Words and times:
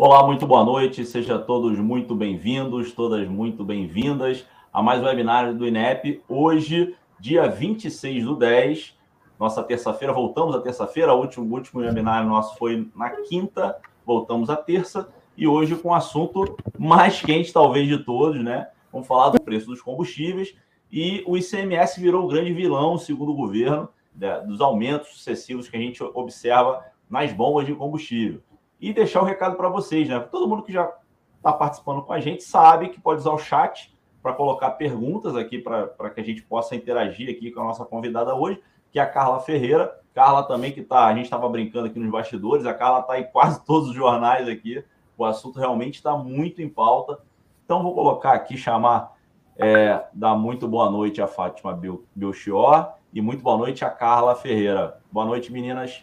Olá, 0.00 0.24
muito 0.24 0.46
boa 0.46 0.64
noite, 0.64 1.04
sejam 1.04 1.42
todos 1.42 1.76
muito 1.76 2.14
bem-vindos, 2.14 2.92
todas 2.92 3.26
muito 3.26 3.64
bem-vindas 3.64 4.46
a 4.72 4.80
mais 4.80 5.02
um 5.02 5.06
webinar 5.06 5.52
do 5.52 5.66
INEP. 5.66 6.22
Hoje, 6.28 6.94
dia 7.18 7.48
26 7.48 8.24
do 8.24 8.36
10, 8.36 8.96
nossa 9.40 9.60
terça-feira, 9.60 10.12
voltamos 10.12 10.54
à 10.54 10.60
terça-feira, 10.60 11.12
o 11.12 11.20
último, 11.20 11.52
último 11.52 11.80
webinar 11.80 12.24
nosso 12.24 12.56
foi 12.56 12.88
na 12.94 13.10
quinta, 13.10 13.76
voltamos 14.06 14.48
à 14.48 14.54
terça, 14.54 15.08
e 15.36 15.48
hoje 15.48 15.74
com 15.74 15.88
o 15.88 15.94
assunto 15.94 16.56
mais 16.78 17.20
quente, 17.20 17.52
talvez, 17.52 17.88
de 17.88 17.98
todos, 17.98 18.40
né? 18.40 18.68
Vamos 18.92 19.08
falar 19.08 19.30
do 19.30 19.40
preço 19.40 19.66
dos 19.66 19.82
combustíveis 19.82 20.54
e 20.92 21.24
o 21.26 21.36
ICMS 21.36 22.00
virou 22.00 22.24
o 22.24 22.28
grande 22.28 22.52
vilão, 22.52 22.98
segundo 22.98 23.32
o 23.32 23.36
governo, 23.36 23.88
né, 24.14 24.38
dos 24.42 24.60
aumentos 24.60 25.08
sucessivos 25.08 25.68
que 25.68 25.76
a 25.76 25.80
gente 25.80 26.00
observa 26.04 26.84
nas 27.10 27.32
bombas 27.32 27.66
de 27.66 27.74
combustível 27.74 28.42
e 28.80 28.92
deixar 28.92 29.20
o 29.20 29.24
um 29.24 29.26
recado 29.26 29.56
para 29.56 29.68
vocês, 29.68 30.08
né? 30.08 30.18
Todo 30.20 30.48
mundo 30.48 30.62
que 30.62 30.72
já 30.72 30.90
está 31.36 31.52
participando 31.52 32.02
com 32.02 32.12
a 32.12 32.20
gente 32.20 32.42
sabe 32.42 32.88
que 32.88 33.00
pode 33.00 33.20
usar 33.20 33.32
o 33.32 33.38
chat 33.38 33.96
para 34.22 34.32
colocar 34.32 34.72
perguntas 34.72 35.36
aqui 35.36 35.58
para 35.58 36.10
que 36.10 36.20
a 36.20 36.24
gente 36.24 36.42
possa 36.42 36.74
interagir 36.74 37.30
aqui 37.30 37.50
com 37.50 37.60
a 37.60 37.64
nossa 37.64 37.84
convidada 37.84 38.34
hoje, 38.34 38.60
que 38.90 38.98
é 38.98 39.02
a 39.02 39.06
Carla 39.06 39.40
Ferreira. 39.40 39.98
Carla 40.14 40.42
também 40.42 40.72
que 40.72 40.80
está, 40.80 41.06
a 41.06 41.14
gente 41.14 41.24
estava 41.24 41.48
brincando 41.48 41.86
aqui 41.86 41.98
nos 41.98 42.10
bastidores, 42.10 42.66
a 42.66 42.74
Carla 42.74 43.00
está 43.00 43.20
em 43.20 43.24
quase 43.24 43.64
todos 43.64 43.90
os 43.90 43.94
jornais 43.94 44.48
aqui. 44.48 44.84
O 45.16 45.24
assunto 45.24 45.58
realmente 45.58 45.96
está 45.96 46.16
muito 46.16 46.60
em 46.60 46.68
pauta. 46.68 47.18
Então 47.64 47.82
vou 47.82 47.94
colocar 47.94 48.32
aqui, 48.32 48.56
chamar, 48.56 49.16
é, 49.56 50.04
dar 50.12 50.34
muito 50.36 50.66
boa 50.66 50.90
noite 50.90 51.20
a 51.20 51.26
Fátima 51.26 51.78
Belchior 52.14 52.94
e 53.12 53.20
muito 53.20 53.42
boa 53.42 53.56
noite 53.56 53.84
a 53.84 53.90
Carla 53.90 54.34
Ferreira. 54.34 55.00
Boa 55.10 55.26
noite, 55.26 55.52
meninas. 55.52 56.02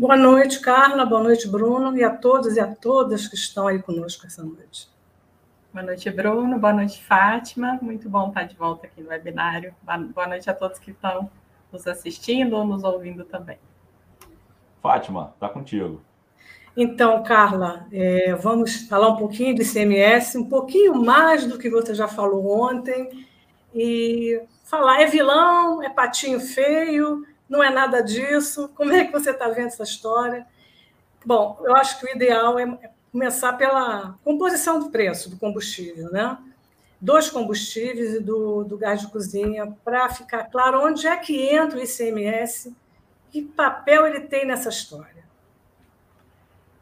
Boa 0.00 0.16
noite, 0.16 0.60
Carla. 0.60 1.04
Boa 1.04 1.22
noite, 1.22 1.46
Bruno. 1.46 1.94
E 1.94 2.02
a 2.02 2.08
todos 2.08 2.56
e 2.56 2.60
a 2.60 2.66
todas 2.66 3.28
que 3.28 3.34
estão 3.34 3.66
aí 3.66 3.82
conosco 3.82 4.26
essa 4.26 4.42
noite. 4.42 4.88
Boa 5.74 5.84
noite, 5.84 6.08
Bruno. 6.08 6.58
Boa 6.58 6.72
noite, 6.72 7.04
Fátima. 7.04 7.78
Muito 7.82 8.08
bom 8.08 8.28
estar 8.28 8.44
de 8.44 8.56
volta 8.56 8.86
aqui 8.86 9.02
no 9.02 9.10
webinário. 9.10 9.74
Boa 10.14 10.26
noite 10.26 10.48
a 10.48 10.54
todos 10.54 10.78
que 10.78 10.92
estão 10.92 11.30
nos 11.70 11.86
assistindo 11.86 12.56
ou 12.56 12.64
nos 12.64 12.82
ouvindo 12.82 13.26
também. 13.26 13.58
Fátima, 14.82 15.34
está 15.34 15.50
contigo. 15.50 16.00
Então, 16.74 17.22
Carla, 17.22 17.86
é, 17.92 18.34
vamos 18.36 18.88
falar 18.88 19.08
um 19.08 19.16
pouquinho 19.16 19.54
de 19.54 19.60
ICMS, 19.60 20.38
um 20.38 20.48
pouquinho 20.48 20.94
mais 20.94 21.44
do 21.44 21.58
que 21.58 21.68
você 21.68 21.94
já 21.94 22.08
falou 22.08 22.48
ontem, 22.62 23.26
e 23.74 24.40
falar 24.64 25.02
é 25.02 25.06
vilão, 25.06 25.82
é 25.82 25.90
patinho 25.90 26.40
feio, 26.40 27.26
não 27.50 27.62
é 27.62 27.68
nada 27.68 28.00
disso. 28.00 28.70
Como 28.76 28.92
é 28.92 29.04
que 29.04 29.12
você 29.12 29.32
está 29.32 29.48
vendo 29.48 29.66
essa 29.66 29.82
história? 29.82 30.46
Bom, 31.26 31.58
eu 31.64 31.74
acho 31.74 31.98
que 31.98 32.06
o 32.06 32.16
ideal 32.16 32.56
é 32.58 32.78
começar 33.10 33.54
pela 33.54 34.16
composição 34.22 34.78
do 34.78 34.88
preço 34.88 35.28
do 35.28 35.36
combustível, 35.36 36.10
né? 36.12 36.38
Dos 37.00 37.28
combustíveis 37.28 38.14
e 38.14 38.20
do, 38.20 38.62
do 38.62 38.78
gás 38.78 39.00
de 39.00 39.08
cozinha, 39.08 39.76
para 39.84 40.08
ficar 40.10 40.44
claro 40.44 40.80
onde 40.86 41.08
é 41.08 41.16
que 41.16 41.48
entra 41.48 41.78
o 41.78 41.82
ICMS, 41.82 42.72
que 43.30 43.42
papel 43.42 44.06
ele 44.06 44.20
tem 44.20 44.46
nessa 44.46 44.68
história. 44.68 45.19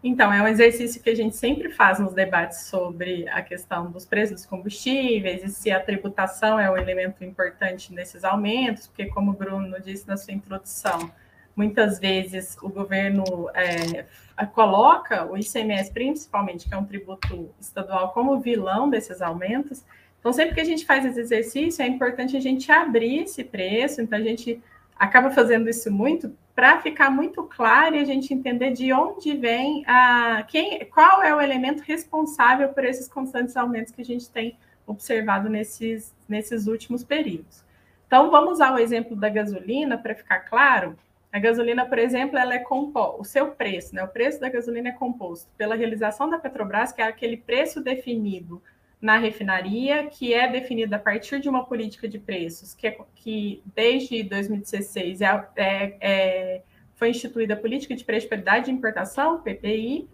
Então, 0.02 0.32
é 0.32 0.40
um 0.40 0.46
exercício 0.46 1.02
que 1.02 1.10
a 1.10 1.14
gente 1.14 1.36
sempre 1.36 1.70
faz 1.70 1.98
nos 1.98 2.12
debates 2.12 2.66
sobre 2.66 3.28
a 3.30 3.42
questão 3.42 3.90
dos 3.90 4.06
preços 4.06 4.36
dos 4.36 4.46
combustíveis 4.46 5.42
e 5.42 5.48
se 5.48 5.72
a 5.72 5.80
tributação 5.80 6.58
é 6.58 6.70
um 6.70 6.76
elemento 6.76 7.24
importante 7.24 7.92
nesses 7.92 8.22
aumentos, 8.22 8.86
porque, 8.86 9.06
como 9.06 9.32
o 9.32 9.34
Bruno 9.34 9.80
disse 9.80 10.06
na 10.06 10.16
sua 10.16 10.32
introdução, 10.32 11.10
muitas 11.56 11.98
vezes 11.98 12.56
o 12.62 12.68
governo 12.68 13.24
é, 13.52 14.06
coloca 14.52 15.26
o 15.26 15.36
ICMS, 15.36 15.90
principalmente, 15.92 16.68
que 16.68 16.74
é 16.74 16.78
um 16.78 16.84
tributo 16.84 17.52
estadual, 17.60 18.12
como 18.12 18.38
vilão 18.38 18.88
desses 18.88 19.20
aumentos. 19.20 19.84
Então, 20.20 20.32
sempre 20.32 20.54
que 20.54 20.60
a 20.60 20.64
gente 20.64 20.86
faz 20.86 21.04
esse 21.04 21.18
exercício, 21.18 21.82
é 21.82 21.88
importante 21.88 22.36
a 22.36 22.40
gente 22.40 22.70
abrir 22.70 23.24
esse 23.24 23.42
preço, 23.42 24.00
então 24.00 24.16
a 24.16 24.22
gente 24.22 24.62
acaba 24.98 25.30
fazendo 25.30 25.68
isso 25.68 25.90
muito 25.92 26.36
para 26.54 26.80
ficar 26.80 27.08
muito 27.08 27.44
claro 27.44 27.94
e 27.94 28.00
a 28.00 28.04
gente 28.04 28.34
entender 28.34 28.72
de 28.72 28.92
onde 28.92 29.36
vem 29.36 29.84
a 29.86 30.44
quem, 30.48 30.84
qual 30.86 31.22
é 31.22 31.32
o 31.32 31.40
elemento 31.40 31.82
responsável 31.82 32.70
por 32.70 32.84
esses 32.84 33.06
constantes 33.06 33.56
aumentos 33.56 33.92
que 33.92 34.02
a 34.02 34.04
gente 34.04 34.28
tem 34.28 34.58
observado 34.84 35.48
nesses, 35.48 36.12
nesses 36.28 36.66
últimos 36.66 37.04
períodos. 37.04 37.62
Então, 38.08 38.30
vamos 38.30 38.54
usar 38.54 38.72
o 38.72 38.78
exemplo 38.78 39.14
da 39.14 39.28
gasolina 39.28 39.96
para 39.96 40.14
ficar 40.14 40.40
claro. 40.40 40.98
A 41.30 41.38
gasolina, 41.38 41.84
por 41.84 41.98
exemplo, 41.98 42.38
ela 42.38 42.54
é 42.54 42.58
composta, 42.58 43.20
o 43.20 43.24
seu 43.24 43.48
preço, 43.48 43.94
né? 43.94 44.02
O 44.02 44.08
preço 44.08 44.40
da 44.40 44.48
gasolina 44.48 44.88
é 44.88 44.92
composto 44.92 45.46
pela 45.56 45.76
realização 45.76 46.28
da 46.28 46.38
Petrobras, 46.38 46.90
que 46.90 47.02
é 47.02 47.04
aquele 47.04 47.36
preço 47.36 47.82
definido 47.82 48.62
na 49.00 49.16
refinaria, 49.16 50.06
que 50.06 50.34
é 50.34 50.50
definida 50.50 50.96
a 50.96 50.98
partir 50.98 51.40
de 51.40 51.48
uma 51.48 51.64
política 51.64 52.08
de 52.08 52.18
preços, 52.18 52.74
que, 52.74 52.86
é, 52.86 52.98
que 53.14 53.62
desde 53.74 54.22
2016 54.24 55.20
é, 55.20 55.48
é, 55.56 55.96
é, 56.00 56.62
foi 56.96 57.10
instituída 57.10 57.54
a 57.54 57.56
política 57.56 57.94
de 57.94 58.04
preço 58.04 58.26
de 58.26 58.30
paridade 58.30 58.66
de 58.66 58.72
importação, 58.72 59.40
PPI, 59.40 60.08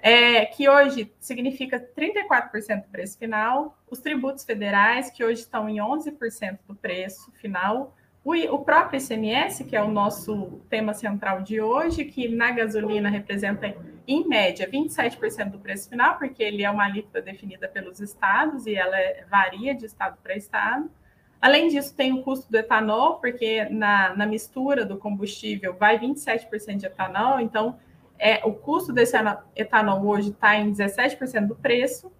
é, 0.00 0.46
que 0.46 0.68
hoje 0.68 1.12
significa 1.18 1.78
34% 1.78 2.82
do 2.82 2.88
preço 2.88 3.18
final, 3.18 3.78
os 3.90 4.00
tributos 4.00 4.44
federais, 4.44 5.10
que 5.10 5.24
hoje 5.24 5.40
estão 5.40 5.68
em 5.68 5.76
11% 5.76 6.58
do 6.66 6.74
preço 6.74 7.30
final, 7.32 7.96
o, 8.50 8.58
próprio 8.58 9.00
ICMS, 9.00 9.64
que 9.64 9.76
é 9.76 9.82
o 9.82 9.88
nosso 9.88 10.60
tema 10.68 10.92
central 10.92 11.42
de 11.42 11.60
hoje, 11.60 12.04
que 12.04 12.28
na 12.28 12.50
gasolina 12.50 13.08
representa, 13.08 13.74
em 14.06 14.26
média, 14.26 14.68
27% 14.68 15.50
do 15.50 15.58
preço 15.58 15.88
final, 15.88 16.18
porque 16.18 16.42
ele 16.42 16.62
é 16.62 16.70
uma 16.70 16.84
alíquota 16.84 17.22
definida 17.22 17.68
pelos 17.68 18.00
estados 18.00 18.66
e 18.66 18.74
ela 18.74 18.98
é, 18.98 19.24
varia 19.30 19.74
de 19.74 19.86
estado 19.86 20.18
para 20.22 20.36
estado. 20.36 20.90
Além 21.40 21.68
disso, 21.68 21.94
tem 21.94 22.12
o 22.12 22.22
custo 22.22 22.50
do 22.50 22.58
etanol, 22.58 23.20
porque 23.20 23.64
na, 23.70 24.14
na 24.16 24.26
mistura 24.26 24.84
do 24.84 24.98
combustível 24.98 25.74
vai 25.74 25.98
27% 25.98 26.76
de 26.76 26.86
etanol, 26.86 27.40
então 27.40 27.78
é, 28.18 28.44
o 28.44 28.52
custo 28.52 28.92
desse 28.92 29.16
etanol 29.54 30.04
hoje 30.04 30.30
está 30.30 30.56
em 30.56 30.72
17% 30.72 31.46
do 31.46 31.54
preço 31.54 32.12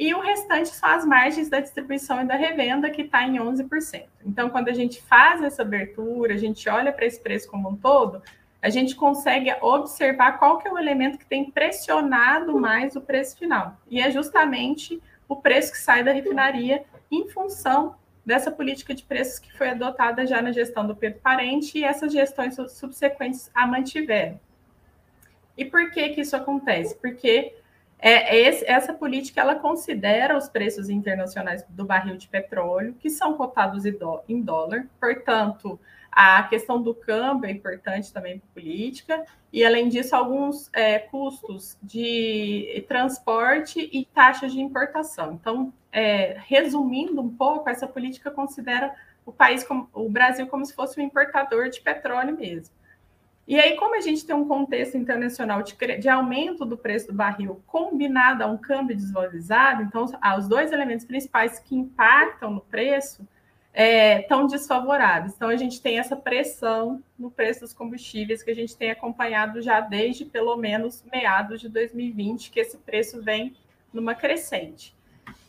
e 0.00 0.14
o 0.14 0.20
restante 0.20 0.70
são 0.70 0.88
as 0.88 1.04
margens 1.04 1.50
da 1.50 1.60
distribuição 1.60 2.22
e 2.22 2.24
da 2.24 2.34
revenda, 2.34 2.88
que 2.88 3.02
está 3.02 3.22
em 3.22 3.34
11%. 3.34 4.06
Então, 4.24 4.48
quando 4.48 4.68
a 4.68 4.72
gente 4.72 5.02
faz 5.02 5.42
essa 5.42 5.60
abertura, 5.60 6.32
a 6.32 6.38
gente 6.38 6.66
olha 6.70 6.90
para 6.90 7.04
esse 7.04 7.20
preço 7.20 7.46
como 7.50 7.68
um 7.68 7.76
todo, 7.76 8.22
a 8.62 8.70
gente 8.70 8.96
consegue 8.96 9.54
observar 9.60 10.38
qual 10.38 10.56
que 10.56 10.66
é 10.66 10.72
o 10.72 10.78
elemento 10.78 11.18
que 11.18 11.26
tem 11.26 11.50
pressionado 11.50 12.58
mais 12.58 12.96
o 12.96 13.02
preço 13.02 13.36
final. 13.36 13.76
E 13.90 14.00
é 14.00 14.10
justamente 14.10 14.98
o 15.28 15.36
preço 15.36 15.70
que 15.70 15.78
sai 15.78 16.02
da 16.02 16.12
refinaria 16.12 16.82
em 17.10 17.28
função 17.28 17.94
dessa 18.24 18.50
política 18.50 18.94
de 18.94 19.02
preços 19.02 19.38
que 19.38 19.52
foi 19.52 19.68
adotada 19.68 20.26
já 20.26 20.40
na 20.40 20.50
gestão 20.50 20.86
do 20.86 20.96
Pedro 20.96 21.20
Parente 21.20 21.76
e 21.76 21.84
essas 21.84 22.10
gestões 22.10 22.56
subsequentes 22.70 23.50
a 23.54 23.66
mantiveram. 23.66 24.40
E 25.58 25.64
por 25.66 25.90
que 25.90 26.08
que 26.08 26.22
isso 26.22 26.34
acontece? 26.34 26.94
Porque 26.94 27.59
é, 28.00 28.36
é, 28.36 28.48
esse, 28.48 28.64
essa 28.66 28.94
política 28.94 29.40
ela 29.40 29.54
considera 29.54 30.36
os 30.36 30.48
preços 30.48 30.88
internacionais 30.88 31.64
do 31.68 31.84
barril 31.84 32.16
de 32.16 32.28
petróleo, 32.28 32.94
que 32.98 33.10
são 33.10 33.34
cotados 33.34 33.84
em 33.84 34.40
dólar, 34.42 34.86
portanto, 34.98 35.78
a 36.10 36.42
questão 36.44 36.82
do 36.82 36.94
câmbio 36.94 37.48
é 37.48 37.52
importante 37.52 38.12
também 38.12 38.38
para 38.38 38.48
a 38.48 38.54
política, 38.54 39.24
e 39.52 39.64
além 39.64 39.88
disso, 39.88 40.16
alguns 40.16 40.68
é, 40.72 40.98
custos 40.98 41.78
de 41.82 42.84
transporte 42.88 43.88
e 43.92 44.04
taxas 44.06 44.52
de 44.52 44.60
importação. 44.60 45.32
Então, 45.32 45.72
é, 45.92 46.36
resumindo 46.46 47.20
um 47.20 47.28
pouco, 47.28 47.68
essa 47.68 47.86
política 47.86 48.30
considera 48.30 48.94
o 49.24 49.32
país, 49.32 49.62
como, 49.62 49.88
o 49.92 50.08
Brasil, 50.08 50.46
como 50.46 50.64
se 50.64 50.74
fosse 50.74 50.98
um 50.98 51.04
importador 51.04 51.68
de 51.68 51.80
petróleo 51.80 52.36
mesmo. 52.36 52.74
E 53.50 53.58
aí, 53.58 53.74
como 53.74 53.96
a 53.96 54.00
gente 54.00 54.24
tem 54.24 54.36
um 54.36 54.46
contexto 54.46 54.96
internacional 54.96 55.60
de, 55.60 55.74
de, 55.98 56.08
aumento 56.08 56.64
do 56.64 56.78
preço 56.78 57.08
do 57.08 57.12
barril 57.12 57.60
combinado 57.66 58.44
a 58.44 58.46
um 58.46 58.56
câmbio 58.56 58.94
desvalorizado, 58.94 59.82
então 59.82 60.04
os 60.38 60.46
dois 60.46 60.70
elementos 60.70 61.04
principais 61.04 61.58
que 61.58 61.74
impactam 61.74 62.52
no 62.52 62.60
preço 62.60 63.26
é, 63.74 64.20
estão 64.20 64.46
desfavoráveis. 64.46 65.34
Então, 65.34 65.48
a 65.48 65.56
gente 65.56 65.82
tem 65.82 65.98
essa 65.98 66.14
pressão 66.14 67.02
no 67.18 67.28
preço 67.28 67.62
dos 67.62 67.72
combustíveis 67.72 68.40
que 68.40 68.52
a 68.52 68.54
gente 68.54 68.76
tem 68.76 68.92
acompanhado 68.92 69.60
já 69.60 69.80
desde 69.80 70.24
pelo 70.24 70.56
menos 70.56 71.02
meados 71.12 71.60
de 71.60 71.68
2020, 71.68 72.52
que 72.52 72.60
esse 72.60 72.78
preço 72.78 73.20
vem 73.20 73.56
numa 73.92 74.14
crescente. 74.14 74.94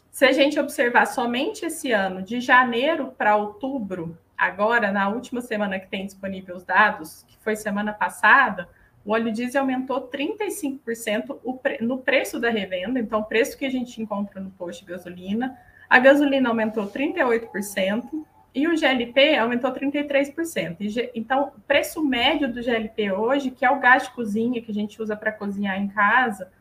Se 0.09 0.25
a 0.25 0.31
gente 0.31 0.59
observar 0.59 1.05
somente 1.05 1.67
esse 1.67 1.91
ano, 1.91 2.23
de 2.23 2.41
janeiro 2.41 3.13
para 3.15 3.35
outubro, 3.35 4.17
agora, 4.41 4.91
na 4.91 5.07
última 5.07 5.39
semana 5.39 5.79
que 5.79 5.87
tem 5.87 6.03
disponível 6.03 6.55
os 6.55 6.63
dados, 6.63 7.23
que 7.27 7.37
foi 7.43 7.55
semana 7.55 7.93
passada, 7.93 8.67
o 9.05 9.11
óleo 9.11 9.31
diesel 9.31 9.61
aumentou 9.61 10.09
35% 10.09 11.39
no 11.79 11.99
preço 11.99 12.39
da 12.39 12.49
revenda, 12.49 12.99
então 12.99 13.19
o 13.19 13.25
preço 13.25 13.55
que 13.55 13.65
a 13.65 13.69
gente 13.69 14.01
encontra 14.01 14.41
no 14.41 14.49
posto 14.49 14.83
de 14.83 14.91
gasolina. 14.91 15.55
A 15.87 15.99
gasolina 15.99 16.49
aumentou 16.49 16.87
38% 16.87 18.25
e 18.55 18.67
o 18.67 18.75
GLP 18.75 19.35
aumentou 19.37 19.71
33%. 19.71 21.11
Então, 21.13 21.51
o 21.55 21.61
preço 21.61 22.03
médio 22.03 22.51
do 22.51 22.63
GLP 22.63 23.11
hoje, 23.11 23.51
que 23.51 23.63
é 23.63 23.69
o 23.69 23.79
gás 23.79 24.03
de 24.03 24.11
cozinha 24.11 24.59
que 24.59 24.71
a 24.71 24.73
gente 24.73 24.99
usa 24.99 25.15
para 25.15 25.31
cozinhar 25.31 25.79
em 25.79 25.87
casa, 25.87 26.51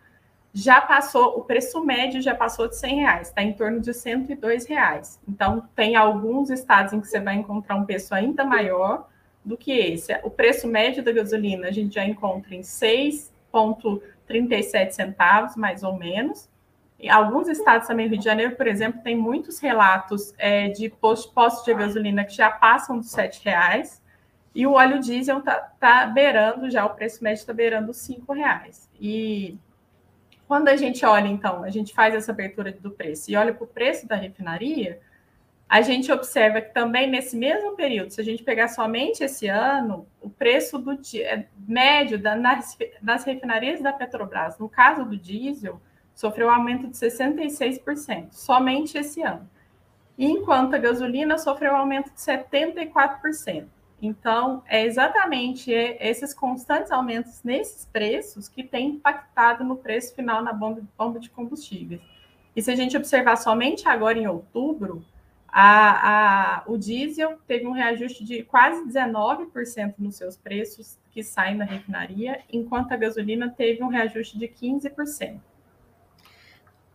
já 0.52 0.81
passou, 0.81 1.38
o 1.38 1.44
preço 1.44 1.85
médio 1.85 2.20
já 2.20 2.35
passou 2.35 2.67
de 2.69 2.76
100 2.76 2.97
reais, 2.97 3.29
está 3.29 3.41
em 3.43 3.52
torno 3.52 3.79
de 3.81 3.94
102 3.94 4.67
reais. 4.67 5.20
Então, 5.29 5.69
tem 5.76 5.94
alguns 5.94 6.50
estados 6.50 6.93
em 6.93 7.00
que 7.00 7.06
você 7.06 7.20
vai 7.20 7.37
encontrar 7.37 7.76
um 7.76 7.85
preço 7.85 8.12
ainda 8.14 8.44
maior 8.44 9.08
do 9.44 9.56
que 9.56 9.70
esse. 9.73 10.12
O 10.25 10.31
preço 10.31 10.67
médio 10.67 11.05
da 11.05 11.12
gasolina 11.12 11.69
a 11.69 11.70
gente 11.70 11.94
já 11.94 12.05
encontra 12.05 12.52
em 12.55 12.62
6,37 12.62 14.91
centavos, 14.91 15.55
mais 15.55 15.85
ou 15.85 15.97
menos. 15.97 16.49
Em 16.99 17.08
alguns 17.08 17.49
estados 17.49 17.87
também, 17.87 18.08
Rio 18.08 18.19
de 18.19 18.25
Janeiro, 18.25 18.56
por 18.56 18.67
exemplo, 18.67 19.00
tem 19.03 19.17
muitos 19.17 19.58
relatos 19.58 20.35
é, 20.37 20.69
de 20.69 20.91
postos 20.91 21.64
de 21.64 21.73
gasolina 21.73 22.25
que 22.25 22.35
já 22.35 22.50
passam 22.50 22.99
dos 22.99 23.11
7 23.11 23.43
reais. 23.44 24.03
E 24.55 24.67
o 24.67 24.73
óleo 24.73 24.99
diesel 24.99 25.38
está 25.38 25.55
tá 25.79 26.06
beirando 26.06 26.69
já, 26.69 26.85
o 26.85 26.91
preço 26.91 27.23
médio 27.23 27.41
está 27.41 27.53
beirando 27.53 27.93
os 27.93 27.99
5 27.99 28.32
reais. 28.32 28.91
E 29.00 29.56
quando 30.50 30.67
a 30.67 30.75
gente 30.75 31.06
olha, 31.06 31.29
então, 31.29 31.62
a 31.62 31.70
gente 31.70 31.94
faz 31.94 32.12
essa 32.12 32.32
abertura 32.32 32.73
do 32.73 32.91
preço 32.91 33.31
e 33.31 33.37
olha 33.37 33.55
para 33.55 33.62
o 33.62 33.69
preço 33.69 34.08
da 34.08 34.17
refinaria, 34.17 35.00
a 35.69 35.81
gente 35.81 36.11
observa 36.11 36.61
que 36.61 36.75
também 36.75 37.08
nesse 37.08 37.37
mesmo 37.37 37.76
período, 37.76 38.11
se 38.11 38.20
a 38.20 38.25
gente 38.25 38.43
pegar 38.43 38.67
somente 38.67 39.23
esse 39.23 39.47
ano, 39.47 40.08
o 40.20 40.29
preço 40.29 40.76
do 40.76 40.99
é, 41.20 41.47
médio 41.69 42.19
da, 42.19 42.35
nas, 42.35 42.76
das 43.00 43.23
refinarias 43.23 43.81
da 43.81 43.93
Petrobras, 43.93 44.58
no 44.58 44.69
caso 44.69 45.05
do 45.05 45.17
diesel, 45.17 45.81
sofreu 46.17 46.49
um 46.49 46.50
aumento 46.50 46.88
de 46.88 46.96
66%, 46.96 48.32
somente 48.32 48.99
esse 48.99 49.23
ano. 49.23 49.49
Enquanto 50.19 50.75
a 50.75 50.79
gasolina 50.79 51.38
sofreu 51.38 51.75
um 51.75 51.76
aumento 51.76 52.12
de 52.12 52.19
74%. 52.19 53.69
Então, 54.02 54.62
é 54.67 54.85
exatamente 54.85 55.70
esses 55.70 56.32
constantes 56.32 56.91
aumentos 56.91 57.43
nesses 57.44 57.85
preços 57.85 58.49
que 58.49 58.64
têm 58.64 58.91
impactado 58.91 59.62
no 59.62 59.76
preço 59.76 60.14
final 60.14 60.43
na 60.43 60.52
bomba, 60.52 60.82
bomba 60.97 61.20
de 61.20 61.29
combustíveis. 61.29 62.00
E 62.56 62.62
se 62.62 62.70
a 62.70 62.76
gente 62.76 62.97
observar 62.97 63.37
somente 63.37 63.87
agora 63.87 64.19
em 64.19 64.26
outubro, 64.26 65.05
a, 65.47 66.61
a, 66.61 66.62
o 66.67 66.79
diesel 66.79 67.38
teve 67.47 67.67
um 67.67 67.73
reajuste 67.73 68.25
de 68.25 68.43
quase 68.43 68.85
19% 68.87 69.94
nos 69.99 70.17
seus 70.17 70.37
preços 70.37 70.99
que 71.11 71.23
saem 71.23 71.58
da 71.58 71.64
refinaria, 71.64 72.41
enquanto 72.50 72.93
a 72.93 72.96
gasolina 72.96 73.53
teve 73.55 73.82
um 73.82 73.88
reajuste 73.88 74.38
de 74.38 74.49
15%. 74.49 75.41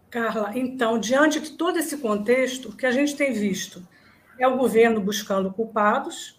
Carla, 0.10 0.58
então, 0.58 0.98
diante 0.98 1.42
de 1.42 1.52
todo 1.52 1.78
esse 1.78 1.98
contexto, 1.98 2.70
o 2.70 2.76
que 2.76 2.86
a 2.86 2.92
gente 2.92 3.16
tem 3.16 3.34
visto 3.34 3.86
é 4.40 4.48
o 4.48 4.58
governo 4.58 5.02
buscando 5.02 5.52
culpados, 5.52 6.35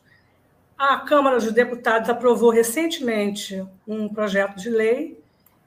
a 0.78 0.98
Câmara 0.98 1.36
dos 1.36 1.52
Deputados 1.52 2.10
aprovou 2.10 2.50
recentemente 2.50 3.66
um 3.86 4.08
projeto 4.08 4.56
de 4.56 4.68
lei 4.68 5.18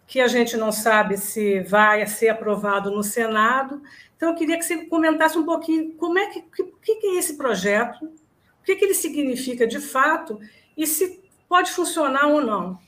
que 0.06 0.20
a 0.20 0.28
gente 0.28 0.58
não 0.58 0.72
sabe 0.72 1.18
se 1.18 1.62
vai 1.62 2.06
ser 2.08 2.30
aprovado 2.30 2.90
no 2.90 3.04
Senado. 3.04 3.82
Então, 4.16 4.30
eu 4.30 4.36
queria 4.36 4.58
que 4.58 4.66
você 4.66 4.86
comentasse 4.86 5.38
um 5.38 5.46
pouquinho 5.46 5.94
como 5.94 6.18
é 6.18 6.28
que, 6.28 6.42
que, 6.42 7.08
é 7.08 7.16
esse 7.16 7.38
projeto, 7.38 8.06
o 8.06 8.64
que, 8.64 8.76
que 8.76 8.86
ele 8.86 8.96
significa 8.96 9.68
de 9.68 9.80
fato 9.80 10.40
e 10.76 10.88
se 10.88 11.22
pode 11.48 11.72
funcionar 11.72 12.28
ou 12.28 12.42
não. 12.42 12.80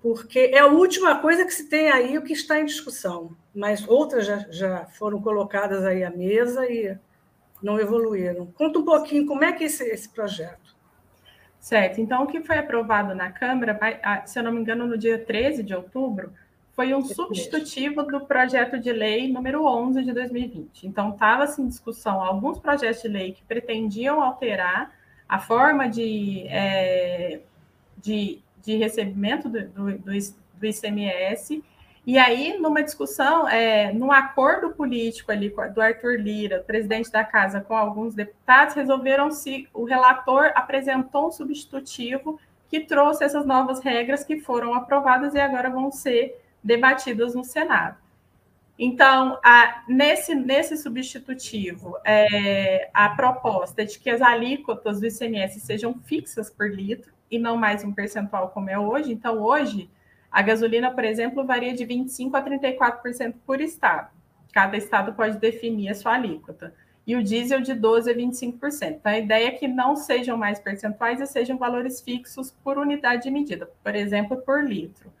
Porque 0.00 0.50
é 0.52 0.58
a 0.58 0.66
última 0.66 1.20
coisa 1.20 1.44
que 1.44 1.54
se 1.54 1.68
tem 1.68 1.90
aí 1.90 2.18
o 2.18 2.22
que 2.22 2.32
está 2.32 2.58
em 2.58 2.64
discussão, 2.64 3.36
mas 3.54 3.86
outras 3.86 4.26
já, 4.26 4.38
já 4.50 4.84
foram 4.86 5.22
colocadas 5.22 5.84
aí 5.84 6.02
à 6.02 6.10
mesa 6.10 6.66
e 6.66 6.96
não 7.62 7.78
evoluíram. 7.78 8.46
Conta 8.46 8.80
um 8.80 8.84
pouquinho 8.84 9.26
como 9.26 9.44
é 9.44 9.52
que 9.52 9.62
é 9.62 9.66
esse, 9.68 9.84
esse 9.84 10.08
projeto. 10.08 10.61
Certo. 11.62 12.00
Então, 12.00 12.24
o 12.24 12.26
que 12.26 12.40
foi 12.40 12.58
aprovado 12.58 13.14
na 13.14 13.30
Câmara, 13.30 13.78
ah, 14.02 14.26
se 14.26 14.36
eu 14.36 14.42
não 14.42 14.50
me 14.50 14.60
engano, 14.60 14.84
no 14.84 14.98
dia 14.98 15.16
13 15.16 15.62
de 15.62 15.72
outubro, 15.72 16.32
foi 16.72 16.92
um 16.92 17.02
substitutivo 17.02 18.02
do 18.02 18.26
projeto 18.26 18.80
de 18.80 18.92
lei 18.92 19.32
número 19.32 19.64
11 19.64 20.02
de 20.02 20.12
2020. 20.12 20.88
Então, 20.88 21.10
estava-se 21.10 21.62
em 21.62 21.68
discussão 21.68 22.20
alguns 22.20 22.58
projetos 22.58 23.00
de 23.02 23.06
lei 23.06 23.32
que 23.32 23.44
pretendiam 23.44 24.20
alterar 24.20 24.92
a 25.28 25.38
forma 25.38 25.88
de, 25.88 26.48
é, 26.48 27.40
de, 27.96 28.40
de 28.60 28.76
recebimento 28.76 29.48
do, 29.48 29.68
do, 29.68 29.98
do 29.98 30.66
ICMS 30.66 31.62
e 32.04 32.18
aí, 32.18 32.58
numa 32.58 32.82
discussão, 32.82 33.48
é, 33.48 33.92
num 33.92 34.10
acordo 34.10 34.70
político 34.70 35.30
ali 35.30 35.54
do 35.72 35.80
Arthur 35.80 36.18
Lira, 36.18 36.58
presidente 36.66 37.10
da 37.12 37.22
casa, 37.22 37.60
com 37.60 37.76
alguns 37.76 38.14
deputados, 38.14 38.74
resolveram 38.74 39.30
se 39.30 39.68
o 39.72 39.84
relator 39.84 40.50
apresentou 40.54 41.28
um 41.28 41.30
substitutivo 41.30 42.40
que 42.68 42.80
trouxe 42.80 43.22
essas 43.22 43.46
novas 43.46 43.80
regras 43.80 44.24
que 44.24 44.40
foram 44.40 44.74
aprovadas 44.74 45.34
e 45.34 45.38
agora 45.38 45.70
vão 45.70 45.92
ser 45.92 46.42
debatidas 46.62 47.36
no 47.36 47.44
Senado. 47.44 47.96
Então, 48.76 49.38
a, 49.44 49.84
nesse, 49.86 50.34
nesse 50.34 50.76
substitutivo, 50.76 51.96
é, 52.04 52.90
a 52.92 53.10
proposta 53.10 53.82
é 53.82 53.84
de 53.84 53.96
que 53.98 54.10
as 54.10 54.20
alíquotas 54.20 54.98
do 54.98 55.06
ICMS 55.06 55.60
sejam 55.60 55.94
fixas 55.94 56.50
por 56.50 56.68
litro 56.68 57.12
e 57.30 57.38
não 57.38 57.56
mais 57.56 57.84
um 57.84 57.92
percentual 57.92 58.48
como 58.48 58.70
é 58.70 58.78
hoje. 58.78 59.12
Então, 59.12 59.38
hoje, 59.38 59.88
a 60.32 60.40
gasolina, 60.40 60.90
por 60.90 61.04
exemplo, 61.04 61.44
varia 61.44 61.74
de 61.74 61.84
25% 61.84 62.34
a 62.34 62.42
34% 62.42 63.34
por 63.46 63.60
estado. 63.60 64.10
Cada 64.50 64.78
estado 64.78 65.12
pode 65.12 65.38
definir 65.38 65.90
a 65.90 65.94
sua 65.94 66.14
alíquota. 66.14 66.74
E 67.06 67.14
o 67.14 67.22
diesel 67.22 67.60
de 67.60 67.74
12% 67.74 68.10
a 68.10 68.14
25%. 68.14 68.90
Então, 68.92 69.12
a 69.12 69.18
ideia 69.18 69.48
é 69.48 69.50
que 69.50 69.68
não 69.68 69.94
sejam 69.94 70.38
mais 70.38 70.58
percentuais 70.58 71.20
e 71.20 71.26
sejam 71.26 71.58
valores 71.58 72.00
fixos 72.00 72.50
por 72.64 72.78
unidade 72.78 73.24
de 73.24 73.30
medida, 73.30 73.68
por 73.84 73.94
exemplo, 73.94 74.38
por 74.38 74.64
litro. 74.64 75.12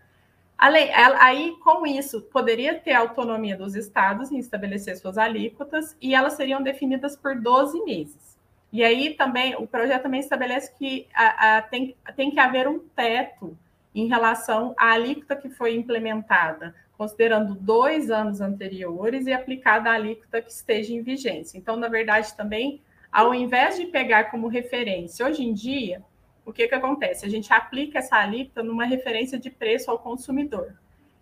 Aí, 0.56 1.56
com 1.62 1.84
isso, 1.86 2.22
poderia 2.22 2.78
ter 2.78 2.92
autonomia 2.92 3.56
dos 3.56 3.74
estados 3.74 4.30
em 4.30 4.38
estabelecer 4.38 4.96
suas 4.96 5.18
alíquotas 5.18 5.96
e 6.00 6.14
elas 6.14 6.34
seriam 6.34 6.62
definidas 6.62 7.16
por 7.16 7.38
12 7.38 7.84
meses. 7.84 8.38
E 8.72 8.82
aí 8.82 9.14
também, 9.14 9.56
o 9.56 9.66
projeto 9.66 10.04
também 10.04 10.20
estabelece 10.20 10.72
que 10.78 11.06
a, 11.14 11.58
a, 11.58 11.62
tem, 11.62 11.96
tem 12.16 12.30
que 12.30 12.38
haver 12.38 12.68
um 12.68 12.78
teto 12.78 13.58
em 13.94 14.06
relação 14.06 14.74
à 14.78 14.92
alíquota 14.92 15.36
que 15.36 15.50
foi 15.50 15.74
implementada, 15.74 16.74
considerando 16.96 17.54
dois 17.54 18.10
anos 18.10 18.40
anteriores 18.40 19.26
e 19.26 19.32
aplicada 19.32 19.90
à 19.90 19.94
alíquota 19.94 20.40
que 20.40 20.50
esteja 20.50 20.92
em 20.92 21.02
vigência. 21.02 21.58
Então, 21.58 21.76
na 21.76 21.88
verdade, 21.88 22.34
também, 22.34 22.80
ao 23.10 23.34
invés 23.34 23.76
de 23.76 23.86
pegar 23.86 24.30
como 24.30 24.48
referência, 24.48 25.26
hoje 25.26 25.42
em 25.42 25.52
dia, 25.52 26.02
o 26.44 26.52
que, 26.52 26.66
que 26.66 26.74
acontece? 26.74 27.24
A 27.24 27.28
gente 27.28 27.52
aplica 27.52 27.98
essa 27.98 28.16
alíquota 28.16 28.62
numa 28.62 28.84
referência 28.84 29.38
de 29.38 29.50
preço 29.50 29.90
ao 29.90 29.98
consumidor. 29.98 30.74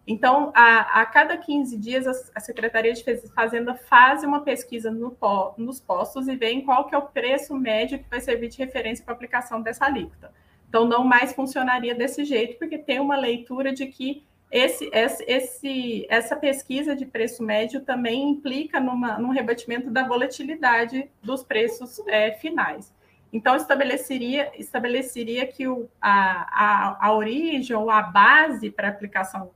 Então, 0.06 0.50
a, 0.54 1.02
a 1.02 1.06
cada 1.06 1.36
15 1.36 1.76
dias, 1.76 2.06
a, 2.06 2.12
a, 2.34 2.40
Secretaria 2.40 2.92
de 2.92 3.04
Fazenda 3.34 3.74
faz 3.74 4.24
uma 4.24 4.40
pesquisa 4.40 4.90
no, 4.90 5.16
nos 5.56 5.80
postos 5.80 6.26
e 6.26 6.34
vê 6.34 6.60
qual 6.62 6.88
que 6.88 6.94
é 6.94 6.98
o 6.98 7.02
preço 7.02 7.54
médio 7.54 7.98
que 7.98 8.08
vai 8.08 8.20
servir 8.20 8.48
de 8.48 8.58
referência 8.58 9.04
para 9.04 9.14
a 9.14 9.16
aplicação 9.16 9.60
dessa 9.60 9.84
alíquota. 9.84 10.32
Então, 10.70 10.86
não 10.86 11.02
mais 11.02 11.32
funcionaria 11.32 11.96
desse 11.96 12.24
jeito, 12.24 12.56
porque 12.56 12.78
tem 12.78 13.00
uma 13.00 13.16
leitura 13.16 13.72
de 13.72 13.86
que 13.88 14.22
esse, 14.52 14.88
esse, 14.92 16.06
essa 16.08 16.36
pesquisa 16.36 16.94
de 16.94 17.04
preço 17.04 17.42
médio 17.42 17.80
também 17.80 18.30
implica 18.30 18.78
numa, 18.78 19.18
num 19.18 19.30
rebatimento 19.30 19.90
da 19.90 20.06
volatilidade 20.06 21.10
dos 21.20 21.42
preços 21.42 22.00
é, 22.06 22.30
finais. 22.34 22.94
Então, 23.32 23.56
estabeleceria, 23.56 24.52
estabeleceria 24.56 25.44
que 25.44 25.66
o, 25.66 25.88
a, 26.00 26.98
a, 27.00 27.06
a 27.08 27.12
origem 27.14 27.74
ou 27.74 27.90
a 27.90 28.02
base 28.02 28.70
para 28.70 28.88
aplicação 28.88 29.50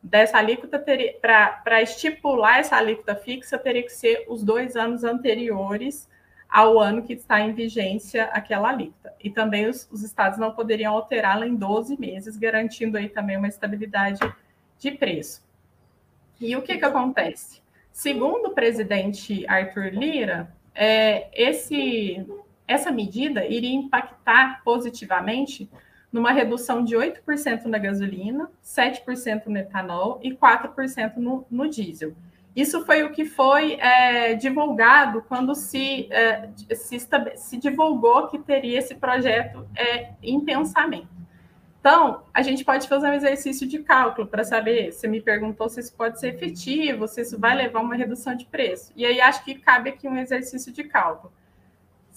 dessa 0.00 0.38
alíquota, 0.38 0.78
para 1.20 1.82
estipular 1.82 2.60
essa 2.60 2.76
alíquota 2.76 3.16
fixa, 3.16 3.58
teria 3.58 3.82
que 3.82 3.92
ser 3.92 4.24
os 4.28 4.44
dois 4.44 4.76
anos 4.76 5.02
anteriores 5.02 6.08
ao 6.50 6.80
ano 6.80 7.02
que 7.02 7.12
está 7.12 7.40
em 7.40 7.52
vigência 7.52 8.24
aquela 8.24 8.70
alíquota. 8.70 9.14
E 9.22 9.30
também 9.30 9.68
os, 9.68 9.88
os 9.90 10.02
estados 10.02 10.38
não 10.38 10.52
poderiam 10.52 10.92
alterá-la 10.92 11.46
em 11.46 11.54
12 11.54 11.98
meses, 11.98 12.36
garantindo 12.36 12.98
aí 12.98 13.08
também 13.08 13.36
uma 13.36 13.48
estabilidade 13.48 14.20
de 14.78 14.90
preço. 14.90 15.42
E 16.40 16.56
o 16.56 16.62
que, 16.62 16.78
que 16.78 16.84
acontece? 16.84 17.60
Segundo 17.92 18.48
o 18.48 18.54
presidente 18.54 19.46
Arthur 19.46 19.92
Lira, 19.92 20.52
é, 20.74 21.28
esse, 21.32 22.26
essa 22.66 22.90
medida 22.90 23.44
iria 23.46 23.72
impactar 23.72 24.62
positivamente 24.64 25.70
numa 26.12 26.32
redução 26.32 26.82
de 26.82 26.96
8% 26.96 27.66
na 27.66 27.78
gasolina, 27.78 28.50
7% 28.64 29.46
no 29.46 29.58
etanol 29.58 30.18
e 30.22 30.32
4% 30.34 31.16
no, 31.16 31.46
no 31.50 31.68
diesel. 31.68 32.14
Isso 32.54 32.84
foi 32.84 33.04
o 33.04 33.12
que 33.12 33.24
foi 33.24 33.74
é, 33.74 34.34
divulgado 34.34 35.22
quando 35.28 35.54
se, 35.54 36.08
é, 36.10 36.48
se, 36.74 36.98
se, 37.36 37.56
divulgou 37.56 38.26
que 38.26 38.38
teria 38.38 38.78
esse 38.78 38.94
projeto 38.96 39.68
é, 39.76 40.10
em 40.22 40.40
pensamento. 40.40 41.08
Então, 41.80 42.24
a 42.34 42.42
gente 42.42 42.64
pode 42.64 42.86
fazer 42.88 43.08
um 43.08 43.14
exercício 43.14 43.66
de 43.66 43.78
cálculo 43.78 44.26
para 44.26 44.44
saber. 44.44 44.92
Você 44.92 45.08
me 45.08 45.20
perguntou 45.20 45.68
se 45.68 45.80
isso 45.80 45.94
pode 45.94 46.20
ser 46.20 46.34
efetivo, 46.34 47.08
se 47.08 47.22
isso 47.22 47.38
vai 47.38 47.56
levar 47.56 47.78
a 47.78 47.82
uma 47.82 47.94
redução 47.94 48.34
de 48.34 48.44
preço. 48.44 48.92
E 48.94 49.06
aí 49.06 49.20
acho 49.20 49.42
que 49.44 49.54
cabe 49.54 49.88
aqui 49.88 50.06
um 50.06 50.18
exercício 50.18 50.72
de 50.72 50.84
cálculo. 50.84 51.32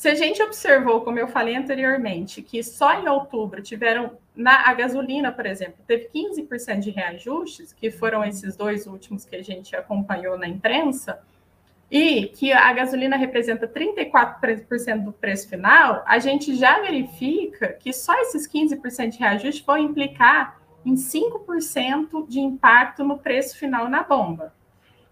Se 0.03 0.09
a 0.09 0.15
gente 0.15 0.43
observou, 0.43 0.99
como 0.99 1.17
eu 1.17 1.29
falei 1.29 1.55
anteriormente, 1.55 2.41
que 2.41 2.61
só 2.61 2.99
em 2.99 3.07
outubro 3.07 3.61
tiveram, 3.61 4.17
na 4.35 4.69
a 4.69 4.73
gasolina, 4.73 5.31
por 5.31 5.45
exemplo, 5.45 5.75
teve 5.87 6.09
15% 6.13 6.79
de 6.79 6.91
reajustes, 6.91 7.71
que 7.71 7.89
foram 7.89 8.21
esses 8.21 8.57
dois 8.57 8.85
últimos 8.85 9.23
que 9.23 9.33
a 9.33 9.41
gente 9.41 9.73
acompanhou 9.73 10.37
na 10.37 10.45
imprensa, 10.45 11.21
e 11.89 12.25
que 12.25 12.51
a 12.51 12.73
gasolina 12.73 13.15
representa 13.15 13.65
34% 13.65 15.05
do 15.05 15.13
preço 15.13 15.47
final, 15.47 16.03
a 16.05 16.19
gente 16.19 16.53
já 16.53 16.81
verifica 16.81 17.69
que 17.71 17.93
só 17.93 18.13
esses 18.23 18.45
15% 18.45 19.07
de 19.07 19.19
reajuste 19.19 19.63
vão 19.65 19.77
implicar 19.77 20.59
em 20.85 20.95
5% 20.95 22.27
de 22.27 22.41
impacto 22.41 23.05
no 23.05 23.19
preço 23.19 23.57
final 23.57 23.87
na 23.87 24.03
bomba. 24.03 24.53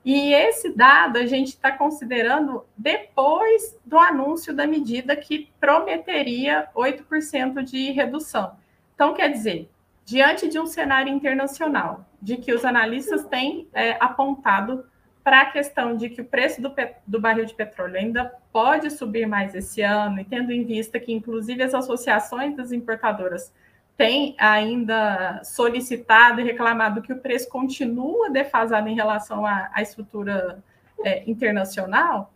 E 0.03 0.33
esse 0.33 0.75
dado 0.75 1.17
a 1.17 1.25
gente 1.25 1.49
está 1.49 1.71
considerando 1.71 2.65
depois 2.75 3.77
do 3.85 3.99
anúncio 3.99 4.53
da 4.53 4.65
medida 4.65 5.15
que 5.15 5.49
prometeria 5.59 6.67
8% 6.75 7.63
de 7.63 7.91
redução. 7.91 8.55
Então, 8.95 9.13
quer 9.13 9.29
dizer, 9.29 9.69
diante 10.03 10.47
de 10.47 10.59
um 10.59 10.65
cenário 10.65 11.13
internacional, 11.13 12.05
de 12.21 12.37
que 12.37 12.53
os 12.53 12.65
analistas 12.65 13.25
têm 13.25 13.67
é, 13.73 13.95
apontado 13.99 14.85
para 15.23 15.41
a 15.41 15.45
questão 15.45 15.95
de 15.95 16.09
que 16.09 16.21
o 16.21 16.25
preço 16.25 16.61
do, 16.61 16.73
do 17.05 17.21
barril 17.21 17.45
de 17.45 17.53
petróleo 17.53 17.97
ainda 17.97 18.33
pode 18.51 18.89
subir 18.89 19.27
mais 19.27 19.53
esse 19.53 19.81
ano, 19.81 20.19
e 20.19 20.25
tendo 20.25 20.51
em 20.51 20.63
vista 20.63 20.99
que, 20.99 21.13
inclusive, 21.13 21.61
as 21.61 21.75
associações 21.75 22.55
das 22.55 22.71
importadoras 22.71 23.53
tem 23.97 24.35
ainda 24.39 25.41
solicitado 25.43 26.41
e 26.41 26.43
reclamado 26.43 27.01
que 27.01 27.13
o 27.13 27.19
preço 27.19 27.49
continua 27.49 28.29
defasado 28.29 28.87
em 28.87 28.95
relação 28.95 29.45
à, 29.45 29.69
à 29.73 29.81
estrutura 29.81 30.63
é, 31.03 31.23
internacional, 31.29 32.33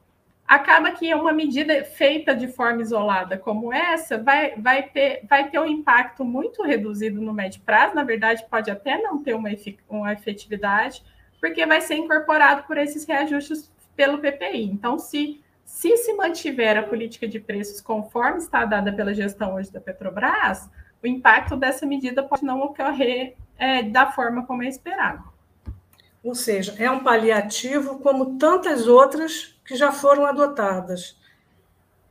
acaba 0.48 0.92
que 0.92 1.14
uma 1.14 1.34
medida 1.34 1.84
feita 1.84 2.36
de 2.36 2.48
forma 2.48 2.82
isolada 2.82 3.38
como 3.38 3.74
essa 3.74 4.18
vai, 4.18 4.56
vai, 4.58 4.84
ter, 4.84 5.26
vai 5.28 5.50
ter 5.50 5.60
um 5.60 5.66
impacto 5.66 6.24
muito 6.24 6.62
reduzido 6.62 7.20
no 7.20 7.34
médio 7.34 7.62
prazo, 7.62 7.96
na 7.96 8.04
verdade, 8.04 8.46
pode 8.50 8.70
até 8.70 9.02
não 9.02 9.24
ter 9.24 9.34
uma, 9.34 9.50
uma 9.90 10.14
efetividade, 10.14 11.04
porque 11.42 11.66
vai 11.66 11.82
ser 11.82 11.96
incorporado 11.96 12.64
por 12.64 12.78
esses 12.78 13.06
reajustes 13.06 13.72
pelo 13.96 14.20
PPI. 14.20 14.66
Então, 14.66 15.00
se, 15.00 15.42
se 15.64 15.98
se 15.98 16.14
mantiver 16.14 16.78
a 16.78 16.84
política 16.84 17.28
de 17.28 17.40
preços 17.40 17.82
conforme 17.82 18.38
está 18.38 18.66
dada 18.66 18.94
pela 18.94 19.14
gestão 19.14 19.56
hoje 19.56 19.72
da 19.72 19.82
Petrobras, 19.82 20.70
o 21.06 21.08
impacto 21.08 21.56
dessa 21.56 21.86
medida 21.86 22.24
pode 22.24 22.44
não 22.44 22.62
ocorrer 22.62 23.36
é, 23.60 23.84
da 23.84 24.12
forma 24.12 24.44
como 24.46 24.64
é 24.64 24.68
esperado. 24.68 25.24
Ou 26.24 26.34
seja, 26.34 26.76
é 26.80 26.90
um 26.90 27.04
paliativo 27.04 28.00
como 28.00 28.40
tantas 28.40 28.88
outras 28.88 29.56
que 29.64 29.76
já 29.76 29.92
foram 29.92 30.26
adotadas. 30.26 31.16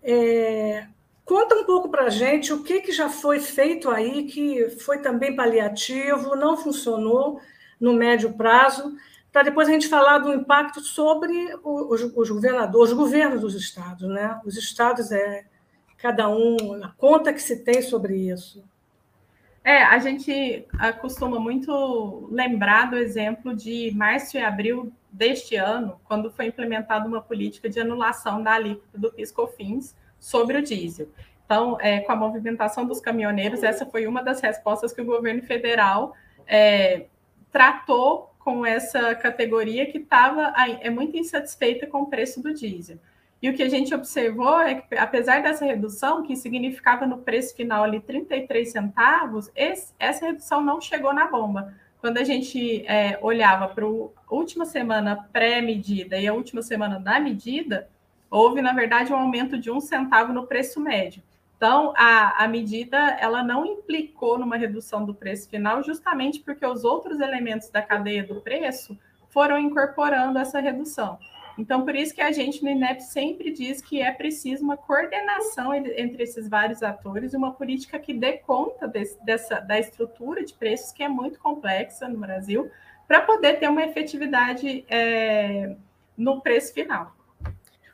É, 0.01 0.87
conta 1.25 1.57
um 1.57 1.65
pouco 1.65 1.89
para 1.89 2.05
a 2.05 2.11
gente 2.11 2.53
o 2.53 2.63
que, 2.63 2.83
que 2.83 2.93
já 2.93 3.09
foi 3.09 3.41
feito 3.41 3.91
aí, 3.91 4.27
que 4.27 4.71
foi 4.71 4.99
também 4.99 5.35
paliativo, 5.35 6.37
não 6.37 6.57
funcionou 6.57 7.41
no 7.81 7.95
médio 7.95 8.33
prazo, 8.35 8.97
para 9.33 9.43
depois 9.43 9.69
a 9.69 9.73
gente 9.73 9.89
falar 9.89 10.19
do 10.19 10.33
impacto 10.33 10.81
sobre 10.81 11.53
os, 11.65 12.01
os 12.15 12.31
governadores, 12.31 12.93
os 12.93 12.97
governos 12.97 13.41
dos 13.41 13.57
estados. 13.57 14.09
Né? 14.09 14.41
Os 14.45 14.57
estados 14.57 15.11
é 15.11 15.45
cada 15.99 16.29
um, 16.29 16.85
a 16.85 16.91
conta 16.97 17.33
que 17.33 17.43
se 17.43 17.65
tem 17.65 17.83
sobre 17.83 18.17
isso. 18.17 18.63
É, 19.65 19.83
a 19.83 19.99
gente 19.99 20.67
costuma 21.01 21.41
muito 21.41 22.29
lembrar 22.31 22.91
do 22.91 22.97
exemplo 22.97 23.57
de 23.57 23.91
março 23.97 24.37
e 24.37 24.41
abril 24.41 24.93
deste 25.11 25.57
ano, 25.57 25.99
quando 26.05 26.31
foi 26.31 26.49
implementada 26.49 27.09
uma 27.09 27.23
política 27.23 27.71
de 27.71 27.81
anulação 27.81 28.43
da 28.43 28.53
alíquota 28.53 28.99
do 28.99 29.11
PIS/COFINS 29.11 29.97
sobre 30.21 30.59
o 30.59 30.63
diesel. 30.63 31.09
Então, 31.47 31.79
é, 31.81 32.01
com 32.01 32.13
a 32.13 32.17
movimentação 32.17 32.87
dos 32.87 33.01
caminhoneiros, 33.01 33.63
essa 33.63 33.87
foi 33.87 34.07
uma 34.07 34.23
das 34.23 34.41
respostas 34.41 34.93
que 34.93 35.01
o 35.01 35.05
governo 35.05 35.43
federal 35.43 36.15
é, 36.47 37.07
tratou 37.51 38.35
com 38.39 38.67
essa 38.67 39.15
categoria 39.15 39.91
que 39.91 39.99
estava 39.99 40.53
é 40.83 40.91
muito 40.91 41.17
insatisfeita 41.17 41.87
com 41.87 42.03
o 42.03 42.07
preço 42.07 42.43
do 42.43 42.53
diesel. 42.53 42.99
E 43.43 43.51
o 43.51 43.55
que 43.55 43.63
a 43.63 43.69
gente 43.69 43.95
observou 43.95 44.61
é 44.61 44.77
que, 44.77 44.95
apesar 44.97 45.43
dessa 45.43 45.65
redução, 45.65 46.23
que 46.23 46.35
significava 46.35 47.07
no 47.07 47.19
preço 47.19 47.55
final 47.55 47.85
ali 47.85 48.01
33 48.01 48.71
centavos, 48.71 49.51
esse, 49.55 49.93
essa 49.99 50.27
redução 50.27 50.63
não 50.63 50.81
chegou 50.81 51.13
na 51.13 51.27
bomba. 51.27 51.75
Quando 52.01 52.19
a 52.19 52.25
gente 52.25 52.87
é, 52.87 53.19
olhava 53.23 53.69
para 53.69 53.85
a 53.85 54.35
última 54.35 54.65
semana 54.65 55.29
pré-medida 55.33 56.19
e 56.19 56.27
a 56.27 56.35
última 56.35 56.63
semana 56.63 56.99
da 56.99 57.21
medida, 57.21 57.89
houve, 58.31 58.61
na 58.61 58.73
verdade, 58.73 59.13
um 59.13 59.17
aumento 59.17 59.59
de 59.59 59.71
um 59.71 59.81
centavo 59.81 60.33
no 60.33 60.47
preço 60.47 60.81
médio. 60.81 61.23
Então, 61.57 61.95
a, 61.97 62.45
a 62.45 62.49
medida 62.49 62.99
ela 63.21 63.43
não 63.43 63.65
implicou 63.65 64.39
numa 64.39 64.57
redução 64.57 65.05
do 65.05 65.15
preço 65.15 65.49
final, 65.49 65.83
justamente 65.83 66.41
porque 66.41 66.67
os 66.67 66.85
outros 66.85 67.21
elementos 67.21 67.71
da 67.71 67.81
cadeia 67.81 68.23
do 68.23 68.41
preço 68.41 68.99
foram 69.31 69.59
incorporando 69.59 70.39
essa 70.39 70.61
redução. 70.61 71.19
Então, 71.57 71.85
por 71.85 71.95
isso 71.95 72.15
que 72.15 72.21
a 72.21 72.33
gente 72.33 72.63
no 72.63 72.69
INEP 72.69 73.01
sempre 73.01 73.53
diz 73.53 73.81
que 73.81 74.03
é 74.03 74.11
preciso 74.11 74.65
uma 74.65 74.77
coordenação 74.77 75.75
entre 75.75 76.23
esses 76.23 76.49
vários 76.49 76.83
atores, 76.83 77.33
uma 77.33 77.53
política 77.53 77.99
que 77.99 78.13
dê 78.13 78.35
conta 78.39 78.89
desse, 78.89 79.25
dessa, 79.25 79.61
da 79.61 79.79
estrutura 79.79 80.45
de 80.45 80.53
preços, 80.53 80.93
que 80.93 81.03
é 81.03 81.09
muito 81.09 81.39
complexa 81.39 82.09
no 82.09 82.19
Brasil, 82.19 82.71
para 83.07 83.21
poder 83.21 83.61
ter 83.61 83.69
uma 83.69 83.85
efetividade 83.85 84.85
é, 84.89 85.77
no 86.17 86.41
preço 86.41 86.75
final. 86.75 87.15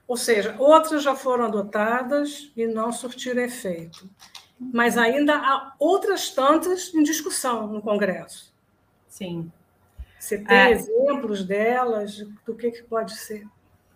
Ou 0.09 0.17
seja, 0.17 0.57
outras 0.59 1.03
já 1.03 1.15
foram 1.15 1.45
adotadas 1.45 2.51
e 2.57 2.67
não 2.67 2.91
surtiram 2.91 3.43
efeito. 3.43 4.09
Mas 4.59 4.99
ainda 4.99 5.37
há 5.37 5.75
outras 5.79 6.31
tantas 6.31 6.93
em 6.95 7.03
discussão 7.03 7.67
no 7.67 7.81
Congresso. 7.81 8.53
Sim. 9.09 9.51
Você 10.21 10.37
tem 10.37 10.57
é. 10.57 10.71
exemplos 10.73 11.45
delas? 11.45 12.19
Do 12.45 12.55
que, 12.55 12.71
que 12.71 12.83
pode 12.83 13.17
ser? 13.17 13.47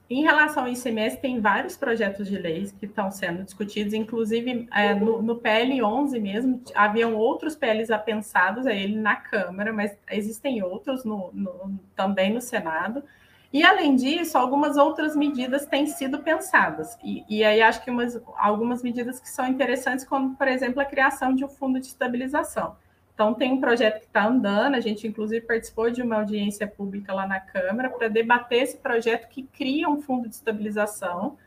Em 0.08 0.22
relação 0.22 0.64
ao 0.64 0.68
ICMS, 0.68 1.18
tem 1.18 1.40
vários 1.40 1.76
projetos 1.76 2.28
de 2.28 2.38
leis 2.38 2.72
que 2.72 2.86
estão 2.86 3.10
sendo 3.10 3.42
discutidos, 3.42 3.92
inclusive 3.94 4.66
é, 4.72 4.94
no, 4.94 5.22
no, 5.22 5.36
PL 5.36 5.82
11 5.82 6.20
mesmo, 6.20 6.62
haviam 6.74 7.14
outros 7.14 7.54
PLs 7.54 7.90
apensados 7.90 8.66
a 8.66 8.72
ele 8.72 8.96
na 8.96 9.16
Câmara, 9.16 9.72
mas 9.72 9.96
existem 10.10 10.62
outros 10.62 11.04
no, 11.04 11.30
no, 11.32 11.78
também 11.96 12.32
no 12.32 12.40
Senado. 12.40 13.02
E, 13.52 13.62
além 13.62 13.94
disso, 13.94 14.36
algumas 14.36 14.76
outras 14.76 15.14
medidas 15.14 15.64
têm 15.64 15.86
sido 15.86 16.18
pensadas. 16.18 16.98
E, 17.02 17.24
e 17.28 17.44
aí 17.44 17.62
acho 17.62 17.82
que 17.84 17.90
umas, 17.90 18.20
algumas 18.36 18.82
medidas 18.82 19.20
que 19.20 19.28
são 19.28 19.46
interessantes, 19.46 20.04
como, 20.04 20.36
por 20.36 20.48
exemplo, 20.48 20.80
a 20.80 20.84
criação 20.84 21.34
de 21.34 21.44
um 21.44 21.48
fundo 21.48 21.78
de 21.78 21.86
estabilização. 21.86 22.76
Então, 23.14 23.32
tem 23.32 23.52
um 23.52 23.60
projeto 23.60 24.00
que 24.00 24.06
está 24.06 24.26
andando, 24.26 24.74
a 24.74 24.80
gente 24.80 25.06
inclusive 25.06 25.46
participou 25.46 25.88
de 25.88 26.02
uma 26.02 26.16
audiência 26.16 26.66
pública 26.66 27.14
lá 27.14 27.26
na 27.28 27.38
Câmara 27.38 27.88
para 27.88 28.08
debater 28.08 28.64
esse 28.64 28.76
projeto 28.76 29.28
que 29.28 29.44
cria 29.44 29.88
um 29.88 30.02
fundo 30.02 30.28
de 30.28 30.34
estabilização, 30.34 31.38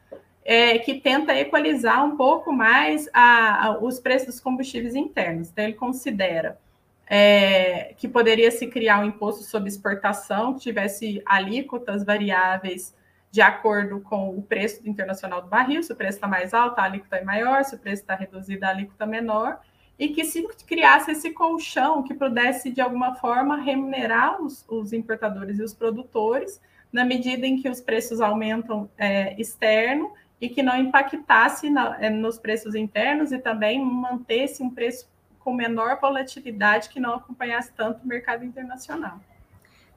é, 0.46 0.80
que 0.80 1.02
tenta 1.02 1.38
equalizar 1.38 2.06
um 2.06 2.16
pouco 2.16 2.54
mais 2.54 3.10
a, 3.14 3.66
a, 3.66 3.78
os 3.80 4.00
preços 4.00 4.28
dos 4.28 4.40
combustíveis 4.40 4.96
internos. 4.96 5.50
Então, 5.50 5.66
ele 5.66 5.74
considera 5.74 6.58
é, 7.06 7.94
que 7.98 8.08
poderia 8.08 8.50
se 8.50 8.68
criar 8.68 9.02
um 9.02 9.06
imposto 9.06 9.44
sobre 9.44 9.68
exportação 9.68 10.54
que 10.54 10.62
tivesse 10.62 11.22
alíquotas 11.26 12.06
variáveis 12.06 12.96
de 13.30 13.42
acordo 13.42 14.00
com 14.00 14.30
o 14.30 14.42
preço 14.42 14.88
internacional 14.88 15.42
do 15.42 15.50
barril, 15.50 15.84
se 15.84 15.92
o 15.92 15.96
preço 15.96 16.18
está 16.18 16.28
mais 16.30 16.54
alto, 16.54 16.80
a 16.80 16.84
alíquota 16.84 17.18
é 17.18 17.24
maior, 17.26 17.64
se 17.66 17.76
o 17.76 17.78
preço 17.78 18.04
está 18.04 18.16
reduzido, 18.16 18.66
a 18.66 18.70
alíquota 18.70 19.04
é 19.04 19.08
menor, 19.08 19.60
e 20.00 20.10
que 20.10 20.24
se 20.24 20.48
criasse 20.66 21.12
esse 21.12 21.32
colchão 21.32 22.04
que 22.04 22.13
pudesse, 22.13 22.70
de 22.70 22.82
alguma 22.82 23.16
forma, 23.16 23.58
remunerar 23.58 24.42
os, 24.42 24.63
os 24.68 24.94
importadores 24.94 25.58
e 25.60 25.63
os 25.63 25.74
produtores, 25.74 26.62
na 26.92 27.04
medida 27.04 27.46
em 27.46 27.62
que 27.62 27.70
os 27.70 27.82
preços 27.82 28.22
aumentam 28.22 28.89
é, 28.98 29.39
externo 29.39 30.13
e 30.39 30.48
que 30.48 30.62
não 30.62 30.77
impactasse 30.77 31.70
na, 31.70 31.98
é, 32.00 32.10
nos 32.10 32.38
preços 32.38 32.75
internos 32.75 33.32
e 33.32 33.39
também 33.39 33.84
mantesse 33.84 34.62
um 34.62 34.70
preço 34.70 35.10
com 35.39 35.54
menor 35.54 36.00
volatilidade 36.00 36.89
que 36.89 37.00
não 37.00 37.16
acompanhasse 37.16 37.72
tanto 37.74 38.04
o 38.04 38.08
mercado 38.08 38.46
internacional. 38.46 39.20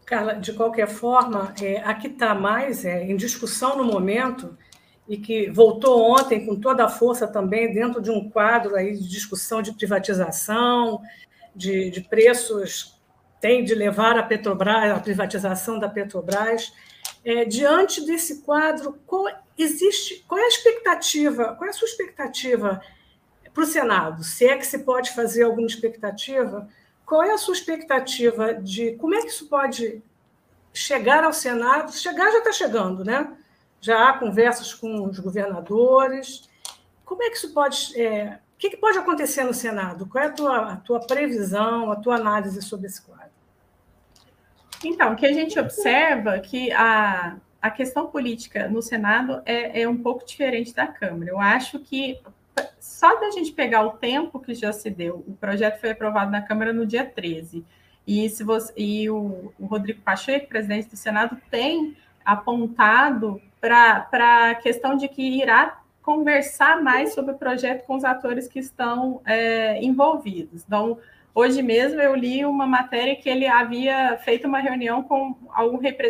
Carla, 0.07 0.35
de 0.35 0.53
qualquer 0.53 0.89
forma, 0.89 1.55
é, 1.63 1.79
a 1.85 1.95
que 1.95 2.09
está 2.09 2.35
mais 2.35 2.85
é, 2.85 3.05
em 3.05 3.17
discussão 3.17 3.77
no 3.77 3.85
momento 3.85 4.57
e 5.11 5.17
que 5.17 5.51
voltou 5.51 6.09
ontem 6.13 6.47
com 6.47 6.55
toda 6.55 6.85
a 6.85 6.89
força 6.89 7.27
também 7.27 7.75
dentro 7.75 8.01
de 8.01 8.13
um 8.13 8.31
quadro 8.31 8.77
aí 8.77 8.97
de 8.97 9.09
discussão 9.09 9.61
de 9.61 9.73
privatização, 9.73 11.03
de, 11.53 11.91
de 11.91 12.01
preços, 12.01 12.97
tem 13.41 13.65
de 13.65 13.75
levar 13.75 14.17
a 14.17 14.23
Petrobras, 14.23 14.97
a 14.97 15.01
privatização 15.01 15.81
da 15.81 15.89
Petrobras. 15.89 16.73
É, 17.25 17.45
diante 17.45 18.07
desse 18.07 18.43
quadro, 18.43 19.01
qual, 19.05 19.27
existe, 19.59 20.25
qual 20.29 20.41
é 20.41 20.45
a 20.45 20.49
expectativa? 20.49 21.57
Qual 21.57 21.67
é 21.67 21.71
a 21.71 21.73
sua 21.75 21.89
expectativa 21.89 22.81
para 23.53 23.65
o 23.65 23.67
Senado? 23.67 24.23
Se 24.23 24.47
é 24.47 24.57
que 24.57 24.65
se 24.65 24.79
pode 24.79 25.11
fazer 25.11 25.43
alguma 25.43 25.67
expectativa, 25.67 26.69
qual 27.05 27.25
é 27.25 27.33
a 27.33 27.39
sua 27.39 27.55
expectativa 27.55 28.55
de 28.55 28.93
como 28.93 29.17
é 29.17 29.23
que 29.23 29.27
isso 29.31 29.49
pode 29.49 30.01
chegar 30.73 31.25
ao 31.25 31.33
Senado? 31.33 31.93
Chegar 31.93 32.31
já 32.31 32.39
está 32.39 32.53
chegando, 32.53 33.05
né? 33.05 33.37
Já 33.81 34.09
há 34.09 34.19
conversas 34.19 34.75
com 34.75 35.05
os 35.05 35.19
governadores. 35.19 36.49
como 37.05 37.23
é 37.23 37.31
que 37.31 37.37
isso 37.37 37.53
pode. 37.53 38.01
É, 38.01 38.39
o 38.55 38.59
que, 38.59 38.77
pode 38.77 38.99
acontecer 38.99 39.43
no 39.45 39.55
Senado? 39.55 40.07
Qual 40.07 40.23
é 40.23 40.27
a 40.27 40.33
tua, 40.33 40.73
a 40.73 40.77
tua 40.77 41.01
previsão, 41.01 41.91
a 41.91 41.97
tua 41.97 42.17
análise 42.17 42.61
sobre 42.61 42.87
esse 42.87 43.01
quadro? 43.01 43.31
Então, 44.85 45.13
o 45.13 45.17
que 45.17 45.27
a 45.27 45.33
gente 45.33 45.59
observa 45.59 46.37
é 46.37 46.41
que 46.41 46.71
a, 46.73 47.37
a 47.61 47.71
questão 47.71 48.07
política 48.07 48.69
no 48.69 48.83
Senado 48.83 49.43
é, 49.47 49.83
é 49.83 49.89
um 49.89 49.97
pouco 49.97 50.27
diferente 50.27 50.75
da 50.75 50.87
Câmara. 50.87 51.31
Eu 51.31 51.41
acho 51.41 51.79
que 51.79 52.21
só 52.79 53.19
da 53.19 53.31
gente 53.31 53.53
pegar 53.53 53.83
o 53.83 53.93
tempo 53.93 54.39
que 54.39 54.55
já 54.55 54.73
se 54.73 54.91
deu, 54.91 55.25
o 55.27 55.33
projeto 55.35 55.81
foi 55.81 55.93
aprovado 55.93 56.31
na 56.31 56.43
Câmara 56.43 56.73
no 56.73 56.85
dia 56.87 57.05
13. 57.05 57.65
E, 58.07 58.29
se 58.29 58.45
você, 58.45 58.73
e 58.77 59.09
o, 59.09 59.53
o 59.59 59.67
Rodrigo 59.67 60.01
Pacheco, 60.03 60.49
presidente 60.49 60.89
do 60.89 60.97
Senado, 60.97 61.39
tem 61.51 61.97
apontado 62.25 63.41
para 63.61 64.51
a 64.51 64.55
questão 64.55 64.97
de 64.97 65.07
que 65.09 65.23
irá 65.23 65.81
conversar 66.03 66.83
mais 66.83 67.15
sobre 67.15 67.33
o 67.33 67.39
projeto 67.39 67.85
com 67.85 67.97
os 67.97 68.05
atores 68.05 68.49
que 68.49 68.59
estão 68.59 69.21
é, 69.25 69.83
envolvidos. 69.83 70.65
Então, 70.67 70.99
hoje 71.35 71.63
mesmo 71.63 72.01
eu 72.01 72.15
li 72.15 72.45
uma 72.45 72.67
matéria 72.67 73.15
que 73.15 73.29
ele 73.29 73.47
havia 73.47 74.19
feito 74.25 74.49
uma 74.49 74.59
reunião 74.59 75.03
com 75.03 75.37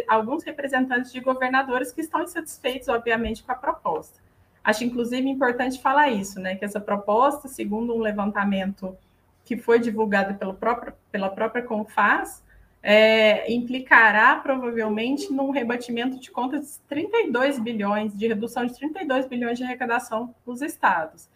alguns 0.09 0.45
representantes 0.45 1.13
de 1.13 1.21
governadores 1.21 1.93
que 1.93 2.01
estão 2.01 2.23
insatisfeitos, 2.23 2.89
obviamente, 2.89 3.43
com 3.43 3.53
a 3.53 3.57
proposta. 3.57 4.21
Acho, 4.63 4.85
inclusive, 4.85 5.29
importante 5.29 5.81
falar 5.81 6.11
isso, 6.11 6.39
né? 6.39 6.55
Que 6.55 6.65
essa 6.65 6.81
proposta, 6.81 7.49
segundo 7.49 7.95
um 7.95 8.01
levantamento 8.01 8.97
que 9.45 9.57
foi 9.57 9.81
divulgado 9.81 10.35
pelo 10.35 10.55
próprio, 10.55 10.93
pela 11.11 11.31
própria 11.31 11.63
Confaz, 11.63 12.43
é, 12.83 13.53
implicará 13.53 14.37
provavelmente 14.37 15.33
num 15.33 15.51
rebatimento 15.51 16.19
de 16.19 16.31
contas 16.31 16.75
de 16.75 16.89
32 16.89 17.59
bilhões, 17.59 18.17
de 18.17 18.27
redução 18.27 18.65
de 18.65 18.75
32 18.75 19.27
bilhões 19.27 19.59
de 19.59 19.65
arrecadação 19.65 20.35
dos 20.47 20.63
estados. 20.63 21.29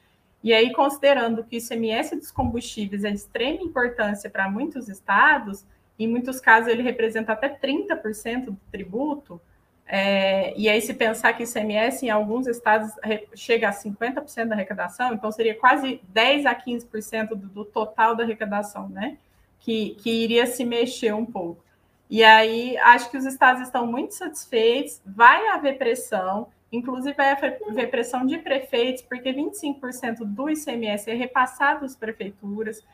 E 0.43 0.53
aí, 0.53 0.73
considerando 0.73 1.45
que 1.45 1.57
o 1.57 1.59
ICMS 1.59 2.17
dos 2.17 2.31
combustíveis 2.31 3.05
é 3.05 3.11
de 3.11 3.17
extrema 3.17 3.63
importância 3.63 4.29
para 4.29 4.51
muitos 4.51 4.89
estados, 4.89 5.65
em 5.99 6.09
muitos 6.09 6.41
casos 6.41 6.69
ele 6.69 6.83
representa 6.83 7.33
até 7.33 7.49
30% 7.49 8.47
do 8.47 8.61
tributo, 8.71 9.41
é, 9.87 10.55
e 10.57 10.69
aí, 10.69 10.81
se 10.81 10.95
pensar 10.95 11.35
que 11.35 11.43
o 11.43 11.47
ICMS 11.47 12.07
em 12.07 12.11
alguns 12.11 12.47
estados 12.47 12.91
chega 13.35 13.69
a 13.69 13.73
50% 13.73 14.47
da 14.47 14.55
arrecadação, 14.55 15.13
então 15.13 15.31
seria 15.31 15.55
quase 15.55 16.01
10 16.09 16.47
a 16.47 16.55
15% 16.55 17.29
do, 17.29 17.37
do 17.37 17.65
total 17.65 18.17
da 18.17 18.25
arrecadação, 18.25 18.89
né? 18.89 19.19
Que, 19.65 19.95
que 19.95 20.11
iria 20.11 20.47
se 20.47 20.65
mexer 20.65 21.15
um 21.15 21.25
pouco. 21.25 21.65
E 22.11 22.23
aí, 22.23 22.77
acho 22.79 23.11
que 23.11 23.17
os 23.17 23.25
estados 23.25 23.63
estão 23.63 23.87
muito 23.87 24.13
satisfeitos, 24.13 25.01
vai 25.07 25.49
haver 25.49 25.79
pressão, 25.79 26.49
inclusive 26.71 27.17
vai 27.17 27.33
haver 27.33 27.91
pressão 27.91 28.27
de 28.27 28.37
prefeitos, 28.39 29.03
porque 29.03 29.33
25% 29.33 30.19
do 30.21 30.51
ICMS 30.51 31.11
é 31.11 31.15
repassado 31.15 31.85
às 31.85 31.97
prefeituras. 31.97 32.85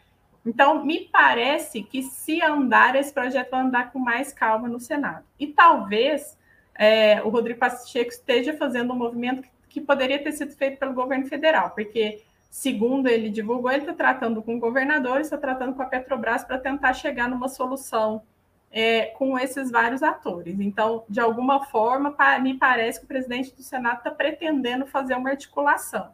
Então, 0.47 0.85
me 0.85 1.01
parece 1.01 1.83
que 1.83 2.03
se 2.03 2.41
andar, 2.41 2.95
esse 2.95 3.13
projeto 3.13 3.51
vai 3.51 3.61
andar 3.61 3.93
com 3.93 3.99
mais 3.99 4.33
calma 4.33 4.69
no 4.69 4.79
Senado. 4.79 5.25
E 5.39 5.49
talvez 5.49 6.39
é, 6.75 7.21
o 7.23 7.29
Rodrigo 7.29 7.59
Pacheco 7.59 8.11
esteja 8.11 8.57
fazendo 8.57 8.93
um 8.93 8.97
movimento 8.97 9.47
que 9.69 9.81
poderia 9.81 10.23
ter 10.23 10.33
sido 10.33 10.53
feito 10.53 10.79
pelo 10.79 10.95
governo 10.95 11.27
federal, 11.27 11.71
porque, 11.71 12.23
segundo 12.51 13.09
ele 13.09 13.31
divulgou, 13.31 13.71
ele 13.71 13.83
está 13.83 13.95
tratando 13.95 14.43
com 14.43 14.57
o 14.57 14.61
governador, 14.61 15.21
está 15.21 15.39
tratando 15.39 15.73
com 15.75 15.83
a 15.83 15.87
Petrobras 15.87 16.43
para 16.43 16.59
tentar 16.59 16.93
chegar 16.93 17.29
numa 17.29 17.49
solução 17.49 18.23
é, 18.73 19.07
com 19.07 19.39
esses 19.39 19.71
vários 19.71 20.03
atores. 20.03 20.59
Então, 20.59 21.05
de 21.09 21.21
alguma 21.21 21.65
forma, 21.67 22.15
me 22.41 22.59
parece 22.59 22.99
que 22.99 23.05
o 23.05 23.09
presidente 23.09 23.55
do 23.55 23.63
Senado 23.63 23.99
está 23.99 24.11
pretendendo 24.11 24.85
fazer 24.85 25.15
uma 25.15 25.31
articulação. 25.31 26.11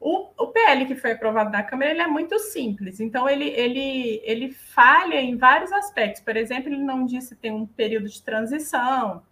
O, 0.00 0.28
o, 0.38 0.46
PL 0.48 0.86
que 0.86 0.94
foi 0.94 1.12
aprovado 1.12 1.50
na 1.50 1.62
Câmara 1.62 1.90
ele 1.90 2.00
é 2.00 2.06
muito 2.06 2.38
simples, 2.38 3.00
então 3.00 3.28
ele, 3.28 3.48
ele, 3.48 4.20
ele 4.22 4.52
falha 4.52 5.20
em 5.20 5.36
vários 5.36 5.72
aspectos. 5.72 6.22
Por 6.22 6.36
exemplo, 6.36 6.68
ele 6.68 6.84
não 6.84 7.04
disse 7.04 7.34
que 7.34 7.40
tem 7.40 7.50
um 7.50 7.66
período 7.66 8.08
de 8.08 8.22
transição, 8.22 9.22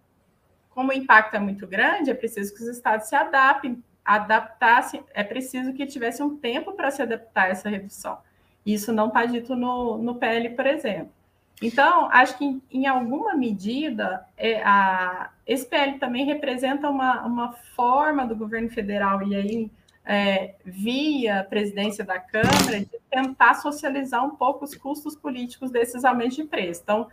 como 0.71 0.91
o 0.91 0.95
impacto 0.95 1.37
é 1.37 1.39
muito 1.39 1.67
grande, 1.69 2.11
é 2.11 2.15
preciso 2.15 2.53
que 2.53 2.63
os 2.63 2.69
estados 2.69 3.07
se 3.09 3.15
adaptem, 3.15 3.81
adaptassem, 4.07 5.03
é 5.13 5.25
preciso 5.25 5.73
que 5.73 5.85
tivesse 5.85 6.23
um 6.23 6.37
tempo 6.37 6.73
para 6.73 6.91
se 6.91 7.03
adaptar 7.03 7.47
a 7.47 7.49
essa 7.49 7.69
redução. 7.69 8.19
Isso 8.65 8.93
não 8.93 9.09
está 9.09 9.27
dito 9.27 9.57
no, 9.57 9.99
no 9.99 10.15
PL, 10.15 10.51
por 10.51 10.67
exemplo. 10.67 11.13
Então, 11.61 12.09
acho 12.13 12.37
que 12.37 12.45
em, 12.45 12.63
em 12.71 12.87
alguma 12.87 13.35
medida, 13.35 14.27
é, 14.37 14.63
a, 14.63 15.31
esse 15.47 15.67
PL 15.67 15.99
também 15.99 16.25
representa 16.25 16.89
uma, 16.89 17.23
uma 17.25 17.53
forma 17.75 18.27
do 18.27 18.37
governo 18.37 18.69
federal, 18.69 19.23
e 19.23 19.35
aí 19.35 19.71
é, 20.05 20.55
via 20.65 21.47
presidência 21.49 22.05
da 22.05 22.19
Câmara, 22.21 22.81
de 22.81 22.99
tentar 23.11 23.55
socializar 23.55 24.25
um 24.25 24.37
pouco 24.37 24.65
os 24.65 24.75
custos 24.75 25.17
políticos 25.17 25.71
desses 25.71 26.05
aumentos 26.05 26.37
de 26.37 26.45
preço. 26.45 26.83
Então, 26.83 27.09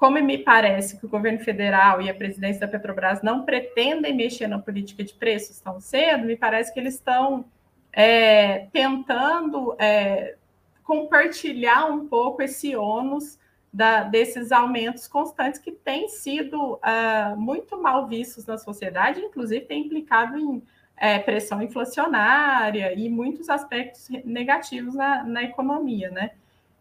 como 0.00 0.18
me 0.22 0.38
parece 0.38 0.98
que 0.98 1.04
o 1.04 1.08
governo 1.10 1.40
federal 1.40 2.00
e 2.00 2.08
a 2.08 2.14
presidência 2.14 2.58
da 2.58 2.66
Petrobras 2.66 3.20
não 3.20 3.44
pretendem 3.44 4.16
mexer 4.16 4.46
na 4.46 4.58
política 4.58 5.04
de 5.04 5.12
preços 5.12 5.60
tão 5.60 5.78
cedo, 5.78 6.24
me 6.24 6.38
parece 6.38 6.72
que 6.72 6.80
eles 6.80 6.94
estão 6.94 7.44
é, 7.92 8.60
tentando 8.72 9.76
é, 9.78 10.36
compartilhar 10.82 11.84
um 11.84 12.08
pouco 12.08 12.40
esse 12.40 12.74
ônus 12.74 13.38
da, 13.70 14.02
desses 14.04 14.52
aumentos 14.52 15.06
constantes 15.06 15.60
que 15.60 15.70
têm 15.70 16.08
sido 16.08 16.76
uh, 16.76 17.36
muito 17.36 17.80
mal 17.80 18.06
vistos 18.08 18.46
na 18.46 18.56
sociedade, 18.56 19.20
inclusive 19.20 19.66
tem 19.66 19.84
implicado 19.84 20.38
em 20.38 20.62
é, 20.96 21.18
pressão 21.18 21.60
inflacionária 21.60 22.94
e 22.94 23.06
muitos 23.10 23.50
aspectos 23.50 24.08
negativos 24.24 24.94
na, 24.94 25.22
na 25.24 25.42
economia, 25.42 26.10
né? 26.10 26.30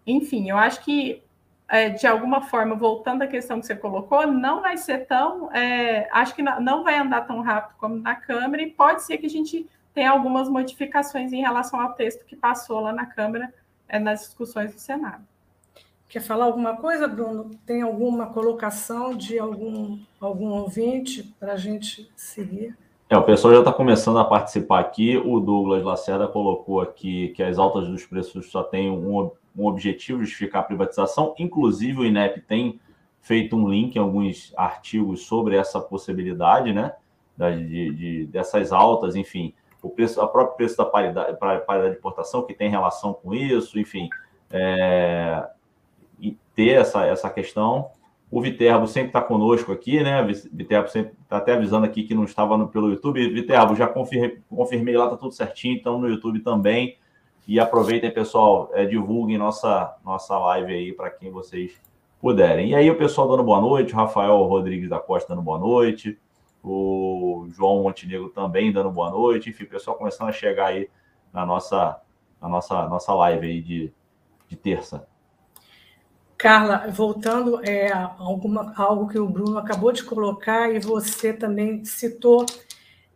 Enfim, 0.08 0.50
eu 0.50 0.58
acho 0.58 0.86
que 0.86 1.22
é, 1.70 1.90
de 1.90 2.08
alguma 2.08 2.42
forma, 2.42 2.76
voltando 2.76 3.22
à 3.22 3.28
questão 3.28 3.60
que 3.60 3.68
você 3.68 3.76
colocou, 3.76 4.26
não 4.26 4.62
vai 4.62 4.76
ser 4.76 5.06
tão. 5.06 5.54
É, 5.54 6.10
acho 6.12 6.34
que 6.34 6.42
não 6.42 6.84
vai 6.84 6.98
andar 6.98 7.28
tão 7.28 7.42
rápido 7.42 7.78
como 7.78 7.96
na 7.96 8.16
Câmara, 8.16 8.62
e 8.62 8.72
pode 8.72 9.04
ser 9.04 9.20
que 9.20 9.28
a 9.28 9.30
gente 9.30 9.70
tenha 9.94 10.10
algumas 10.10 10.50
modificações 10.50 11.32
em 11.32 11.42
relação 11.42 11.80
ao 11.80 11.94
texto 11.94 12.26
que 12.26 12.36
passou 12.36 12.80
lá 12.80 12.92
na 12.92 13.06
Câmara, 13.06 13.54
é, 13.88 14.00
nas 14.00 14.22
discussões 14.22 14.74
do 14.74 14.80
Senado. 14.80 15.24
Quer 16.08 16.22
falar 16.22 16.46
alguma 16.46 16.76
coisa, 16.76 17.08
Bruno? 17.08 17.52
Tem 17.68 17.84
alguma 17.84 18.28
colocação 18.28 19.16
de 19.16 19.38
algum, 19.38 20.00
algum 20.20 20.50
ouvinte 20.50 21.24
para 21.40 21.54
a 21.54 21.58
gente 21.58 22.12
seguir? 22.16 22.76
É, 23.08 23.16
o 23.16 23.24
pessoal 23.24 23.54
já 23.54 23.60
está 23.60 23.72
começando 23.72 24.18
a 24.18 24.26
participar 24.26 24.80
aqui. 24.80 25.18
O 25.18 25.40
Douglas 25.40 25.84
Lacerda 25.84 26.28
colocou 26.28 26.82
aqui 26.82 27.30
que 27.30 27.44
as 27.44 27.60
altas 27.60 27.88
dos 27.88 28.08
preços 28.08 28.50
só 28.50 28.64
têm 28.64 28.90
um, 28.90 29.30
um 29.56 29.66
objetivo 29.66 30.20
de 30.20 30.26
justificar 30.26 30.62
a 30.62 30.66
privatização. 30.66 31.36
Inclusive, 31.38 32.00
o 32.00 32.06
INEP 32.06 32.42
tem 32.42 32.80
feito 33.22 33.56
um 33.56 33.68
link 33.68 33.96
em 33.96 34.00
alguns 34.00 34.54
artigos 34.56 35.26
sobre 35.26 35.56
essa 35.56 35.80
possibilidade, 35.80 36.74
né? 36.74 36.94
De, 37.38 37.94
de, 37.94 38.26
dessas 38.26 38.74
altas, 38.74 39.16
enfim, 39.16 39.54
o 39.82 39.90
preço, 39.90 40.20
a 40.20 40.28
próprio 40.28 40.58
preço 40.58 40.76
da 40.76 40.84
paridade, 40.84 41.38
paridade 41.38 41.92
de 41.92 41.98
importação 41.98 42.42
que 42.42 42.54
tem 42.54 42.70
relação 42.70 43.14
com 43.14 43.34
isso, 43.34 43.80
enfim, 43.80 44.10
é, 44.52 45.48
e 46.20 46.38
ter 46.54 46.82
essa, 46.82 47.06
essa 47.06 47.30
questão. 47.30 47.92
O 48.32 48.42
Viterbo 48.42 48.86
sempre 48.88 49.10
está 49.10 49.22
conosco 49.22 49.72
aqui, 49.72 50.04
né? 50.04 50.22
Viterbo 50.52 50.90
sempre 50.90 51.14
está 51.24 51.38
até 51.38 51.54
avisando 51.54 51.86
aqui 51.86 52.04
que 52.04 52.14
não 52.14 52.26
estava 52.26 52.58
no, 52.58 52.68
pelo 52.68 52.90
YouTube. 52.90 53.28
Viterbo, 53.30 53.74
já 53.74 53.88
confirmei, 53.88 54.40
confirmei 54.50 54.96
lá, 54.96 55.06
está 55.06 55.18
tudo 55.18 55.32
certinho, 55.32 55.76
então 55.76 55.98
no 55.98 56.08
YouTube 56.08 56.42
também. 56.42 56.98
E 57.50 57.60
aproveitem, 57.60 58.12
pessoal, 58.12 58.70
é, 58.76 58.86
divulguem 58.86 59.36
nossa, 59.36 59.98
nossa 60.06 60.38
live 60.38 60.72
aí 60.72 60.94
para 60.94 61.10
quem 61.10 61.32
vocês 61.32 61.82
puderem. 62.22 62.70
E 62.70 62.76
aí, 62.76 62.92
o 62.92 62.96
pessoal 62.96 63.28
dando 63.28 63.42
boa 63.42 63.60
noite, 63.60 63.92
o 63.92 63.96
Rafael 63.96 64.38
Rodrigues 64.44 64.88
da 64.88 65.00
Costa 65.00 65.34
dando 65.34 65.42
boa 65.42 65.58
noite, 65.58 66.16
o 66.64 67.48
João 67.50 67.82
Montenegro 67.82 68.30
também 68.30 68.72
dando 68.72 68.92
boa 68.92 69.10
noite. 69.10 69.50
Enfim, 69.50 69.64
o 69.64 69.68
pessoal 69.70 69.98
começando 69.98 70.30
a 70.30 70.32
chegar 70.32 70.68
aí 70.68 70.92
na 71.34 71.44
nossa, 71.44 72.00
na 72.40 72.48
nossa, 72.48 72.88
nossa 72.88 73.16
live 73.16 73.48
aí 73.48 73.62
de, 73.64 73.92
de 74.48 74.56
terça. 74.56 75.08
Carla, 76.38 76.88
voltando 76.92 77.68
é, 77.68 77.92
alguma, 77.92 78.76
algo 78.78 79.08
que 79.08 79.18
o 79.18 79.28
Bruno 79.28 79.58
acabou 79.58 79.92
de 79.92 80.04
colocar 80.04 80.72
e 80.72 80.80
você 80.80 81.34
também 81.34 81.84
citou 81.84 82.46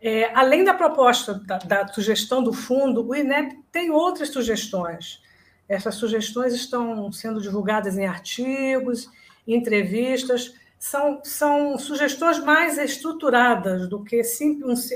é, 0.05 0.29
além 0.35 0.65
da 0.65 0.73
proposta 0.73 1.33
da, 1.33 1.57
da, 1.59 1.87
sugestão 1.87 2.43
do 2.43 2.51
fundo, 2.51 3.07
o 3.07 3.15
INEP 3.15 3.57
tem 3.71 3.89
outras 3.89 4.27
sugestões. 4.27 5.21
Essas 5.67 5.95
sugestões 5.95 6.53
estão 6.53 7.09
sendo 7.09 7.39
divulgadas 7.39 7.97
em 7.97 8.05
artigos, 8.05 9.09
entrevistas. 9.47 10.53
São, 10.77 11.21
são 11.23 11.79
sugestões 11.79 12.37
mais 12.39 12.77
estruturadas 12.77 13.87
do 13.87 14.03
que 14.03 14.21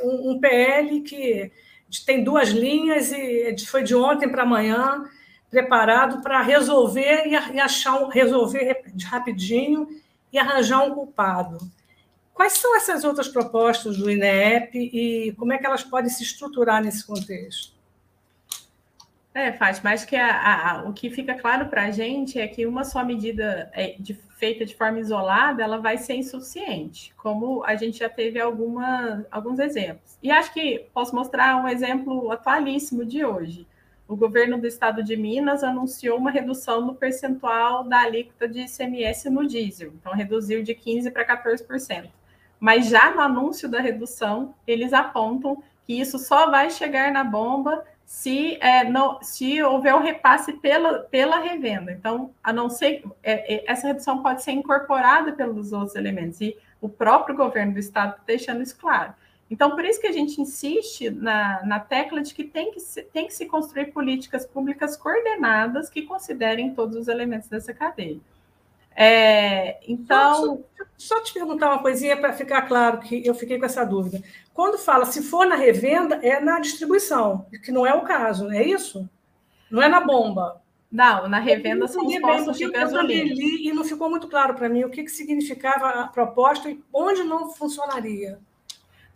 um, 0.03 0.31
um 0.31 0.39
PL 0.41 0.99
que 0.99 1.53
tem 2.05 2.21
duas 2.21 2.49
linhas 2.49 3.13
e 3.13 3.55
foi 3.65 3.83
de 3.83 3.95
ontem 3.95 4.27
para 4.27 4.43
amanhã 4.43 5.05
preparado 5.49 6.21
para 6.21 6.41
resolver 6.41 7.27
e 7.27 7.59
achar 7.61 8.05
resolver 8.09 8.83
rapidinho 9.05 9.87
e 10.33 10.37
arranjar 10.37 10.83
um 10.83 10.93
culpado. 10.93 11.57
Quais 12.37 12.53
são 12.53 12.77
essas 12.77 13.03
outras 13.03 13.27
propostas 13.27 13.97
do 13.97 14.11
INEP 14.11 14.77
e 14.77 15.31
como 15.39 15.53
é 15.53 15.57
que 15.57 15.65
elas 15.65 15.83
podem 15.83 16.07
se 16.07 16.21
estruturar 16.21 16.83
nesse 16.83 17.03
contexto? 17.03 17.73
É, 19.33 19.51
Fátima, 19.53 19.89
acho 19.89 20.05
que 20.05 20.15
a, 20.15 20.71
a, 20.71 20.83
o 20.83 20.93
que 20.93 21.09
fica 21.09 21.33
claro 21.33 21.65
para 21.65 21.85
a 21.85 21.91
gente 21.91 22.39
é 22.39 22.47
que 22.47 22.67
uma 22.67 22.83
só 22.83 23.03
medida 23.03 23.71
é, 23.73 23.95
de, 23.99 24.13
feita 24.13 24.67
de 24.67 24.75
forma 24.75 24.99
isolada, 24.99 25.63
ela 25.63 25.79
vai 25.79 25.97
ser 25.97 26.13
insuficiente, 26.13 27.11
como 27.17 27.63
a 27.63 27.75
gente 27.75 27.97
já 27.97 28.07
teve 28.07 28.39
alguma, 28.39 29.25
alguns 29.31 29.57
exemplos. 29.57 30.15
E 30.21 30.29
acho 30.29 30.53
que 30.53 30.85
posso 30.93 31.15
mostrar 31.15 31.57
um 31.57 31.67
exemplo 31.67 32.31
atualíssimo 32.31 33.03
de 33.03 33.25
hoje. 33.25 33.67
O 34.07 34.15
governo 34.15 34.61
do 34.61 34.67
estado 34.67 35.03
de 35.03 35.17
Minas 35.17 35.63
anunciou 35.63 36.19
uma 36.19 36.29
redução 36.29 36.85
no 36.85 36.93
percentual 36.93 37.83
da 37.83 38.01
alíquota 38.01 38.47
de 38.47 38.61
ICMS 38.61 39.27
no 39.27 39.47
diesel, 39.47 39.91
então 39.99 40.13
reduziu 40.13 40.61
de 40.61 40.75
15% 40.75 41.11
para 41.11 41.25
14%. 41.25 42.11
Mas 42.59 42.87
já 42.89 43.11
no 43.11 43.21
anúncio 43.21 43.69
da 43.69 43.79
redução, 43.79 44.53
eles 44.65 44.93
apontam 44.93 45.61
que 45.85 45.99
isso 45.99 46.17
só 46.17 46.49
vai 46.49 46.69
chegar 46.69 47.11
na 47.11 47.23
bomba 47.23 47.83
se, 48.05 48.57
é, 48.61 48.83
não, 48.85 49.21
se 49.21 49.61
houver 49.61 49.93
o 49.93 49.97
um 49.97 50.01
repasse 50.01 50.53
pela, 50.53 50.99
pela 50.99 51.39
revenda. 51.39 51.91
Então, 51.91 52.31
a 52.41 52.53
não 52.53 52.69
ser 52.69 53.03
é, 53.21 53.55
é, 53.55 53.63
essa 53.67 53.87
redução 53.87 54.23
pode 54.23 54.43
ser 54.43 54.51
incorporada 54.51 55.33
pelos 55.33 55.73
outros 55.73 55.95
elementos, 55.95 56.39
e 56.39 56.57
o 56.81 56.87
próprio 56.87 57.35
governo 57.35 57.73
do 57.73 57.79
estado 57.79 58.11
está 58.11 58.23
deixando 58.25 58.61
isso 58.61 58.77
claro. 58.77 59.13
Então, 59.51 59.71
por 59.71 59.85
isso 59.85 59.99
que 59.99 60.07
a 60.07 60.11
gente 60.11 60.41
insiste 60.41 61.09
na, 61.09 61.63
na 61.65 61.79
tecla 61.79 62.21
de 62.21 62.33
que 62.33 62.43
tem 62.43 62.71
que, 62.71 62.79
se, 62.79 63.01
tem 63.03 63.27
que 63.27 63.33
se 63.33 63.45
construir 63.45 63.87
políticas 63.87 64.45
públicas 64.45 64.95
coordenadas 64.97 65.89
que 65.89 66.01
considerem 66.01 66.73
todos 66.73 66.95
os 66.95 67.07
elementos 67.07 67.47
dessa 67.49 67.73
cadeia. 67.73 68.19
É, 68.99 69.77
então. 69.87 70.63
Só, 70.97 71.15
só, 71.15 71.23
te 71.23 71.31
perguntar 71.31 71.69
uma 71.69 71.83
coisinha 71.83 72.17
para 72.17 72.33
ficar 72.33 72.63
claro 72.63 72.99
que 72.99 73.23
eu 73.23 73.35
fiquei 73.35 73.59
com 73.59 73.65
essa 73.65 73.85
dúvida. 73.85 74.23
Quando 74.55 74.79
fala 74.79 75.05
se 75.05 75.21
for 75.21 75.45
na 75.45 75.55
revenda, 75.55 76.19
é 76.23 76.39
na 76.39 76.59
distribuição, 76.59 77.45
que 77.63 77.71
não 77.71 77.85
é 77.85 77.93
o 77.93 78.01
caso, 78.01 78.49
é 78.49 78.63
isso? 78.63 79.07
Não 79.69 79.83
é 79.83 79.87
na 79.87 79.99
bomba. 79.99 80.59
Não, 80.91 81.29
na 81.29 81.37
revenda 81.37 81.87
são 81.87 82.07
os 82.07 82.19
postos 82.19 82.57
de 82.57 82.71
gasolina. 82.71 83.33
e 83.35 83.71
não 83.71 83.83
ficou 83.83 84.09
muito 84.09 84.27
claro 84.27 84.55
para 84.55 84.67
mim 84.67 84.83
o 84.83 84.89
que, 84.89 85.03
que 85.03 85.11
significava 85.11 85.89
a 85.89 86.07
proposta 86.07 86.67
e 86.71 86.81
onde 86.91 87.23
não 87.23 87.51
funcionaria. 87.51 88.39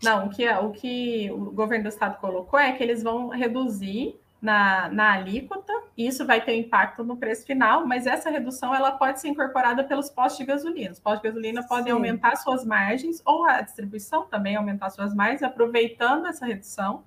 Não, 0.04 0.28
o 0.28 0.30
que, 0.30 0.44
é, 0.44 0.60
o 0.60 0.72
que 0.72 1.32
o 1.32 1.52
governo 1.52 1.86
do 1.86 1.90
estado 1.90 2.20
colocou 2.20 2.60
é 2.60 2.72
que 2.74 2.84
eles 2.84 3.02
vão 3.02 3.30
reduzir 3.30 4.20
na, 4.42 4.90
na 4.90 5.14
alíquota, 5.14 5.72
isso 5.96 6.26
vai 6.26 6.44
ter 6.44 6.58
impacto 6.58 7.04
no 7.04 7.16
preço 7.16 7.46
final, 7.46 7.86
mas 7.86 8.08
essa 8.08 8.30
redução 8.30 8.74
ela 8.74 8.92
pode 8.92 9.22
ser 9.22 9.28
incorporada 9.28 9.84
pelos 9.84 10.10
postos 10.10 10.40
de 10.40 10.46
gasolina. 10.46 10.92
Os 10.92 11.00
postos 11.00 11.22
de 11.22 11.28
gasolina 11.28 11.64
podem 11.68 11.86
Sim. 11.86 11.92
aumentar 11.92 12.36
suas 12.38 12.66
margens, 12.66 13.22
ou 13.24 13.46
a 13.46 13.62
distribuição 13.62 14.26
também 14.26 14.56
aumentar 14.56 14.90
suas 14.90 15.14
margens, 15.14 15.44
aproveitando 15.44 16.26
essa 16.26 16.46
redução, 16.46 17.04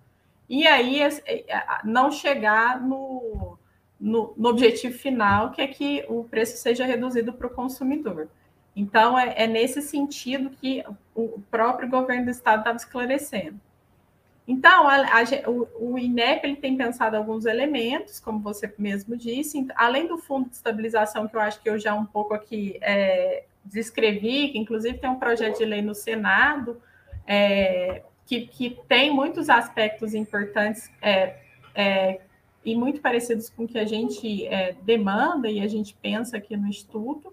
e 0.48 0.66
aí 0.66 1.00
não 1.82 2.10
chegar 2.10 2.80
no, 2.80 3.58
no, 3.98 4.32
no 4.36 4.48
objetivo 4.48 4.96
final, 4.96 5.50
que 5.50 5.60
é 5.60 5.66
que 5.66 6.04
o 6.08 6.22
preço 6.24 6.56
seja 6.58 6.84
reduzido 6.84 7.32
para 7.32 7.46
o 7.48 7.50
consumidor. 7.50 8.28
Então, 8.76 9.18
é, 9.18 9.34
é, 9.36 9.46
nesse 9.46 9.80
sentido 9.82 10.50
que 10.50 10.84
o 11.14 11.40
próprio 11.50 11.88
governo 11.88 12.26
do 12.26 12.30
estado 12.30 12.60
estava 12.60 12.76
esclarecendo. 12.76 13.58
Então, 14.46 14.86
a, 14.86 14.96
a, 14.96 15.50
o, 15.50 15.92
o, 15.92 15.98
INEP 15.98 16.44
ele 16.44 16.56
tem 16.56 16.76
pensado 16.76 17.16
alguns 17.16 17.46
elementos, 17.46 18.20
como 18.20 18.40
você 18.40 18.72
mesmo 18.76 19.16
disse, 19.16 19.66
além 19.74 20.06
do 20.06 20.18
fundo 20.18 20.50
de 20.50 20.56
estabilização, 20.56 21.26
que 21.26 21.34
eu 21.34 21.40
acho 21.40 21.62
que 21.62 21.68
eu 21.68 21.78
já 21.78 21.94
um 21.94 22.04
pouco 22.04 22.34
aqui 22.34 22.78
é, 22.82 23.44
descrevi, 23.64 24.50
que 24.50 24.58
inclusive 24.58 24.98
tem 24.98 25.08
um 25.08 25.18
projeto 25.18 25.58
de 25.58 25.64
lei 25.64 25.80
no 25.80 25.94
Senado, 25.94 26.80
é, 27.26 28.02
que, 28.26 28.46
que, 28.46 28.78
tem 28.86 29.10
muitos 29.10 29.48
aspectos 29.48 30.14
importantes 30.14 30.90
é, 31.00 31.36
é 31.74 32.20
e 32.64 32.74
muito 32.74 33.00
parecidos 33.00 33.50
com 33.50 33.64
o 33.64 33.68
que 33.68 33.78
a 33.78 33.84
gente 33.84 34.46
é, 34.46 34.74
demanda 34.82 35.50
e 35.50 35.60
a 35.60 35.68
gente 35.68 35.94
pensa 36.00 36.38
aqui 36.38 36.56
no 36.56 36.66
Instituto. 36.66 37.32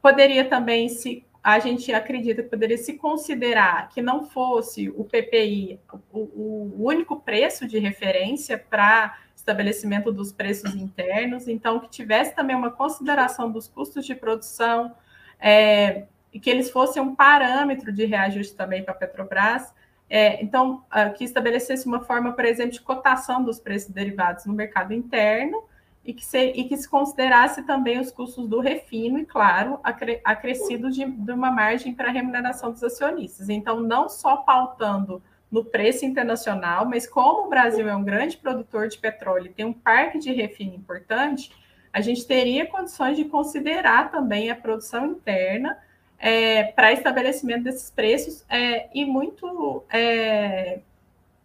Poderia 0.00 0.44
também 0.44 0.88
se 0.88 1.24
a 1.48 1.58
gente 1.60 1.90
acredita 1.94 2.42
que 2.42 2.50
poderia 2.50 2.76
se 2.76 2.92
considerar 2.98 3.88
que 3.88 4.02
não 4.02 4.26
fosse 4.26 4.90
o 4.90 5.02
PPI 5.02 5.80
o, 6.12 6.18
o 6.18 6.84
único 6.84 7.20
preço 7.20 7.66
de 7.66 7.78
referência 7.78 8.58
para 8.58 9.16
estabelecimento 9.34 10.12
dos 10.12 10.30
preços 10.30 10.74
internos, 10.74 11.48
então 11.48 11.80
que 11.80 11.88
tivesse 11.88 12.34
também 12.34 12.54
uma 12.54 12.70
consideração 12.70 13.50
dos 13.50 13.66
custos 13.66 14.04
de 14.04 14.14
produção 14.14 14.94
é, 15.40 16.04
e 16.34 16.38
que 16.38 16.50
eles 16.50 16.70
fossem 16.70 17.00
um 17.00 17.14
parâmetro 17.14 17.90
de 17.94 18.04
reajuste 18.04 18.54
também 18.54 18.82
para 18.82 18.92
a 18.92 18.98
Petrobras. 18.98 19.72
É, 20.10 20.42
então, 20.42 20.84
uh, 20.92 21.14
que 21.14 21.24
estabelecesse 21.24 21.86
uma 21.86 22.00
forma, 22.00 22.32
por 22.32 22.44
exemplo, 22.44 22.72
de 22.72 22.80
cotação 22.82 23.42
dos 23.42 23.58
preços 23.58 23.90
derivados 23.90 24.44
no 24.44 24.52
mercado 24.52 24.92
interno 24.92 25.62
e 26.08 26.14
que, 26.14 26.24
se, 26.24 26.38
e 26.38 26.64
que 26.64 26.74
se 26.74 26.88
considerasse 26.88 27.64
também 27.64 28.00
os 28.00 28.10
custos 28.10 28.48
do 28.48 28.60
refino 28.60 29.18
e, 29.18 29.26
claro, 29.26 29.78
acre, 29.84 30.22
acrescido 30.24 30.90
de, 30.90 31.04
de 31.04 31.32
uma 31.32 31.50
margem 31.50 31.92
para 31.92 32.08
a 32.08 32.10
remuneração 32.10 32.72
dos 32.72 32.82
acionistas. 32.82 33.50
Então, 33.50 33.82
não 33.82 34.08
só 34.08 34.38
pautando 34.38 35.22
no 35.50 35.62
preço 35.62 36.06
internacional, 36.06 36.86
mas 36.86 37.06
como 37.06 37.44
o 37.44 37.50
Brasil 37.50 37.86
é 37.86 37.94
um 37.94 38.02
grande 38.02 38.38
produtor 38.38 38.88
de 38.88 38.96
petróleo 38.96 39.48
e 39.48 39.52
tem 39.52 39.66
um 39.66 39.72
parque 39.74 40.18
de 40.18 40.32
refino 40.32 40.74
importante, 40.74 41.52
a 41.92 42.00
gente 42.00 42.26
teria 42.26 42.64
condições 42.64 43.14
de 43.14 43.26
considerar 43.26 44.10
também 44.10 44.50
a 44.50 44.56
produção 44.56 45.08
interna 45.08 45.76
é, 46.18 46.64
para 46.72 46.90
estabelecimento 46.90 47.64
desses 47.64 47.90
preços 47.90 48.46
é, 48.48 48.88
e 48.94 49.04
muito 49.04 49.84
é, 49.90 50.80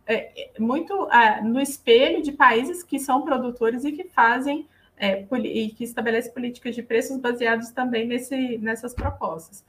é, 0.06 0.52
muito 0.60 1.10
é, 1.12 1.42
no 1.42 1.60
espelho 1.60 2.22
de 2.22 2.32
países 2.32 2.84
que 2.84 3.00
são 3.00 3.22
produtores 3.22 3.86
e 3.86 3.92
que 3.92 4.04
fazem 4.04 4.68
é, 4.98 5.26
e 5.44 5.70
que 5.70 5.84
estabelecem 5.84 6.32
políticas 6.32 6.76
de 6.76 6.84
preços 6.84 7.18
baseados 7.18 7.70
também 7.72 8.08
nesse, 8.08 8.58
nessas 8.60 8.94
propostas. 8.94 9.66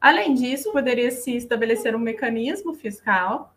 Além 0.00 0.34
disso, 0.34 0.72
poderia 0.72 1.10
se 1.10 1.36
estabelecer 1.36 1.94
um 1.94 1.98
mecanismo 1.98 2.72
fiscal, 2.72 3.54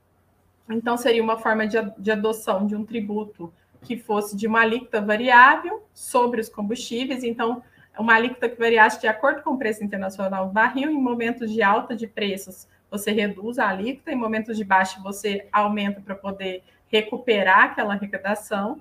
então 0.69 0.97
seria 0.97 1.23
uma 1.23 1.38
forma 1.38 1.67
de, 1.67 1.77
de 1.97 2.12
adoção 2.12 2.65
de 2.65 2.75
um 2.75 2.86
tributo 2.86 3.53
que 3.81 3.97
fosse 3.97 4.36
de 4.36 4.47
uma 4.47 4.62
alíquota 4.62 5.01
variável 5.01 5.83
sobre 5.93 6.41
os 6.41 6.49
combustíveis, 6.49 7.23
então 7.23 7.62
uma 7.97 8.15
alíquota 8.15 8.49
que 8.49 8.57
variasse 8.57 8.99
de 8.99 9.07
acordo 9.07 9.43
com 9.43 9.51
o 9.51 9.57
preço 9.57 9.83
internacional 9.83 10.49
do 10.49 10.79
em 10.79 10.99
momentos 10.99 11.51
de 11.51 11.62
alta 11.62 11.95
de 11.95 12.07
preços 12.07 12.67
você 12.93 13.12
reduz 13.12 13.58
a 13.58 13.67
alíquota, 13.67 14.12
em 14.12 14.15
momentos 14.15 14.56
de 14.56 14.63
baixa 14.63 15.01
você 15.01 15.47
aumenta 15.51 15.99
para 15.99 16.13
poder 16.13 16.63
recuperar 16.88 17.63
aquela 17.63 17.95
arrecadação. 17.95 18.79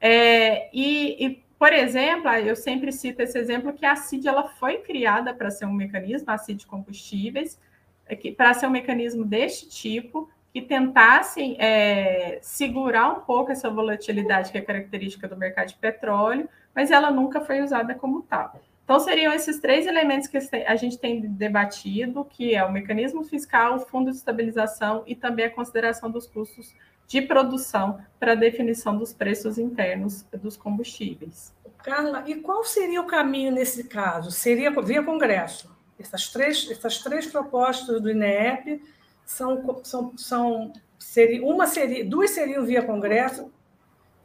É, 0.00 0.70
e, 0.72 1.26
e, 1.26 1.44
por 1.58 1.70
exemplo, 1.70 2.30
eu 2.30 2.56
sempre 2.56 2.90
cito 2.90 3.20
esse 3.20 3.38
exemplo 3.38 3.74
que 3.74 3.84
a 3.84 3.96
CID 3.96 4.26
ela 4.26 4.48
foi 4.48 4.78
criada 4.78 5.34
para 5.34 5.50
ser 5.50 5.66
um 5.66 5.72
mecanismo, 5.74 6.30
a 6.30 6.38
CID 6.38 6.66
Combustíveis, 6.66 7.60
é 8.06 8.16
para 8.32 8.54
ser 8.54 8.66
um 8.66 8.70
mecanismo 8.70 9.26
deste 9.26 9.68
tipo, 9.68 10.30
que 10.50 10.62
tentasse 10.62 11.54
é, 11.58 12.38
segurar 12.40 13.10
um 13.10 13.20
pouco 13.20 13.52
essa 13.52 13.68
volatilidade 13.68 14.50
que 14.50 14.56
é 14.56 14.62
característica 14.62 15.28
do 15.28 15.36
mercado 15.36 15.68
de 15.68 15.74
petróleo, 15.74 16.48
mas 16.74 16.90
ela 16.90 17.10
nunca 17.10 17.42
foi 17.42 17.60
usada 17.60 17.94
como 17.94 18.22
tal. 18.22 18.58
Então, 18.84 19.00
seriam 19.00 19.32
esses 19.32 19.58
três 19.60 19.86
elementos 19.86 20.28
que 20.28 20.36
a 20.66 20.76
gente 20.76 20.98
tem 20.98 21.20
debatido, 21.20 22.24
que 22.24 22.54
é 22.54 22.62
o 22.62 22.70
mecanismo 22.70 23.24
fiscal, 23.24 23.76
o 23.76 23.80
fundo 23.80 24.10
de 24.10 24.16
estabilização 24.18 25.02
e 25.06 25.16
também 25.16 25.46
a 25.46 25.50
consideração 25.50 26.10
dos 26.10 26.26
custos 26.26 26.74
de 27.06 27.22
produção 27.22 27.98
para 28.20 28.32
a 28.32 28.34
definição 28.36 28.96
dos 28.96 29.12
preços 29.12 29.58
internos 29.58 30.24
dos 30.40 30.56
combustíveis. 30.56 31.54
Carla, 31.82 32.24
e 32.26 32.36
qual 32.36 32.64
seria 32.64 33.00
o 33.00 33.06
caminho 33.06 33.52
nesse 33.52 33.84
caso? 33.84 34.30
Seria 34.30 34.70
via 34.82 35.02
Congresso? 35.02 35.74
Essas 35.98 36.28
três, 36.28 36.70
essas 36.70 36.98
três 36.98 37.26
propostas 37.26 38.00
do 38.00 38.10
INEP 38.10 38.82
são, 39.24 39.80
são, 39.84 40.16
são 40.16 40.72
seria, 40.98 41.44
uma 41.44 41.66
seria, 41.66 42.04
duas 42.04 42.30
seriam 42.30 42.64
via 42.64 42.82
Congresso, 42.82 43.52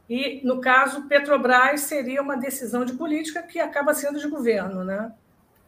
e, 0.10 0.42
no 0.44 0.60
caso, 0.60 1.08
Petrobras 1.08 1.82
seria 1.82 2.22
uma 2.22 2.36
decisão 2.36 2.84
de 2.84 2.94
política 2.94 3.44
que 3.44 3.60
acaba 3.60 3.94
sendo 3.94 4.20
de 4.20 4.28
governo, 4.28 4.84
né? 4.84 5.14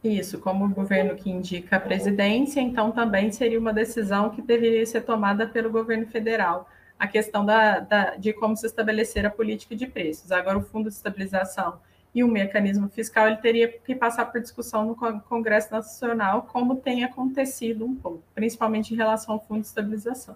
Isso, 0.03 0.39
como 0.39 0.65
o 0.65 0.69
governo 0.69 1.15
que 1.15 1.29
indica 1.29 1.75
a 1.75 1.79
presidência, 1.79 2.59
então 2.59 2.91
também 2.91 3.31
seria 3.31 3.59
uma 3.59 3.71
decisão 3.71 4.31
que 4.31 4.41
deveria 4.41 4.83
ser 4.83 5.01
tomada 5.01 5.47
pelo 5.47 5.69
governo 5.69 6.07
federal. 6.07 6.67
A 6.97 7.07
questão 7.07 7.45
da, 7.45 7.79
da, 7.79 8.15
de 8.15 8.33
como 8.33 8.57
se 8.57 8.65
estabelecer 8.65 9.25
a 9.27 9.29
política 9.29 9.75
de 9.75 9.85
preços. 9.85 10.31
Agora, 10.31 10.57
o 10.57 10.63
Fundo 10.63 10.89
de 10.89 10.95
Estabilização 10.95 11.79
e 12.13 12.23
o 12.23 12.27
mecanismo 12.27 12.89
fiscal, 12.89 13.27
ele 13.27 13.37
teria 13.37 13.67
que 13.67 13.93
passar 13.93 14.25
por 14.25 14.41
discussão 14.41 14.85
no 14.85 14.95
Congresso 15.21 15.71
Nacional, 15.71 16.47
como 16.51 16.77
tem 16.77 17.03
acontecido 17.03 17.85
um 17.85 17.95
pouco, 17.95 18.23
principalmente 18.33 18.93
em 18.93 18.97
relação 18.97 19.35
ao 19.35 19.39
Fundo 19.39 19.61
de 19.61 19.67
Estabilização. 19.67 20.35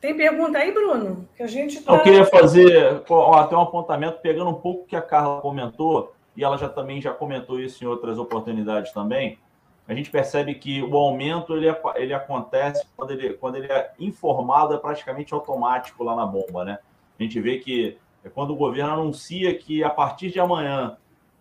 Tem 0.00 0.16
pergunta 0.16 0.58
aí, 0.58 0.72
Bruno? 0.72 1.28
Que 1.36 1.42
a 1.42 1.46
gente 1.46 1.82
tá... 1.82 1.92
Eu 1.92 2.02
queria 2.02 2.24
fazer 2.24 3.02
até 3.34 3.56
um 3.56 3.60
apontamento, 3.60 4.20
pegando 4.20 4.50
um 4.50 4.54
pouco 4.54 4.86
que 4.86 4.96
a 4.96 5.02
Carla 5.02 5.40
comentou, 5.40 6.14
e 6.36 6.42
ela 6.42 6.56
já 6.56 6.68
também 6.68 7.02
já 7.02 7.12
comentou 7.12 7.60
isso 7.60 7.84
em 7.84 7.86
outras 7.86 8.18
oportunidades 8.18 8.92
também. 8.92 9.38
a 9.86 9.92
gente 9.92 10.10
percebe 10.10 10.54
que 10.54 10.82
o 10.82 10.96
aumento 10.96 11.54
ele, 11.54 11.66
ele 11.96 12.14
acontece 12.14 12.86
quando 12.96 13.10
ele, 13.10 13.34
quando 13.34 13.56
ele 13.56 13.70
é 13.70 13.92
informado, 13.98 14.72
é 14.72 14.78
praticamente 14.78 15.34
automático 15.34 16.02
lá 16.02 16.16
na 16.16 16.24
bomba, 16.24 16.64
né? 16.64 16.78
A 17.18 17.22
gente 17.22 17.38
vê 17.40 17.58
que 17.58 17.98
é 18.24 18.28
quando 18.28 18.52
o 18.52 18.56
governo 18.56 18.92
anuncia 18.92 19.54
que 19.54 19.82
a 19.84 19.90
partir 19.90 20.30
de 20.30 20.40
amanhã 20.40 20.96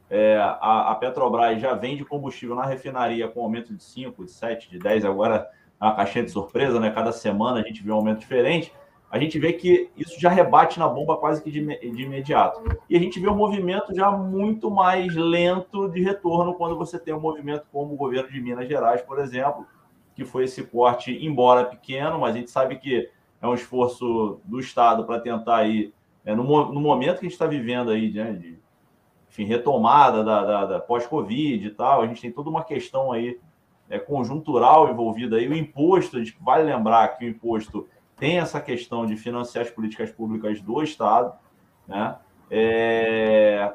é, 0.09 0.37
a, 0.37 0.91
a, 0.91 0.95
Petrobras 0.95 1.61
já 1.61 1.73
vende 1.75 2.03
combustível 2.03 2.55
na 2.55 2.65
refinaria 2.65 3.27
com 3.27 3.41
aumento 3.41 3.73
de 3.73 3.83
5, 3.83 4.25
de 4.25 4.31
7, 4.31 4.69
de 4.69 4.79
10, 4.79 5.05
agora 5.05 5.47
uma 5.79 5.95
caixinha 5.95 6.25
de 6.25 6.31
surpresa, 6.31 6.79
né? 6.79 6.91
Cada 6.91 7.11
semana 7.11 7.59
a 7.59 7.63
gente 7.63 7.81
vê 7.83 7.91
um 7.91 7.95
aumento 7.95 8.19
diferente. 8.19 8.73
A 9.11 9.17
gente 9.17 9.39
vê 9.39 9.53
que 9.53 9.89
isso 9.97 10.19
já 10.19 10.29
rebate 10.29 10.77
na 10.77 10.87
bomba 10.87 11.17
quase 11.17 11.41
que 11.41 11.49
de, 11.49 11.65
de 11.65 12.03
imediato. 12.03 12.61
E 12.87 12.95
a 12.95 12.99
gente 12.99 13.19
vê 13.19 13.27
um 13.27 13.35
movimento 13.35 13.95
já 13.95 14.11
muito 14.11 14.69
mais 14.69 15.15
lento 15.15 15.89
de 15.89 16.03
retorno 16.03 16.53
quando 16.53 16.77
você 16.77 16.99
tem 16.99 17.13
um 17.13 17.19
movimento 17.19 17.65
como 17.71 17.93
o 17.93 17.97
governo 17.97 18.29
de 18.29 18.39
Minas 18.39 18.67
Gerais, 18.67 19.01
por 19.01 19.17
exemplo, 19.19 19.65
que 20.13 20.23
foi 20.23 20.43
esse 20.43 20.63
corte, 20.63 21.11
embora 21.25 21.65
pequeno, 21.65 22.19
mas 22.19 22.35
a 22.35 22.37
gente 22.37 22.51
sabe 22.51 22.75
que 22.75 23.09
é 23.41 23.47
um 23.47 23.53
esforço 23.53 24.39
do 24.43 24.59
Estado 24.59 25.05
para 25.05 25.19
tentar 25.19 25.57
aí, 25.57 25.91
é, 26.23 26.35
no, 26.35 26.43
no, 26.43 26.79
momento 26.79 27.19
que 27.19 27.25
a 27.25 27.29
gente 27.29 27.31
está 27.31 27.47
vivendo 27.47 27.89
aí, 27.89 28.11
né, 28.11 28.33
de 28.33 28.59
enfim, 29.29 29.45
retomada 29.45 30.23
da, 30.23 30.43
da, 30.43 30.65
da 30.65 30.79
pós-Covid 30.79 31.65
e 31.65 31.69
tal, 31.71 32.01
a 32.01 32.07
gente 32.07 32.21
tem 32.21 32.31
toda 32.31 32.49
uma 32.49 32.63
questão 32.63 33.11
aí 33.11 33.39
é, 33.89 33.97
conjuntural 33.97 34.89
envolvida 34.89 35.37
aí. 35.37 35.47
O 35.47 35.55
imposto, 35.55 36.17
vale 36.39 36.63
lembrar 36.63 37.17
que 37.17 37.25
o 37.25 37.29
imposto 37.29 37.87
tem 38.15 38.39
essa 38.39 38.59
questão 38.59 39.05
de 39.05 39.15
financiar 39.15 39.65
as 39.65 39.71
políticas 39.71 40.11
públicas 40.11 40.61
do 40.61 40.83
Estado, 40.83 41.33
né? 41.87 42.15
É, 42.51 43.73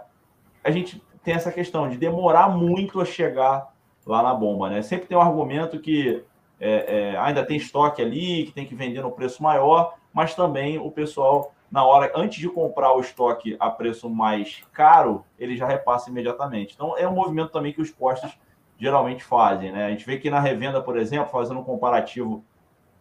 a 0.62 0.70
gente 0.70 1.02
tem 1.22 1.34
essa 1.34 1.50
questão 1.50 1.88
de 1.88 1.96
demorar 1.96 2.48
muito 2.48 3.00
a 3.00 3.04
chegar 3.04 3.72
lá 4.06 4.22
na 4.22 4.34
bomba, 4.34 4.68
né? 4.68 4.82
Sempre 4.82 5.06
tem 5.06 5.16
um 5.16 5.20
argumento 5.20 5.80
que 5.80 6.22
é, 6.60 7.12
é, 7.12 7.16
ainda 7.16 7.44
tem 7.44 7.56
estoque 7.56 8.02
ali, 8.02 8.44
que 8.44 8.52
tem 8.52 8.66
que 8.66 8.74
vender 8.74 9.02
no 9.02 9.10
preço 9.10 9.42
maior, 9.42 9.94
mas 10.12 10.34
também 10.34 10.78
o 10.78 10.90
pessoal 10.90 11.52
na 11.70 11.84
hora, 11.84 12.12
antes 12.14 12.38
de 12.38 12.48
comprar 12.48 12.92
o 12.94 13.00
estoque 13.00 13.56
a 13.58 13.68
preço 13.68 14.08
mais 14.08 14.62
caro, 14.72 15.24
ele 15.36 15.56
já 15.56 15.66
repassa 15.66 16.08
imediatamente. 16.08 16.72
Então, 16.72 16.96
é 16.96 17.08
um 17.08 17.14
movimento 17.14 17.50
também 17.50 17.72
que 17.72 17.82
os 17.82 17.90
postos 17.90 18.38
geralmente 18.78 19.22
fazem. 19.22 19.72
Né? 19.72 19.86
A 19.86 19.90
gente 19.90 20.06
vê 20.06 20.18
que 20.18 20.30
na 20.30 20.40
revenda, 20.40 20.80
por 20.80 20.96
exemplo, 20.96 21.30
fazendo 21.30 21.60
um 21.60 21.64
comparativo 21.64 22.44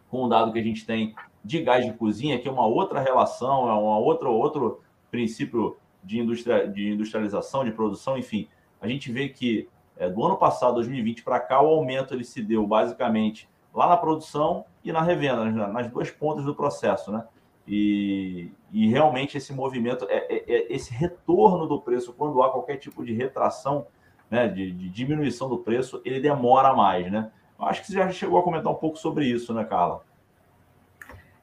com 0.10 0.24
o 0.24 0.30
dado 0.30 0.52
que 0.52 0.60
a 0.60 0.64
gente 0.64 0.86
tem 0.86 1.16
de 1.44 1.62
gás 1.62 1.86
de 1.86 1.94
cozinha, 1.94 2.40
que 2.40 2.48
é 2.48 2.52
uma 2.52 2.66
outra 2.66 3.00
relação, 3.00 3.68
é 3.68 3.74
uma 3.74 3.98
outra, 3.98 4.30
outro 4.30 4.82
princípio 5.12 5.78
de, 6.04 6.20
industria, 6.20 6.68
de 6.68 6.90
industrialização, 6.90 7.66
de 7.66 7.72
produção, 7.72 8.18
enfim. 8.18 8.48
A 8.80 8.88
gente 8.88 9.12
vê 9.12 9.30
que 9.30 9.68
é, 9.98 10.10
do 10.10 10.24
ano 10.24 10.38
passado, 10.38 10.76
2020 10.76 11.24
para 11.24 11.40
cá, 11.40 11.62
o 11.62 11.68
aumento 11.68 12.14
ele 12.14 12.24
se 12.24 12.42
deu 12.42 12.66
basicamente 12.66 13.50
lá 13.74 13.88
na 13.88 13.98
produção 13.98 14.66
e 14.84 14.92
na 14.92 15.02
revenda, 15.02 15.46
nas 15.68 15.90
duas 15.90 16.10
pontas 16.12 16.46
do 16.46 16.56
processo, 16.56 17.12
né? 17.12 17.24
E, 17.68 18.52
e 18.72 18.88
realmente 18.88 19.38
esse 19.38 19.54
movimento, 19.54 20.06
é, 20.10 20.18
é, 20.30 20.54
é, 20.54 20.74
esse 20.74 20.94
retorno 20.94 21.66
do 21.66 21.80
preço, 21.80 22.14
quando 22.14 22.42
há 22.44 22.50
qualquer 22.50 22.78
tipo 22.78 23.06
de 23.06 23.14
retração, 23.14 23.88
né, 24.34 24.48
de, 24.48 24.72
de, 24.72 24.90
diminuição 24.90 25.48
do 25.48 25.60
preço, 25.60 26.02
ele 26.04 26.20
demora 26.20 26.74
mais, 26.74 27.12
né? 27.12 27.30
Acho 27.60 27.82
que 27.82 27.88
você 27.88 27.94
já 27.94 28.10
chegou 28.10 28.40
a 28.40 28.44
comentar 28.44 28.74
um 28.74 28.76
pouco 28.76 28.98
sobre 28.98 29.28
isso, 29.28 29.54
né, 29.54 29.64
Carla? 29.64 30.04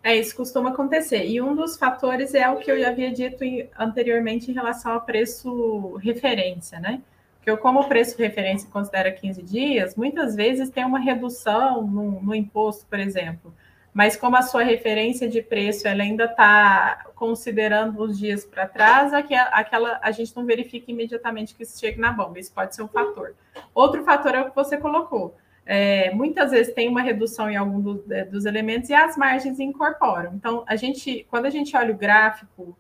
É, 0.03 0.17
isso 0.17 0.35
costuma 0.35 0.71
acontecer. 0.71 1.25
E 1.25 1.41
um 1.41 1.55
dos 1.55 1.77
fatores 1.77 2.35
é 2.35 2.49
o 2.51 2.57
que 2.57 2.69
eu 2.69 2.81
já 2.81 2.89
havia 2.89 3.13
dito 3.13 3.45
anteriormente 3.79 4.51
em 4.51 4.55
relação 4.55 4.93
ao 4.93 5.03
preço 5.03 5.95
referência, 6.03 6.81
né? 6.81 7.01
Porque 7.37 7.57
como 7.63 7.81
o 7.81 7.89
preço 7.89 8.19
referência 8.19 8.69
considera 8.69 9.13
15 9.13 9.41
dias, 9.41 9.95
muitas 9.95 10.35
vezes 10.35 10.69
tem 10.69 10.85
uma 10.85 10.99
redução 10.99 11.87
no, 11.87 12.21
no 12.21 12.35
imposto, 12.35 12.87
por 12.87 12.99
exemplo 12.99 13.55
mas 13.93 14.17
como 14.17 14.37
a 14.37 14.43
sua 14.43 14.63
referência 14.63 15.29
de 15.29 15.43
preço 15.43 15.89
ela 15.89 16.03
ainda 16.03 16.25
está 16.25 17.07
considerando 17.15 18.01
os 18.03 18.19
dias 18.19 18.45
para 18.45 18.67
trás, 18.67 19.13
aquela 19.13 19.99
a 20.03 20.11
gente 20.13 20.35
não 20.37 20.45
verifica 20.45 20.91
imediatamente 20.91 21.55
que 21.55 21.65
isso 21.65 21.79
chegue 21.79 22.01
na 22.01 22.13
bomba. 22.13 22.39
Isso 22.39 22.53
pode 22.53 22.75
ser 22.75 22.83
um 22.83 22.89
fator. 22.89 23.35
Outro 23.75 24.05
fator 24.05 24.35
é 24.35 24.41
o 24.41 24.51
que 24.51 24.55
você 24.55 24.77
colocou. 24.77 25.37
É, 25.67 26.11
muitas 26.13 26.51
vezes 26.51 26.73
tem 26.73 26.89
uma 26.89 27.03
redução 27.03 27.51
em 27.51 27.57
algum 27.57 27.81
do, 27.81 28.05
é, 28.11 28.25
dos 28.25 28.45
elementos 28.45 28.89
e 28.91 28.95
as 28.95 29.17
margens 29.17 29.61
incorporam. 29.61 30.35
Então, 30.35 30.65
a 30.67 30.77
gente, 30.77 31.27
quando 31.29 31.47
a 31.47 31.51
gente 31.51 31.77
olha 31.77 31.93
o 31.93 31.97
gráfico 31.97 32.77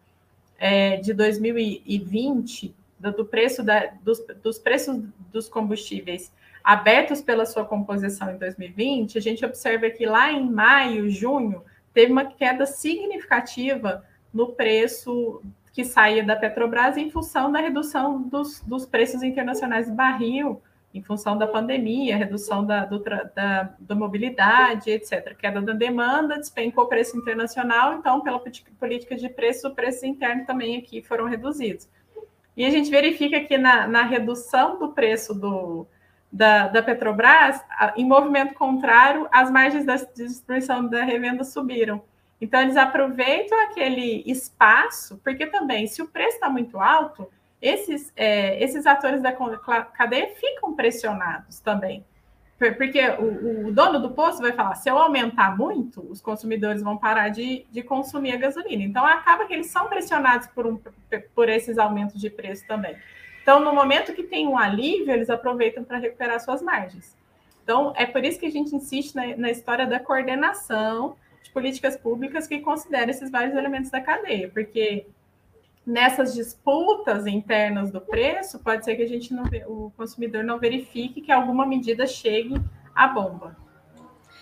é, 0.58 0.96
de 0.96 1.12
2020 1.12 2.74
do, 2.98 3.12
do 3.12 3.24
preço 3.24 3.62
da, 3.62 3.92
dos, 4.02 4.24
dos 4.42 4.58
preços 4.58 5.02
dos 5.32 5.48
combustíveis 5.48 6.32
abertos 6.62 7.20
pela 7.20 7.46
sua 7.46 7.64
composição 7.64 8.30
em 8.32 8.38
2020, 8.38 9.18
a 9.18 9.20
gente 9.20 9.44
observa 9.44 9.90
que 9.90 10.06
lá 10.06 10.32
em 10.32 10.50
maio, 10.50 11.08
junho, 11.10 11.62
teve 11.92 12.12
uma 12.12 12.24
queda 12.24 12.66
significativa 12.66 14.04
no 14.32 14.52
preço 14.52 15.42
que 15.72 15.84
saía 15.84 16.24
da 16.24 16.36
Petrobras 16.36 16.96
em 16.96 17.10
função 17.10 17.50
da 17.50 17.60
redução 17.60 18.22
dos, 18.22 18.60
dos 18.62 18.84
preços 18.84 19.22
internacionais 19.22 19.88
do 19.88 19.94
barril, 19.94 20.60
em 20.92 21.02
função 21.02 21.38
da 21.38 21.46
pandemia, 21.46 22.16
redução 22.16 22.64
da, 22.64 22.84
do, 22.84 22.98
da, 22.98 23.74
da 23.78 23.94
mobilidade, 23.94 24.90
etc. 24.90 25.36
Queda 25.36 25.62
da 25.62 25.72
demanda, 25.72 26.36
despencou 26.36 26.84
o 26.84 26.88
preço 26.88 27.16
internacional, 27.16 27.94
então, 27.94 28.20
pela 28.20 28.42
política 28.78 29.14
de 29.14 29.28
preço, 29.28 29.68
o 29.68 29.74
preço 29.74 30.04
interno 30.04 30.44
também 30.44 30.76
aqui 30.76 31.00
foram 31.00 31.26
reduzidos. 31.26 31.88
E 32.56 32.64
a 32.64 32.70
gente 32.70 32.90
verifica 32.90 33.40
que 33.40 33.56
na, 33.56 33.86
na 33.86 34.02
redução 34.02 34.78
do 34.80 34.88
preço 34.92 35.32
do, 35.32 35.86
da, 36.32 36.68
da 36.68 36.82
Petrobras, 36.82 37.60
em 37.96 38.06
movimento 38.06 38.54
contrário, 38.54 39.28
as 39.32 39.50
margens 39.50 39.84
da 39.84 39.96
distribuição 39.96 40.86
da 40.86 41.02
revenda 41.02 41.42
subiram. 41.42 42.02
Então, 42.40 42.60
eles 42.60 42.76
aproveitam 42.76 43.60
aquele 43.66 44.22
espaço, 44.26 45.20
porque 45.22 45.46
também, 45.46 45.86
se 45.86 46.00
o 46.00 46.08
preço 46.08 46.36
está 46.36 46.48
muito 46.48 46.78
alto, 46.78 47.28
esses, 47.60 48.12
é, 48.16 48.62
esses 48.62 48.86
atores 48.86 49.20
da 49.20 49.32
cadeia 49.92 50.28
ficam 50.36 50.74
pressionados 50.74 51.60
também. 51.60 52.04
Porque 52.76 53.00
o, 53.18 53.68
o, 53.68 53.72
dono 53.72 53.98
do 53.98 54.10
posto 54.10 54.42
vai 54.42 54.52
falar: 54.52 54.74
se 54.74 54.90
eu 54.90 54.98
aumentar 54.98 55.56
muito, 55.56 56.02
os 56.10 56.20
consumidores 56.20 56.82
vão 56.82 56.96
parar 56.96 57.30
de, 57.30 57.66
de 57.70 57.82
consumir 57.82 58.32
a 58.32 58.36
gasolina. 58.36 58.82
Então, 58.82 59.04
acaba 59.04 59.46
que 59.46 59.54
eles 59.54 59.68
são 59.68 59.88
pressionados 59.88 60.46
por, 60.48 60.66
um, 60.66 60.78
por 61.34 61.48
esses 61.48 61.78
aumentos 61.78 62.20
de 62.20 62.28
preço 62.28 62.66
também. 62.66 62.96
Então, 63.42 63.60
no 63.60 63.74
momento 63.74 64.12
que 64.12 64.22
tem 64.22 64.46
um 64.46 64.58
alívio, 64.58 65.12
eles 65.12 65.30
aproveitam 65.30 65.82
para 65.82 65.98
recuperar 65.98 66.40
suas 66.40 66.62
margens. 66.62 67.16
Então, 67.62 67.92
é 67.96 68.06
por 68.06 68.24
isso 68.24 68.38
que 68.38 68.46
a 68.46 68.50
gente 68.50 68.74
insiste 68.74 69.14
na, 69.14 69.36
na 69.36 69.50
história 69.50 69.86
da 69.86 69.98
coordenação 69.98 71.16
de 71.42 71.50
políticas 71.50 71.96
públicas 71.96 72.46
que 72.46 72.60
consideram 72.60 73.10
esses 73.10 73.30
vários 73.30 73.54
elementos 73.54 73.90
da 73.90 74.00
cadeia, 74.00 74.50
porque 74.52 75.06
nessas 75.86 76.34
disputas 76.34 77.26
internas 77.26 77.90
do 77.90 78.00
preço, 78.00 78.58
pode 78.58 78.84
ser 78.84 78.96
que 78.96 79.02
a 79.02 79.08
gente 79.08 79.32
não, 79.32 79.44
o 79.66 79.92
consumidor 79.96 80.44
não 80.44 80.58
verifique 80.58 81.20
que 81.20 81.32
alguma 81.32 81.66
medida 81.66 82.06
chegue 82.06 82.60
à 82.94 83.08
bomba. 83.08 83.56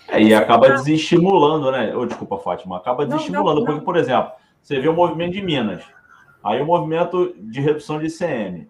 É, 0.07 0.21
e 0.21 0.33
acaba 0.33 0.71
desestimulando, 0.71 1.71
né? 1.71 1.95
Oh, 1.95 2.05
desculpa, 2.05 2.37
Fátima, 2.37 2.77
acaba 2.77 3.05
desestimulando, 3.05 3.45
não, 3.45 3.53
não, 3.53 3.59
não. 3.59 3.65
porque, 3.65 3.85
por 3.85 3.95
exemplo, 3.95 4.31
você 4.61 4.79
vê 4.79 4.87
o 4.87 4.93
movimento 4.93 5.33
de 5.33 5.41
Minas, 5.41 5.83
aí 6.43 6.61
o 6.61 6.65
movimento 6.65 7.33
de 7.37 7.61
redução 7.61 7.99
de 7.99 8.07
ICM 8.07 8.67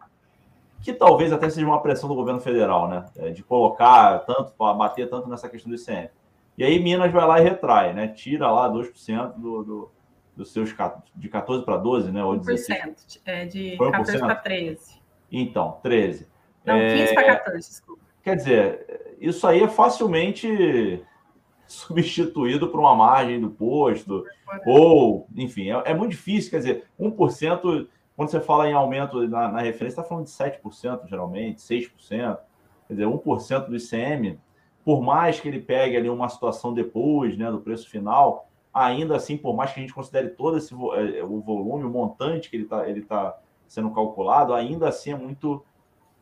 que 0.81 0.93
talvez 0.93 1.31
até 1.31 1.49
seja 1.49 1.65
uma 1.65 1.81
pressão 1.81 2.07
do 2.07 2.15
governo 2.15 2.39
federal, 2.39 2.87
né? 2.87 3.05
É, 3.17 3.29
de 3.31 3.43
colocar 3.43 4.19
tanto, 4.19 4.53
para 4.57 4.73
bater 4.73 5.09
tanto 5.09 5.27
nessa 5.27 5.49
questão 5.49 5.71
do 5.71 5.77
ICM. 5.77 6.09
E 6.57 6.63
aí 6.63 6.79
Minas 6.79 7.11
vai 7.11 7.25
lá 7.25 7.39
e 7.39 7.43
retrai, 7.43 7.93
né? 7.93 8.07
Tira 8.07 8.51
lá 8.51 8.69
2% 8.69 9.33
do, 9.35 9.63
do, 9.63 9.91
dos 10.35 10.51
seus 10.51 10.73
de 11.15 11.29
14 11.29 11.63
para 11.63 11.77
12, 11.77 12.11
né? 12.11 12.23
Ou 12.23 12.35
1%, 12.37 13.19
é 13.25 13.45
de 13.45 13.75
Foi 13.77 13.91
14 13.91 14.19
para 14.19 14.35
13. 14.35 14.99
Então, 15.31 15.79
13. 15.83 16.27
Não, 16.65 16.75
15 16.77 17.01
é... 17.01 17.13
para 17.13 17.25
14, 17.25 17.69
desculpa. 17.69 18.01
Quer 18.23 18.35
dizer, 18.35 19.15
isso 19.19 19.47
aí 19.47 19.63
é 19.63 19.67
facilmente 19.67 21.03
substituído 21.67 22.69
por 22.69 22.79
uma 22.79 22.95
margem 22.95 23.39
do 23.39 23.49
posto, 23.49 24.25
ou, 24.65 25.27
enfim, 25.35 25.69
é, 25.71 25.83
é 25.85 25.93
muito 25.93 26.11
difícil, 26.11 26.51
quer 26.51 26.57
dizer, 26.57 26.85
1% 26.99 27.87
quando 28.19 28.31
você 28.31 28.41
fala 28.41 28.69
em 28.69 28.73
aumento 28.73 29.25
na, 29.29 29.49
na 29.49 29.61
referência, 29.61 30.01
está 30.01 30.03
falando 30.03 30.25
de 30.25 30.31
7%, 30.31 31.07
geralmente, 31.07 31.61
6%. 31.61 32.37
Quer 32.85 32.93
dizer, 32.93 33.05
1% 33.05 33.67
do 33.67 33.77
ICM, 33.77 34.37
por 34.83 35.01
mais 35.01 35.39
que 35.39 35.47
ele 35.47 35.61
pegue 35.61 35.95
ali 35.95 36.09
uma 36.09 36.27
situação 36.27 36.73
depois 36.73 37.37
né, 37.37 37.49
do 37.49 37.61
preço 37.61 37.89
final, 37.89 38.49
ainda 38.73 39.15
assim, 39.15 39.37
por 39.37 39.55
mais 39.55 39.71
que 39.71 39.79
a 39.79 39.83
gente 39.83 39.93
considere 39.93 40.31
todo 40.31 40.57
esse 40.57 40.73
é, 40.73 41.23
o 41.23 41.39
volume, 41.39 41.85
o 41.85 41.89
montante 41.89 42.49
que 42.49 42.57
ele 42.57 42.63
está 42.63 42.89
ele 42.89 43.03
tá 43.03 43.39
sendo 43.69 43.89
calculado, 43.91 44.53
ainda 44.53 44.89
assim 44.89 45.13
é 45.13 45.17
muito, 45.17 45.63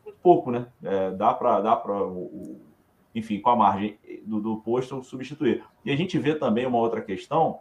muito 0.04 0.20
pouco, 0.22 0.52
né? 0.52 0.68
É, 0.84 1.10
dá 1.10 1.34
para, 1.34 1.60
dá 1.60 1.74
para 1.74 1.96
enfim, 3.12 3.40
com 3.40 3.50
a 3.50 3.56
margem 3.56 3.98
do, 4.24 4.40
do 4.40 4.56
posto 4.58 5.02
substituir. 5.02 5.64
E 5.84 5.90
a 5.90 5.96
gente 5.96 6.16
vê 6.16 6.36
também 6.36 6.64
uma 6.64 6.78
outra 6.78 7.02
questão, 7.02 7.58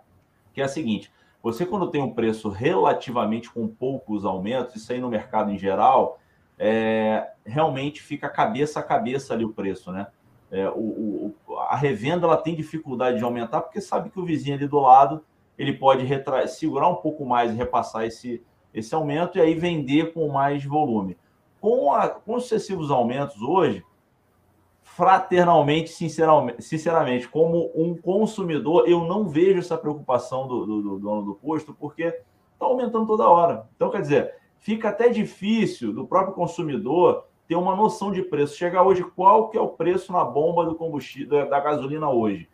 que 0.54 0.62
é 0.62 0.64
a 0.64 0.68
seguinte: 0.70 1.12
você, 1.42 1.66
quando 1.66 1.90
tem 1.90 2.02
um 2.02 2.14
preço 2.14 2.50
relativamente 2.50 3.50
com 3.50 3.68
poucos 3.68 4.26
aumentos, 4.26 4.76
isso 4.76 4.92
aí 4.92 5.00
no 5.00 5.10
mercado 5.10 5.52
em 5.52 5.58
geral, 5.58 6.20
é, 6.58 7.32
realmente 7.46 8.02
fica 8.02 8.28
cabeça 8.28 8.80
a 8.80 8.84
cabeça 8.84 9.34
ali 9.34 9.46
o 9.46 9.54
preço, 9.54 9.92
né? 9.92 10.08
é, 10.52 10.70
o, 10.70 11.34
o, 11.48 11.58
a 11.60 11.76
revenda 11.76 12.26
ela 12.26 12.38
tem 12.38 12.56
dificuldade 12.56 13.18
de 13.18 13.24
aumentar 13.24 13.62
porque 13.62 13.82
sabe 13.82 14.10
que 14.10 14.20
o 14.20 14.26
vizinho 14.26 14.56
ali 14.56 14.68
do 14.68 14.80
lado 14.80 15.24
ele 15.58 15.74
pode 15.74 16.06
retra... 16.06 16.48
segurar 16.48 16.88
um 16.88 16.96
pouco 16.96 17.26
mais 17.26 17.52
e 17.52 17.56
repassar 17.56 18.06
esse, 18.06 18.44
esse 18.74 18.94
aumento 18.94 19.38
e 19.38 19.42
aí 19.42 19.56
vender 19.56 20.14
com 20.14 20.28
mais 20.30 20.64
volume. 20.64 21.18
Com, 21.60 21.92
a, 21.92 22.08
com 22.08 22.36
os 22.36 22.44
sucessivos 22.44 22.92
aumentos 22.92 23.42
hoje, 23.42 23.84
fraternalmente, 24.98 25.92
sinceramente, 25.92 26.64
sinceramente, 26.64 27.30
como 27.30 27.72
um 27.76 27.96
consumidor, 27.96 28.90
eu 28.90 29.04
não 29.04 29.30
vejo 29.30 29.60
essa 29.60 29.78
preocupação 29.78 30.48
do, 30.48 30.66
do, 30.66 30.82
do 30.82 31.00
dono 31.00 31.22
do 31.22 31.36
posto, 31.36 31.72
porque 31.72 32.06
está 32.06 32.66
aumentando 32.66 33.06
toda 33.06 33.30
hora. 33.30 33.70
Então, 33.76 33.92
quer 33.92 34.02
dizer, 34.02 34.34
fica 34.58 34.90
até 34.90 35.10
difícil 35.10 35.94
do 35.94 36.08
próprio 36.08 36.34
consumidor 36.34 37.26
ter 37.48 37.56
uma 37.56 37.76
noção 37.76 38.12
de 38.12 38.24
preço. 38.24 38.58
Chegar 38.58 38.82
hoje, 38.82 39.04
qual 39.04 39.50
que 39.50 39.58
é 39.58 39.62
o 39.62 39.68
preço 39.68 40.12
na 40.12 40.26
bomba 40.26 40.66
do 40.66 40.74
combustível, 40.74 41.48
da 41.48 41.60
gasolina 41.60 42.10
hoje? 42.10 42.50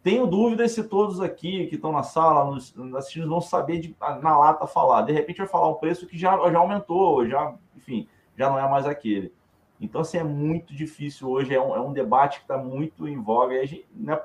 Tenho 0.00 0.28
dúvidas 0.28 0.70
se 0.70 0.84
todos 0.84 1.20
aqui 1.20 1.66
que 1.66 1.74
estão 1.74 1.90
na 1.90 2.04
sala, 2.04 2.44
nos, 2.44 2.72
assistindo, 2.94 3.28
vão 3.28 3.40
saber 3.40 3.80
de, 3.80 3.96
na 4.22 4.38
lata 4.38 4.64
falar. 4.64 5.02
De 5.02 5.12
repente 5.12 5.38
vai 5.38 5.48
falar 5.48 5.70
um 5.70 5.74
preço 5.74 6.06
que 6.06 6.16
já, 6.16 6.36
já 6.52 6.58
aumentou, 6.58 7.26
já, 7.26 7.52
enfim, 7.74 8.06
já 8.38 8.48
não 8.48 8.60
é 8.60 8.70
mais 8.70 8.86
aquele. 8.86 9.32
Então, 9.84 10.00
assim, 10.00 10.18
é 10.18 10.24
muito 10.24 10.74
difícil 10.74 11.28
hoje, 11.28 11.54
é 11.54 11.60
um, 11.60 11.74
é 11.74 11.80
um 11.80 11.92
debate 11.92 12.38
que 12.38 12.44
está 12.44 12.56
muito 12.56 13.06
em 13.06 13.20
voga. 13.20 13.64
Gente, 13.66 13.86
né, 13.94 14.20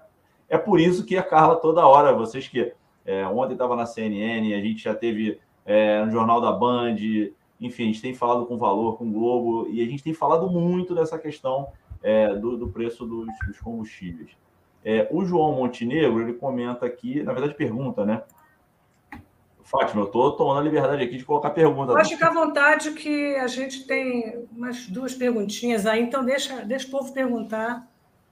é 0.48 0.58
por 0.58 0.80
isso 0.80 1.06
que 1.06 1.18
a 1.18 1.24
Carla 1.24 1.58
toda 1.58 1.86
hora, 1.86 2.14
vocês 2.14 2.48
que 2.48 2.74
é, 3.06 3.26
ontem 3.28 3.54
estava 3.54 3.76
na 3.76 3.86
CNN, 3.86 4.54
a 4.54 4.62
gente 4.62 4.84
já 4.84 4.96
teve 4.96 5.40
é, 5.66 6.04
no 6.04 6.12
Jornal 6.12 6.42
da 6.42 6.52
Band, 6.52 6.96
enfim, 7.60 7.84
a 7.84 7.86
gente 7.88 8.02
tem 8.02 8.14
falado 8.14 8.46
com 8.46 8.58
Valor, 8.58 8.98
com 8.98 9.12
Globo, 9.12 9.68
e 9.70 9.82
a 9.82 9.86
gente 9.86 10.04
tem 10.04 10.14
falado 10.14 10.50
muito 10.50 10.96
dessa 10.96 11.20
questão 11.20 11.68
é, 12.02 12.34
do, 12.36 12.58
do, 12.58 12.70
preço 12.70 13.06
dos, 13.06 13.28
dos 13.46 13.60
combustíveis. 13.60 14.32
É, 14.84 15.08
o 15.12 15.26
João 15.26 15.54
Montenegro, 15.54 16.22
ele 16.22 16.34
comenta 16.34 16.86
aqui, 16.86 17.22
na 17.22 17.34
verdade 17.34 17.54
pergunta, 17.54 18.06
né? 18.06 18.24
Fátima, 19.70 20.02
eu 20.02 20.08
estou 20.08 20.32
tomando 20.32 20.62
a 20.62 20.64
liberdade 20.64 21.04
aqui 21.04 21.16
de 21.16 21.24
colocar 21.24 21.52
pergunta. 21.52 21.94
Pode 21.94 22.10
ficar 22.10 22.30
à 22.30 22.34
vontade 22.34 22.92
que 22.94 23.36
a 23.36 23.46
gente 23.46 23.86
tem 23.86 24.48
umas 24.52 24.88
duas 24.88 25.14
perguntinhas 25.14 25.86
aí, 25.86 26.02
então 26.02 26.26
deixa, 26.26 26.66
deixa 26.66 26.88
o 26.88 26.90
povo 26.90 27.14
perguntar. 27.14 27.88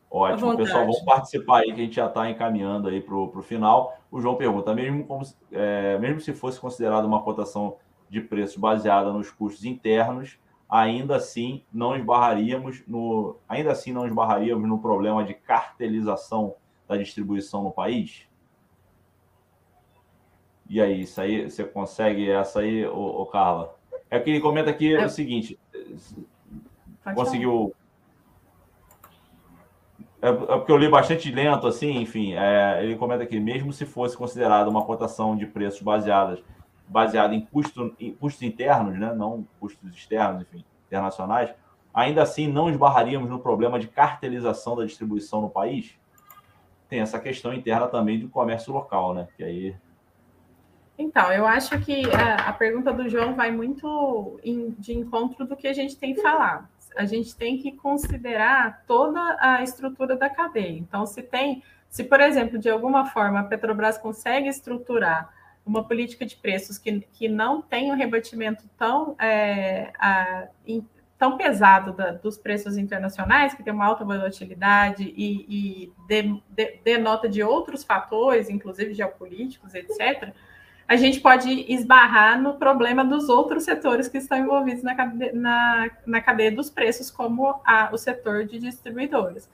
Ótimo, 0.09 0.57
pessoal, 0.57 0.81
vamos 0.81 1.01
participar 1.01 1.59
aí, 1.59 1.67
que 1.67 1.79
a 1.79 1.83
gente 1.83 1.95
já 1.95 2.07
está 2.07 2.27
encaminhando 2.27 2.87
aí 2.87 2.99
para 2.99 3.15
o 3.15 3.41
final. 3.43 3.99
O 4.09 4.19
João 4.19 4.35
pergunta, 4.35 4.73
mesmo, 4.73 5.05
como, 5.05 5.23
é, 5.51 5.99
mesmo 5.99 6.19
se 6.21 6.33
fosse 6.33 6.59
considerado 6.59 7.05
uma 7.05 7.21
cotação 7.21 7.75
de 8.09 8.19
preços 8.19 8.57
baseada 8.57 9.13
nos 9.13 9.29
custos 9.29 9.63
internos, 9.63 10.39
ainda 10.67 11.17
assim 11.17 11.63
não 11.71 11.95
esbarraríamos 11.95 12.81
no, 12.87 13.35
ainda 13.47 13.71
assim 13.71 13.93
não 13.93 14.07
esbarraríamos 14.07 14.67
no 14.67 14.79
problema 14.79 15.23
de 15.23 15.35
cartelização 15.35 16.55
da 16.87 16.97
distribuição 16.97 17.63
no 17.63 17.71
país? 17.71 18.27
E 20.69 20.81
aí, 20.81 21.01
isso 21.01 21.21
aí, 21.21 21.49
você 21.49 21.63
consegue 21.63 22.29
essa 22.29 22.59
aí, 22.59 22.85
ô, 22.85 23.21
ô 23.21 23.25
Carla? 23.25 23.75
É 24.09 24.19
que 24.19 24.29
ele 24.29 24.39
comenta 24.39 24.69
aqui 24.69 24.93
é. 24.93 25.05
o 25.05 25.09
seguinte: 25.09 25.59
Pode 27.03 27.15
conseguiu. 27.15 27.73
É, 30.21 30.29
é, 30.29 30.33
porque 30.33 30.71
eu 30.71 30.77
li 30.77 30.89
bastante 30.89 31.31
lento, 31.31 31.67
assim, 31.67 32.01
enfim. 32.01 32.33
É, 32.33 32.83
ele 32.83 32.95
comenta 32.95 33.23
aqui, 33.23 33.39
mesmo 33.39 33.71
se 33.71 33.85
fosse 33.85 34.17
considerada 34.17 34.69
uma 34.69 34.83
cotação 34.83 35.35
de 35.35 35.45
preços 35.45 35.81
baseadas 35.81 36.43
baseada 36.87 37.35
em, 37.35 37.41
custo, 37.41 37.93
em 37.99 38.13
custos 38.13 38.43
internos, 38.43 38.97
né? 38.97 39.13
não 39.13 39.45
custos 39.59 39.93
externos, 39.93 40.43
enfim, 40.43 40.63
internacionais, 40.87 41.53
ainda 41.93 42.23
assim 42.23 42.47
não 42.47 42.69
esbarraríamos 42.69 43.29
no 43.29 43.39
problema 43.39 43.77
de 43.79 43.87
cartelização 43.87 44.75
da 44.75 44.85
distribuição 44.85 45.41
no 45.41 45.49
país? 45.49 45.99
Tem 46.87 47.01
essa 47.01 47.19
questão 47.19 47.53
interna 47.53 47.87
também 47.87 48.17
do 48.19 48.29
comércio 48.29 48.71
local, 48.71 49.13
né? 49.13 49.27
Que 49.35 49.43
aí 49.43 49.75
então, 50.97 51.31
eu 51.31 51.45
acho 51.45 51.79
que 51.81 52.03
a, 52.13 52.49
a 52.49 52.53
pergunta 52.53 52.91
do 52.91 53.07
João 53.07 53.35
vai 53.35 53.51
muito 53.51 54.39
de 54.79 54.93
encontro 54.93 55.45
do 55.45 55.55
que 55.55 55.67
a 55.67 55.73
gente 55.73 55.95
tem 55.95 56.15
falado. 56.15 56.67
A 56.95 57.05
gente 57.05 57.35
tem 57.35 57.57
que 57.59 57.73
considerar 57.73 58.83
toda 58.87 59.37
a 59.39 59.61
estrutura 59.61 60.15
da 60.15 60.29
cadeia. 60.29 60.79
Então, 60.79 61.05
se 61.05 61.21
tem, 61.21 61.61
se, 61.87 62.03
por 62.03 62.19
exemplo, 62.19 62.57
de 62.57 62.69
alguma 62.69 63.05
forma 63.05 63.41
a 63.41 63.43
Petrobras 63.43 63.97
consegue 63.97 64.47
estruturar 64.47 65.31
uma 65.63 65.83
política 65.83 66.25
de 66.25 66.35
preços 66.35 66.79
que, 66.79 67.01
que 67.13 67.27
não 67.27 67.61
tem 67.61 67.91
um 67.91 67.95
rebatimento 67.95 68.63
tão, 68.77 69.15
é, 69.19 69.91
a, 69.99 70.47
in, 70.65 70.83
tão 71.19 71.37
pesado 71.37 71.91
da, 71.93 72.11
dos 72.11 72.37
preços 72.37 72.77
internacionais, 72.77 73.53
que 73.53 73.61
tem 73.61 73.73
uma 73.73 73.85
alta 73.85 74.03
volatilidade 74.03 75.13
e, 75.15 75.45
e 75.47 75.93
de, 76.07 76.41
de, 76.49 76.79
denota 76.83 77.29
de 77.29 77.43
outros 77.43 77.83
fatores, 77.83 78.49
inclusive 78.49 78.95
geopolíticos, 78.95 79.75
etc., 79.75 80.33
a 80.87 80.95
gente 80.95 81.19
pode 81.19 81.65
esbarrar 81.71 82.41
no 82.41 82.53
problema 82.53 83.03
dos 83.03 83.27
outros 83.27 83.63
setores 83.63 84.07
que 84.07 84.17
estão 84.17 84.37
envolvidos 84.37 84.83
na 84.83 84.95
cadeia, 84.95 85.33
na, 85.33 85.89
na 86.05 86.21
cadeia 86.21 86.51
dos 86.51 86.69
preços, 86.69 87.11
como 87.11 87.59
a, 87.65 87.89
o 87.91 87.97
setor 87.97 88.45
de 88.45 88.57
distribuidores. 88.57 89.49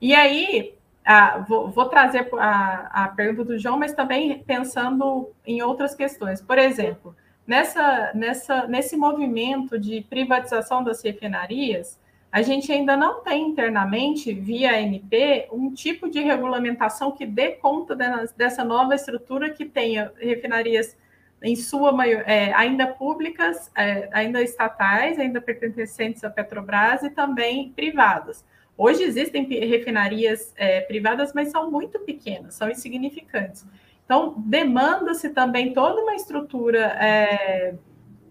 E 0.00 0.14
aí, 0.14 0.74
a, 1.04 1.38
vou, 1.40 1.68
vou, 1.70 1.86
trazer 1.86 2.28
a, 2.38 3.04
a 3.04 3.08
pergunta 3.08 3.44
do 3.44 3.58
João, 3.58 3.78
mas 3.78 3.92
também 3.92 4.38
pensando 4.38 5.30
em 5.46 5.60
outras 5.60 5.94
questões. 5.94 6.40
Por 6.40 6.56
exemplo, 6.56 7.14
nessa, 7.46 8.10
nessa, 8.14 8.66
nesse 8.66 8.96
movimento 8.96 9.78
de 9.78 10.00
privatização 10.08 10.82
das 10.82 11.02
refinarias, 11.02 11.98
a 12.30 12.42
gente 12.42 12.70
ainda 12.70 12.96
não 12.96 13.22
tem 13.22 13.48
internamente, 13.48 14.32
via 14.34 14.76
ANP, 14.76 15.48
um 15.50 15.72
tipo 15.72 16.10
de 16.10 16.20
regulamentação 16.20 17.10
que 17.10 17.24
dê 17.24 17.52
conta 17.52 17.96
dessa 18.36 18.62
nova 18.64 18.94
estrutura 18.94 19.50
que 19.50 19.64
tenha 19.64 20.12
refinarias 20.20 20.96
em 21.42 21.56
sua 21.56 21.94
é, 22.06 22.52
ainda 22.52 22.86
públicas, 22.86 23.70
é, 23.76 24.08
ainda 24.12 24.42
estatais, 24.42 25.18
ainda 25.18 25.40
pertencentes 25.40 26.22
à 26.22 26.28
Petrobras 26.28 27.02
e 27.02 27.10
também 27.10 27.72
privadas. 27.72 28.44
Hoje 28.76 29.02
existem 29.02 29.44
refinarias 29.44 30.52
é, 30.56 30.80
privadas, 30.82 31.32
mas 31.32 31.50
são 31.50 31.70
muito 31.70 31.98
pequenas, 32.00 32.54
são 32.54 32.68
insignificantes. 32.68 33.64
Então, 34.04 34.34
demanda-se 34.38 35.30
também 35.30 35.72
toda 35.72 36.00
uma 36.02 36.14
estrutura 36.14 36.96
é, 37.00 37.74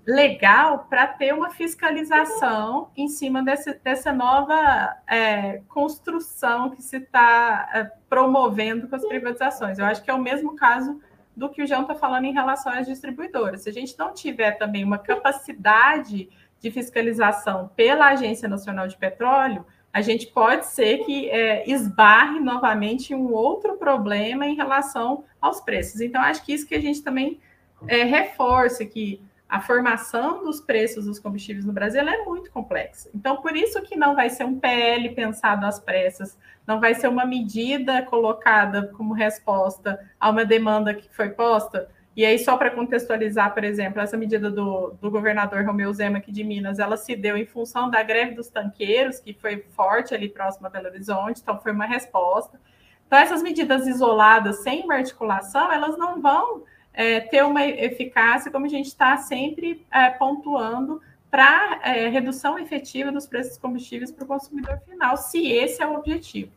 legal 0.08 0.88
para 0.90 1.06
ter 1.06 1.34
uma 1.34 1.50
fiscalização 1.50 2.90
em 2.96 3.10
cima 3.10 3.44
desse, 3.44 3.74
dessa 3.84 4.14
nova 4.14 4.96
é, 5.06 5.62
construção 5.68 6.70
que 6.70 6.82
se 6.82 6.96
está 6.96 7.70
é, 7.74 7.84
promovendo 8.10 8.88
com 8.88 8.96
as 8.96 9.06
privatizações. 9.06 9.78
Eu 9.78 9.86
acho 9.86 10.02
que 10.02 10.10
é 10.10 10.14
o 10.14 10.22
mesmo 10.22 10.56
caso 10.56 11.02
do 11.36 11.50
que 11.50 11.62
o 11.62 11.68
João 11.68 11.82
está 11.82 11.94
falando 11.94 12.24
em 12.24 12.32
relação 12.32 12.72
às 12.72 12.88
distribuidoras. 12.88 13.64
Se 13.64 13.70
a 13.70 13.74
gente 13.74 14.00
não 14.00 14.14
tiver 14.14 14.52
também 14.52 14.82
uma 14.82 14.98
capacidade 14.98 16.30
de 16.62 16.72
fiscalização 16.72 17.70
pela 17.76 18.08
Agência 18.08 18.48
Nacional 18.48 18.88
de 18.88 18.96
Petróleo, 18.96 19.66
a 19.92 20.00
gente 20.00 20.28
pode 20.28 20.68
ser 20.68 21.00
que 21.00 21.30
é, 21.30 21.70
esbarre 21.70 22.40
novamente 22.40 23.14
um 23.14 23.34
outro 23.34 23.76
problema 23.76 24.48
em 24.48 24.56
relação 24.56 25.26
aos 25.42 25.60
preços. 25.60 26.00
Então, 26.00 26.22
acho 26.22 26.46
que 26.46 26.54
isso 26.54 26.66
que 26.66 26.76
a 26.76 26.82
gente 26.82 27.02
também 27.02 27.42
é, 27.88 28.04
reforça 28.04 28.86
que 28.86 29.22
a 29.50 29.62
formação 29.62 30.44
dos 30.44 30.60
preços 30.60 31.06
dos 31.06 31.20
combustíveis 31.20 31.66
no 31.66 31.72
Brasil 31.72 32.02
é 32.02 32.26
muito 32.26 32.52
complexa. 32.52 33.10
Então, 33.16 33.38
por 33.38 33.56
isso 33.56 33.82
que 33.82 33.96
não 33.96 34.14
vai 34.14 34.30
ser 34.30 34.44
um 34.44 34.60
PL 34.60 35.10
pensado 35.16 35.66
às 35.66 35.80
pressas, 35.80 36.38
não 36.66 36.82
vai 36.82 36.94
ser 36.94 37.08
uma 37.08 37.26
medida 37.26 38.02
colocada 38.02 38.88
como 38.98 39.14
resposta 39.14 40.00
a 40.20 40.30
uma 40.30 40.44
demanda 40.44 40.94
que 40.94 41.08
foi 41.16 41.30
posta. 41.30 41.90
E 42.14 42.26
aí, 42.26 42.38
só 42.40 42.58
para 42.58 42.72
contextualizar, 42.72 43.54
por 43.54 43.64
exemplo, 43.64 44.02
essa 44.02 44.18
medida 44.18 44.52
do, 44.52 44.96
do 45.00 45.10
governador 45.10 45.64
Romeu 45.64 45.94
Zema 45.94 46.18
aqui 46.18 46.32
de 46.32 46.44
Minas, 46.44 46.80
ela 46.80 46.98
se 46.98 47.16
deu 47.16 47.38
em 47.38 47.46
função 47.46 47.90
da 47.90 48.04
greve 48.04 48.34
dos 48.34 48.50
tanqueiros, 48.50 49.20
que 49.20 49.34
foi 49.34 49.64
forte 49.70 50.14
ali 50.14 50.28
próximo 50.28 50.68
a 50.68 50.70
Belo 50.70 50.88
Horizonte, 50.88 51.42
então 51.42 51.62
foi 51.62 51.72
uma 51.72 51.86
resposta. 51.86 52.60
Então, 53.06 53.20
essas 53.20 53.42
medidas 53.42 53.88
isoladas, 53.88 54.64
sem 54.64 54.84
uma 54.84 54.96
articulação, 54.96 55.72
elas 55.72 55.98
não 55.98 56.22
vão 56.22 56.64
é, 56.98 57.20
ter 57.20 57.46
uma 57.46 57.64
eficácia, 57.64 58.52
como 58.52 58.66
a 58.66 58.70
gente 58.70 58.88
está 58.88 59.16
sempre 59.18 59.86
é, 59.94 60.10
pontuando, 60.10 61.00
para 61.30 61.80
é, 61.84 62.10
redução 62.10 62.58
efetiva 62.58 63.12
dos 63.12 63.28
preços 63.28 63.52
dos 63.52 63.62
combustíveis 63.62 64.12
para 64.12 64.24
o 64.24 64.28
consumidor 64.28 64.80
final, 64.80 65.16
se 65.16 65.48
esse 65.48 65.80
é 65.80 65.86
o 65.86 65.94
objetivo. 65.94 66.52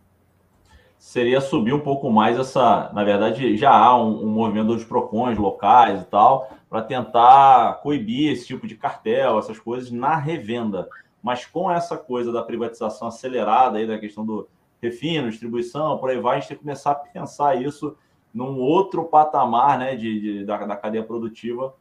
Seria 0.98 1.42
subir 1.42 1.74
um 1.74 1.80
pouco 1.80 2.10
mais 2.10 2.38
essa. 2.38 2.90
Na 2.94 3.04
verdade, 3.04 3.56
já 3.56 3.70
há 3.70 3.94
um, 4.02 4.24
um 4.24 4.28
movimento 4.28 4.68
dos 4.68 4.84
PROCONs 4.84 5.36
locais 5.36 6.00
e 6.00 6.04
tal, 6.06 6.50
para 6.70 6.80
tentar 6.82 7.80
coibir 7.82 8.32
esse 8.32 8.46
tipo 8.46 8.66
de 8.66 8.76
cartel, 8.76 9.38
essas 9.38 9.58
coisas 9.58 9.90
na 9.90 10.16
revenda. 10.16 10.88
Mas 11.22 11.44
com 11.44 11.70
essa 11.70 11.98
coisa 11.98 12.32
da 12.32 12.42
privatização 12.42 13.08
acelerada 13.08 13.76
aí, 13.76 13.86
da 13.86 13.98
questão 13.98 14.24
do 14.24 14.48
refino, 14.80 15.28
distribuição, 15.28 15.98
por 15.98 16.08
aí 16.08 16.18
vai, 16.18 16.36
a 16.36 16.40
gente 16.40 16.48
tem 16.48 16.56
que 16.56 16.62
começar 16.62 16.92
a 16.92 16.94
pensar 16.94 17.60
isso 17.60 17.94
num 18.32 18.58
outro 18.58 19.04
patamar 19.04 19.78
né, 19.78 19.96
de, 19.96 20.20
de 20.20 20.44
da, 20.44 20.58
da 20.64 20.76
cadeia 20.76 21.04
produtiva 21.04 21.74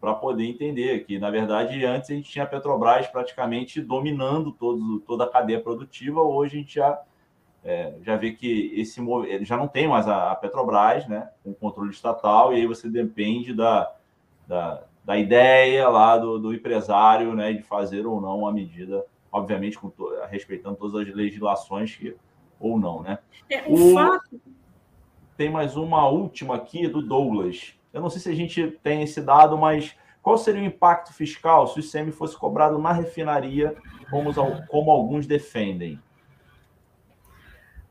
para 0.00 0.14
poder 0.14 0.44
entender 0.44 1.04
que, 1.04 1.18
na 1.18 1.30
verdade, 1.30 1.84
antes 1.84 2.10
a 2.10 2.14
gente 2.14 2.30
tinha 2.30 2.44
a 2.44 2.48
Petrobras 2.48 3.06
praticamente 3.08 3.80
dominando 3.80 4.52
todo, 4.52 5.00
toda 5.00 5.24
a 5.24 5.28
cadeia 5.28 5.60
produtiva, 5.60 6.20
hoje 6.20 6.56
a 6.56 6.60
gente 6.60 6.74
já 6.74 7.02
é, 7.66 7.94
já 8.02 8.16
vê 8.16 8.30
que 8.30 8.72
esse 8.76 9.00
já 9.40 9.56
não 9.56 9.66
tem 9.66 9.88
mais 9.88 10.06
a, 10.06 10.32
Petrobras, 10.36 11.08
né, 11.08 11.28
com 11.42 11.52
controle 11.52 11.90
estatal, 11.90 12.52
e 12.52 12.56
aí 12.56 12.66
você 12.66 12.88
depende 12.88 13.52
da, 13.52 13.92
da, 14.46 14.84
da 15.04 15.18
ideia 15.18 15.88
lá 15.88 16.16
do, 16.16 16.38
do, 16.38 16.54
empresário, 16.54 17.34
né, 17.34 17.52
de 17.52 17.64
fazer 17.64 18.06
ou 18.06 18.20
não 18.20 18.46
a 18.46 18.52
medida, 18.52 19.04
obviamente 19.32 19.76
com 19.80 19.90
to, 19.90 20.08
respeitando 20.30 20.76
todas 20.76 21.08
as 21.08 21.12
legislações 21.12 21.96
que, 21.96 22.14
ou 22.60 22.78
não, 22.78 23.02
né? 23.02 23.18
É, 23.50 23.64
o, 23.66 23.90
o 23.90 23.94
fato... 23.94 24.40
Tem 25.36 25.50
mais 25.50 25.76
uma 25.76 26.08
última 26.08 26.56
aqui 26.56 26.88
do 26.88 27.02
Douglas. 27.02 27.74
Eu 27.92 28.00
não 28.00 28.08
sei 28.08 28.20
se 28.20 28.30
a 28.30 28.34
gente 28.34 28.70
tem 28.82 29.02
esse 29.02 29.20
dado, 29.20 29.58
mas 29.58 29.94
qual 30.22 30.38
seria 30.38 30.62
o 30.62 30.64
impacto 30.64 31.12
fiscal 31.12 31.66
se 31.66 31.78
o 31.78 31.80
ICM 31.80 32.10
fosse 32.10 32.36
cobrado 32.36 32.78
na 32.78 32.92
refinaria, 32.92 33.76
como, 34.10 34.32
como 34.66 34.90
alguns 34.90 35.26
defendem? 35.26 36.00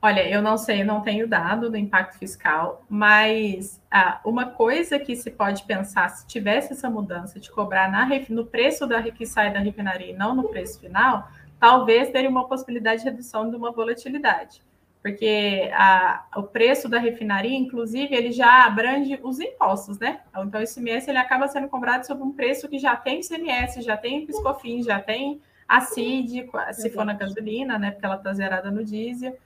Olha, 0.02 0.28
eu 0.28 0.42
não 0.42 0.58
sei, 0.58 0.84
não 0.84 1.02
tenho 1.02 1.28
dado 1.28 1.70
do 1.70 1.78
impacto 1.78 2.18
fiscal, 2.18 2.84
mas 2.90 3.82
ah, 3.90 4.20
uma 4.26 4.48
coisa 4.48 5.00
que 5.00 5.16
se 5.16 5.32
pode 5.32 5.64
pensar 5.64 6.10
se 6.10 6.28
tivesse 6.28 6.74
essa 6.74 6.90
mudança 6.90 7.40
de 7.40 7.52
cobrar 7.52 7.92
na, 7.92 8.08
no 8.30 8.46
preço 8.46 8.86
da 8.86 9.02
que 9.04 9.26
sai 9.26 9.54
da 9.54 9.60
refinaria 9.60 10.12
e 10.12 10.16
não 10.16 10.36
no 10.36 10.50
preço 10.50 10.80
final, 10.80 11.28
talvez 11.60 12.10
teria 12.12 12.30
uma 12.30 12.48
possibilidade 12.48 13.04
de 13.04 13.10
redução 13.10 13.50
de 13.50 13.56
uma 13.56 13.72
volatilidade 13.72 14.62
porque 15.06 15.70
a, 15.72 16.26
o 16.36 16.42
preço 16.42 16.90
da 16.90 16.98
refinaria, 16.98 17.56
inclusive, 17.56 18.16
ele 18.16 18.32
já 18.32 18.66
abrange 18.66 19.20
os 19.22 19.40
impostos, 19.40 20.00
né? 20.00 20.22
Então, 20.36 20.60
esse 20.60 20.80
ICMS 20.80 21.12
ele 21.12 21.20
acaba 21.20 21.48
sendo 21.48 21.68
cobrado 21.68 22.08
sobre 22.08 22.24
um 22.24 22.32
preço 22.32 22.68
que 22.68 22.80
já 22.80 22.96
tem 22.96 23.20
ICMS, 23.20 23.84
já 23.84 23.96
tem 23.96 24.26
piscofins, 24.26 24.84
já 24.84 25.00
tem 25.00 25.40
a 25.68 25.80
CID, 25.80 26.50
se 26.74 26.90
for 26.90 27.06
na 27.06 27.14
gasolina, 27.14 27.78
né? 27.78 27.92
Porque 27.92 28.04
ela 28.04 28.16
está 28.16 28.34
zerada 28.34 28.72
no 28.72 28.84
diesel. 28.84 29.38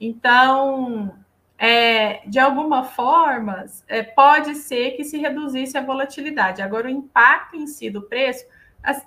Então, 0.00 1.16
é, 1.56 2.26
de 2.26 2.40
alguma 2.40 2.82
forma, 2.82 3.66
é, 3.86 4.02
pode 4.02 4.56
ser 4.56 4.96
que 4.96 5.04
se 5.04 5.16
reduzisse 5.16 5.78
a 5.78 5.80
volatilidade. 5.80 6.60
Agora, 6.60 6.88
o 6.88 6.90
impacto 6.90 7.54
em 7.54 7.68
si 7.68 7.88
do 7.88 8.02
preço 8.02 8.44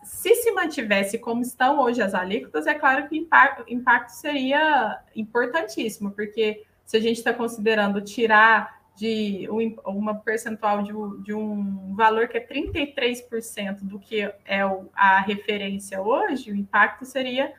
se 0.04 0.36
se 0.36 0.52
mantivesse 0.52 1.18
como 1.20 1.42
estão 1.42 1.80
hoje 1.80 2.02
as 2.02 2.14
alíquotas, 2.14 2.66
é 2.66 2.74
claro 2.74 3.08
que 3.08 3.16
o 3.16 3.74
impacto, 3.74 4.10
seria 4.10 5.00
importantíssimo, 5.16 6.12
porque 6.12 6.64
se 6.86 6.98
a 6.98 7.00
gente 7.00 7.18
está 7.18 7.34
considerando 7.34 8.02
tirar 8.02 8.78
de 8.96 9.48
um, 9.52 9.76
uma 9.86 10.16
percentual 10.16 10.82
de, 10.82 10.92
de, 11.24 11.34
um 11.34 11.94
valor 11.96 12.28
que 12.28 12.38
é 12.38 12.48
33% 12.48 13.84
do 13.84 14.00
que 14.00 14.22
é 14.22 14.62
a 14.96 15.20
referência 15.20 16.02
hoje, 16.02 16.52
o 16.52 16.56
impacto 16.56 17.06
seria 17.06 17.54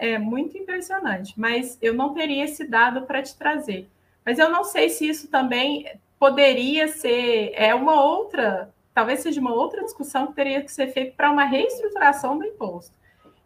é, 0.00 0.18
muito 0.18 0.56
impressionante. 0.56 1.34
Mas 1.36 1.76
eu 1.82 1.92
não 1.92 2.14
teria 2.14 2.44
esse 2.44 2.66
dado 2.66 3.02
para 3.02 3.22
te 3.22 3.36
trazer. 3.36 3.90
Mas 4.24 4.38
eu 4.38 4.48
não 4.48 4.64
sei 4.64 4.88
se 4.88 5.06
isso 5.06 5.28
também 5.28 5.86
poderia 6.18 6.88
ser 6.88 7.52
é 7.54 7.74
uma 7.74 8.02
outra 8.02 8.74
talvez 8.96 9.20
seja 9.20 9.38
uma 9.42 9.52
outra 9.52 9.84
discussão 9.84 10.28
que 10.28 10.32
teria 10.32 10.62
que 10.62 10.72
ser 10.72 10.86
feita 10.86 11.12
para 11.14 11.30
uma 11.30 11.44
reestruturação 11.44 12.38
do 12.38 12.46
imposto. 12.46 12.94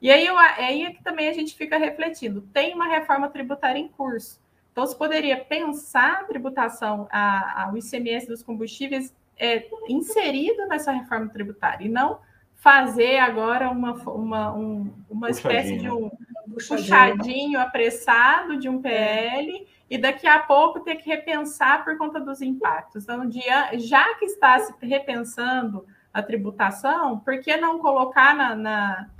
E 0.01 0.09
aí, 0.09 0.25
eu, 0.25 0.39
aí 0.39 0.85
é 0.85 0.93
que 0.93 1.03
também 1.03 1.29
a 1.29 1.33
gente 1.33 1.57
fica 1.57 1.77
refletindo. 1.77 2.43
Tem 2.53 2.73
uma 2.73 2.87
reforma 2.87 3.29
tributária 3.29 3.81
em 3.81 3.89
curso. 3.89 4.41
Então, 4.71 4.87
se 4.87 4.97
poderia 4.97 5.37
pensar 5.37 6.21
a 6.21 6.25
tributação, 6.25 7.09
a, 7.11 7.65
a, 7.65 7.73
o 7.73 7.77
ICMS 7.77 8.29
dos 8.29 8.45
combustíveis 8.45 9.13
é, 9.37 9.67
inserido 9.89 10.69
nessa 10.69 10.93
reforma 10.93 11.29
tributária, 11.29 11.85
e 11.85 11.89
não 11.89 12.21
fazer 12.55 13.19
agora 13.19 13.71
uma, 13.71 13.95
uma, 14.05 14.55
um, 14.55 14.93
uma 15.11 15.31
espécie 15.31 15.79
de 15.79 15.91
um 15.91 16.13
puxadinho 16.55 17.59
apressado 17.59 18.57
de 18.57 18.69
um 18.69 18.81
PL 18.81 19.67
e 19.91 19.99
daqui 19.99 20.27
a 20.27 20.39
pouco 20.39 20.81
ter 20.81 20.97
que 20.97 21.11
repensar 21.11 21.85
por 21.85 21.99
conta 21.99 22.21
dos 22.21 22.41
impactos. 22.41 23.03
Então, 23.03 23.29
já 23.75 24.15
que 24.15 24.25
está 24.25 24.57
se 24.61 24.73
repensando 24.81 25.85
a 26.15 26.23
tributação, 26.23 27.19
por 27.19 27.41
que 27.41 27.57
não 27.57 27.81
colocar 27.81 28.35
na, 28.37 28.55
na 28.55 29.11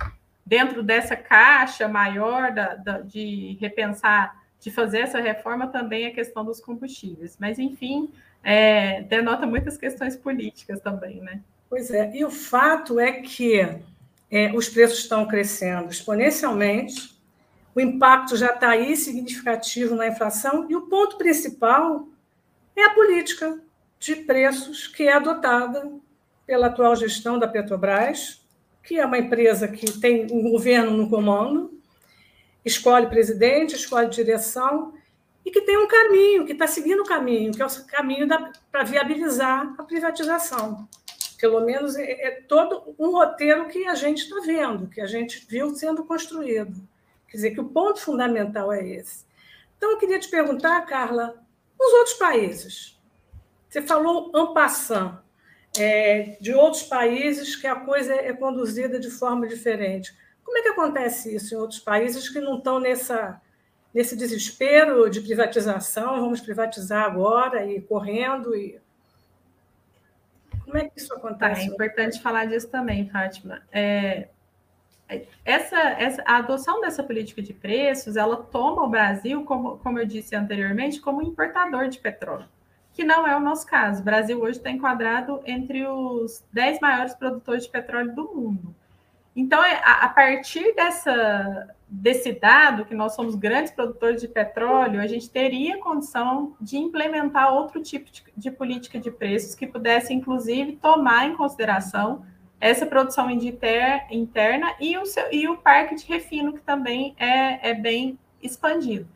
dentro 0.45 0.81
dessa 0.81 1.15
caixa 1.15 1.89
maior 1.89 2.53
da, 2.53 2.75
da, 2.75 3.01
de 3.01 3.57
repensar, 3.59 4.41
de 4.61 4.71
fazer 4.71 4.99
essa 4.99 5.19
reforma 5.19 5.67
também 5.67 6.07
a 6.07 6.13
questão 6.13 6.45
dos 6.45 6.61
combustíveis? 6.61 7.37
Mas, 7.37 7.59
enfim, 7.59 8.09
é, 8.41 9.01
denota 9.01 9.45
muitas 9.45 9.75
questões 9.77 10.15
políticas 10.15 10.79
também, 10.79 11.19
né? 11.19 11.41
Pois 11.69 11.91
é, 11.91 12.15
e 12.15 12.23
o 12.23 12.31
fato 12.31 12.99
é 12.99 13.11
que 13.13 13.59
é, 14.29 14.51
os 14.53 14.69
preços 14.69 14.99
estão 14.99 15.27
crescendo 15.27 15.89
exponencialmente, 15.89 17.20
o 17.73 17.79
impacto 17.79 18.35
já 18.35 18.53
está 18.53 18.69
aí 18.69 18.95
significativo 18.95 19.95
na 19.95 20.07
inflação, 20.07 20.67
e 20.69 20.75
o 20.75 20.87
ponto 20.87 21.17
principal 21.17 22.07
é 22.75 22.83
a 22.83 22.93
política 22.93 23.59
de 23.99 24.15
preços 24.15 24.87
que 24.87 25.03
é 25.03 25.13
adotada 25.13 25.91
pela 26.45 26.67
atual 26.67 26.95
gestão 26.95 27.39
da 27.39 27.47
Petrobras, 27.47 28.41
que 28.83 28.99
é 28.99 29.05
uma 29.05 29.17
empresa 29.17 29.67
que 29.67 29.99
tem 29.99 30.27
um 30.31 30.51
governo 30.51 30.91
no 30.91 31.09
comando, 31.09 31.79
escolhe 32.65 33.07
presidente, 33.07 33.75
escolhe 33.75 34.09
direção, 34.09 34.93
e 35.45 35.51
que 35.51 35.61
tem 35.61 35.77
um 35.77 35.87
caminho, 35.87 36.45
que 36.45 36.51
está 36.51 36.67
seguindo 36.67 37.01
o 37.01 37.05
caminho, 37.05 37.51
que 37.51 37.61
é 37.61 37.65
o 37.65 37.85
caminho 37.87 38.27
para 38.71 38.83
viabilizar 38.83 39.73
a 39.77 39.83
privatização. 39.83 40.87
Pelo 41.39 41.61
menos 41.61 41.95
é, 41.95 42.27
é 42.27 42.31
todo 42.47 42.95
um 42.99 43.11
roteiro 43.11 43.67
que 43.67 43.85
a 43.87 43.95
gente 43.95 44.23
está 44.23 44.39
vendo, 44.41 44.87
que 44.87 45.01
a 45.01 45.07
gente 45.07 45.45
viu 45.49 45.75
sendo 45.75 46.03
construído. 46.03 46.75
Quer 47.31 47.37
dizer, 47.37 47.51
que 47.51 47.61
o 47.61 47.69
ponto 47.69 48.01
fundamental 48.01 48.73
é 48.73 48.85
esse. 48.85 49.25
Então, 49.77 49.91
eu 49.91 49.97
queria 49.97 50.19
te 50.19 50.29
perguntar, 50.29 50.85
Carla, 50.85 51.41
os 51.79 51.93
outros 51.93 52.15
países. 52.15 53.01
Você 53.69 53.81
falou 53.81 54.29
en 54.35 54.53
passant, 54.53 55.19
é, 55.77 56.37
de 56.41 56.53
outros 56.53 56.83
países 56.83 57.55
que 57.55 57.65
a 57.65 57.75
coisa 57.75 58.13
é 58.13 58.33
conduzida 58.33 58.99
de 58.99 59.09
forma 59.09 59.47
diferente. 59.47 60.13
Como 60.43 60.57
é 60.57 60.61
que 60.61 60.67
acontece 60.67 61.33
isso 61.33 61.55
em 61.55 61.57
outros 61.57 61.79
países 61.79 62.27
que 62.27 62.41
não 62.41 62.57
estão 62.57 62.81
nessa, 62.81 63.41
nesse 63.93 64.17
desespero 64.17 65.09
de 65.09 65.21
privatização, 65.21 66.19
vamos 66.19 66.41
privatizar 66.41 67.05
agora 67.05 67.65
e 67.65 67.81
correndo? 67.81 68.53
E... 68.53 68.77
Como 70.65 70.77
é 70.77 70.89
que 70.89 70.99
isso 70.99 71.13
acontece? 71.13 71.61
Tá, 71.61 71.71
é 71.71 71.73
importante 71.73 72.21
falar 72.21 72.45
disso 72.45 72.67
também, 72.67 73.09
Fátima. 73.09 73.63
É, 73.71 74.27
essa, 75.43 75.77
essa, 75.77 76.23
a 76.25 76.37
adoção 76.37 76.81
dessa 76.81 77.03
política 77.03 77.41
de 77.41 77.53
preços, 77.53 78.15
ela 78.15 78.37
toma 78.37 78.83
o 78.83 78.89
Brasil, 78.89 79.43
como, 79.43 79.77
como 79.77 79.99
eu 79.99 80.05
disse 80.05 80.35
anteriormente, 80.35 81.01
como 81.01 81.21
importador 81.21 81.87
de 81.89 81.99
petróleo, 81.99 82.47
que 82.93 83.03
não 83.03 83.27
é 83.27 83.35
o 83.35 83.39
nosso 83.39 83.65
caso. 83.65 84.01
O 84.01 84.05
Brasil 84.05 84.39
hoje 84.41 84.57
está 84.57 84.69
enquadrado 84.69 85.41
entre 85.45 85.85
os 85.87 86.43
10 86.53 86.79
maiores 86.79 87.13
produtores 87.13 87.63
de 87.63 87.69
petróleo 87.69 88.13
do 88.15 88.23
mundo. 88.33 88.75
Então, 89.35 89.63
é, 89.63 89.81
a, 89.83 90.05
a 90.05 90.09
partir 90.09 90.75
dessa, 90.75 91.73
desse 91.87 92.33
dado, 92.33 92.85
que 92.85 92.93
nós 92.93 93.15
somos 93.15 93.35
grandes 93.35 93.71
produtores 93.71 94.21
de 94.21 94.27
petróleo, 94.27 94.99
a 94.99 95.07
gente 95.07 95.29
teria 95.29 95.79
condição 95.79 96.55
de 96.59 96.77
implementar 96.77 97.53
outro 97.53 97.81
tipo 97.81 98.11
de, 98.11 98.23
de 98.35 98.51
política 98.51 98.99
de 98.99 99.09
preços 99.09 99.55
que 99.55 99.65
pudesse, 99.65 100.13
inclusive, 100.13 100.77
tomar 100.77 101.27
em 101.27 101.35
consideração 101.35 102.25
essa 102.61 102.85
produção 102.85 103.27
interna 103.31 104.75
e 104.79 104.95
o, 104.95 105.05
seu, 105.05 105.25
e 105.33 105.47
o 105.49 105.57
parque 105.57 105.95
de 105.95 106.05
refino, 106.05 106.53
que 106.53 106.61
também 106.61 107.15
é, 107.17 107.71
é 107.71 107.73
bem 107.73 108.19
expandido. 108.41 109.07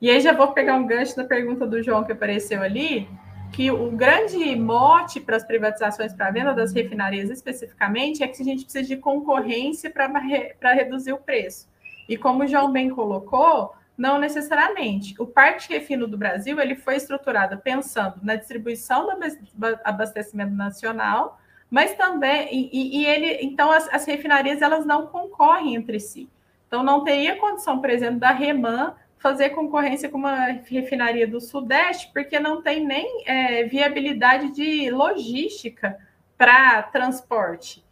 E 0.00 0.10
aí 0.10 0.20
já 0.20 0.34
vou 0.34 0.52
pegar 0.52 0.76
um 0.76 0.86
gancho 0.86 1.16
da 1.16 1.24
pergunta 1.24 1.66
do 1.66 1.82
João 1.82 2.04
que 2.04 2.12
apareceu 2.12 2.62
ali, 2.62 3.08
que 3.52 3.70
o 3.70 3.90
grande 3.90 4.54
mote 4.54 5.18
para 5.18 5.36
as 5.36 5.44
privatizações 5.44 6.12
para 6.12 6.28
a 6.28 6.30
venda 6.30 6.52
das 6.52 6.72
refinarias 6.72 7.30
especificamente 7.30 8.22
é 8.22 8.28
que 8.28 8.42
a 8.42 8.44
gente 8.44 8.64
precisa 8.64 8.86
de 8.86 8.96
concorrência 8.98 9.90
para 9.90 10.72
reduzir 10.72 11.12
o 11.12 11.18
preço. 11.18 11.68
E 12.06 12.18
como 12.18 12.44
o 12.44 12.46
João 12.46 12.70
bem 12.70 12.90
colocou, 12.90 13.74
não 13.96 14.18
necessariamente. 14.18 15.14
O 15.18 15.26
parque 15.26 15.68
de 15.68 15.74
refino 15.74 16.06
do 16.06 16.18
Brasil 16.18 16.60
ele 16.60 16.74
foi 16.74 16.96
estruturado 16.96 17.58
pensando 17.58 18.16
na 18.22 18.36
distribuição 18.36 19.06
do 19.06 19.78
abastecimento 19.84 20.52
nacional 20.52 21.39
mas 21.70 21.94
também 21.94 22.48
e, 22.52 23.00
e 23.00 23.06
ele 23.06 23.38
então 23.42 23.70
as, 23.70 23.88
as, 23.92 24.04
refinarias 24.04 24.60
elas 24.60 24.84
não 24.84 25.06
concorrem 25.06 25.76
entre 25.76 26.00
si. 26.00 26.28
Então 26.66 26.82
não 26.82 27.04
teria 27.04 27.36
condição, 27.36 27.80
por 27.80 27.90
exemplo, 27.90 28.18
da 28.18 28.32
Reman 28.32 28.94
fazer 29.18 29.50
concorrência 29.50 30.08
com 30.08 30.18
uma 30.18 30.46
refinaria 30.46 31.26
do 31.26 31.40
Sudeste, 31.40 32.10
porque 32.12 32.40
não 32.40 32.62
tem 32.62 32.84
nem 32.84 33.22
é, 33.26 33.64
viabilidade 33.64 34.50
de 34.52 34.90
logística 34.90 35.98
para 36.38 36.82
transporte. 36.84 37.84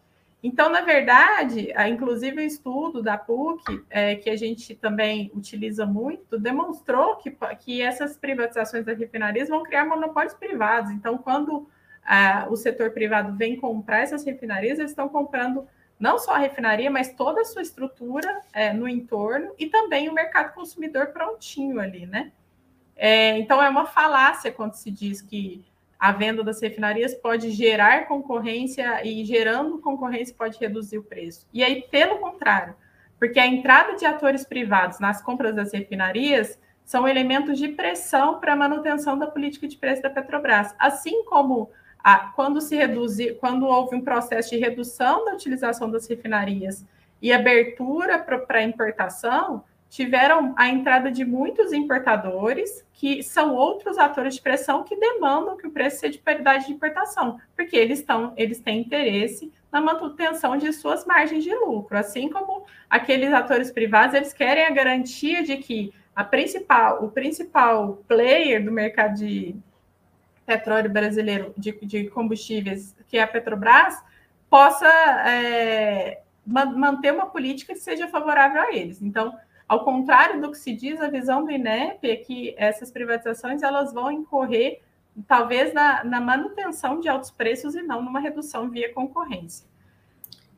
Então, 0.43 0.71
na 0.71 0.81
verdade, 0.81 1.73
inclusive 1.89 2.41
o 2.41 2.45
estudo 2.45 3.03
da 3.03 3.19
PUC, 3.19 3.85
é, 3.91 4.15
que 4.15 4.31
a 4.31 4.37
gente 4.37 4.75
também 4.75 5.31
utiliza 5.35 5.85
muito, 5.85 6.39
demonstrou 6.39 7.17
que, 7.17 7.37
que 7.59 7.83
essas 7.83 8.17
privatizações 8.17 8.85
das 8.85 8.99
refinarias 8.99 9.49
vão 9.49 9.65
criar 9.65 9.85
monopólios 9.85 10.35
privados. 10.35 10.93
Então, 10.93 11.19
quando 11.19 11.69
o 12.49 12.57
setor 12.57 12.91
privado 12.91 13.37
vem 13.37 13.57
comprar 13.57 14.01
essas 14.01 14.25
refinarias, 14.25 14.79
eles 14.79 14.93
estão 14.93 15.09
comprando 15.09 15.67
não 15.99 16.19
só 16.19 16.35
a 16.35 16.39
refinaria, 16.39 16.91
mas 16.91 17.13
toda 17.13 17.41
a 17.41 17.45
sua 17.45 17.63
estrutura 17.63 18.41
é, 18.53 18.73
no 18.73 18.89
entorno 18.89 19.53
e 19.59 19.67
também 19.67 20.09
o 20.09 20.15
mercado 20.15 20.55
consumidor 20.55 21.09
prontinho 21.09 21.81
ali, 21.81 22.07
né? 22.07 22.33
É, 22.97 23.37
então 23.39 23.63
é 23.63 23.69
uma 23.69 23.87
falácia 23.87 24.51
quando 24.51 24.75
se 24.75 24.91
diz 24.91 25.21
que 25.21 25.65
a 25.99 26.13
venda 26.13 26.45
das 26.45 26.61
refinarias 26.61 27.15
pode 27.15 27.51
gerar 27.51 28.07
concorrência 28.07 29.05
e 29.05 29.25
gerando 29.25 29.79
concorrência 29.79 30.35
pode 30.37 30.59
reduzir 30.59 30.99
o 30.99 31.03
preço. 31.03 31.47
E 31.53 31.65
aí, 31.65 31.83
pelo 31.91 32.19
contrário, 32.19 32.77
porque 33.19 33.41
a 33.41 33.47
entrada 33.47 33.97
de 33.97 34.07
atores 34.07 34.45
privados 34.45 35.01
nas 35.01 35.21
compras 35.21 35.55
das 35.57 35.73
refinarias 35.73 36.59
são 36.85 37.07
elementos 37.07 37.59
de 37.59 37.69
pressão 37.69 38.39
para 38.39 38.53
a 38.53 38.57
manutenção 38.57 39.19
da 39.19 39.27
política 39.27 39.67
de 39.67 39.77
preço 39.77 40.01
da 40.01 40.09
Petrobras, 40.09 40.75
assim 40.79 41.25
como 41.25 41.71
a, 42.03 42.31
quando 42.35 42.61
se 42.61 42.77
reduz, 42.77 43.19
quando 43.41 43.67
houve 43.67 43.97
um 43.97 44.01
processo 44.01 44.51
de 44.51 44.57
redução 44.57 45.25
da 45.25 45.35
utilização 45.35 45.91
das 45.91 46.09
refinarias 46.09 46.85
e 47.21 47.33
abertura 47.33 48.19
para 48.19 48.63
importação, 48.63 49.65
tiveram 49.89 50.55
a 50.57 50.69
entrada 50.69 51.11
de 51.11 51.25
muitos 51.25 51.73
importadores, 51.73 52.85
que 52.93 53.23
são 53.23 53.55
outros 53.55 53.97
atores 53.97 54.35
de 54.35 54.43
pressão 54.43 54.85
que 54.85 54.97
demandam 54.97 55.57
que 55.57 55.67
o 55.67 55.71
preço 55.71 56.01
seja 56.01 56.13
de 56.13 56.19
paridade 56.19 56.67
de 56.67 56.73
importação, 56.73 57.41
porque 57.57 57.77
eles, 57.77 58.01
estão, 58.01 58.33
eles 58.37 58.61
têm 58.61 58.81
interesse 58.81 59.53
na 59.73 59.81
manutenção 59.81 60.57
de 60.57 60.73
suas 60.73 61.05
margens 61.05 61.45
de 61.45 61.55
lucro, 61.55 61.97
assim 61.97 62.29
como 62.29 62.65
aqueles 62.89 63.33
atores 63.33 63.71
privados, 63.71 64.15
eles 64.15 64.33
querem 64.33 64.65
a 64.65 64.71
garantia 64.71 65.43
de 65.43 65.57
que 65.57 65.93
a 66.15 66.25
principal, 66.25 67.05
o 67.05 67.11
principal 67.11 68.03
player 68.09 68.65
do 68.65 68.73
mercado 68.73 69.15
de 69.15 69.55
petróleo 70.49 70.91
brasileiro 70.91 71.53
de, 71.59 71.73
de 71.85 72.09
combustíveis, 72.09 72.97
que 73.07 73.19
é 73.19 73.23
a 73.23 73.29
Petrobras, 73.29 74.03
possa 74.49 74.89
é, 75.29 76.23
manter 76.47 77.13
uma 77.13 77.27
política 77.27 77.75
que 77.75 77.81
seja 77.81 78.09
favorável 78.09 78.63
a 78.63 78.73
eles. 78.75 79.03
Então, 79.03 79.37
ao 79.69 79.85
contrário 79.85 80.41
do 80.41 80.51
que 80.51 80.57
se 80.57 80.73
diz, 80.73 80.99
a 81.03 81.11
visão 81.11 81.45
do 81.45 81.51
INEP 81.51 82.11
é 82.11 82.17
que 82.17 82.55
essas 82.57 82.91
privatizações 82.91 83.63
elas 83.63 83.93
vão 83.93 84.11
incorrer 84.11 84.81
talvez 85.27 85.75
na, 85.75 86.03
na 86.03 86.21
manutenção 86.21 86.99
de 86.99 87.09
altos 87.11 87.31
preços 87.31 87.75
e 87.75 87.83
não 87.83 88.01
numa 88.01 88.21
redução 88.21 88.71
via 88.71 88.95
concorrência. 88.95 89.69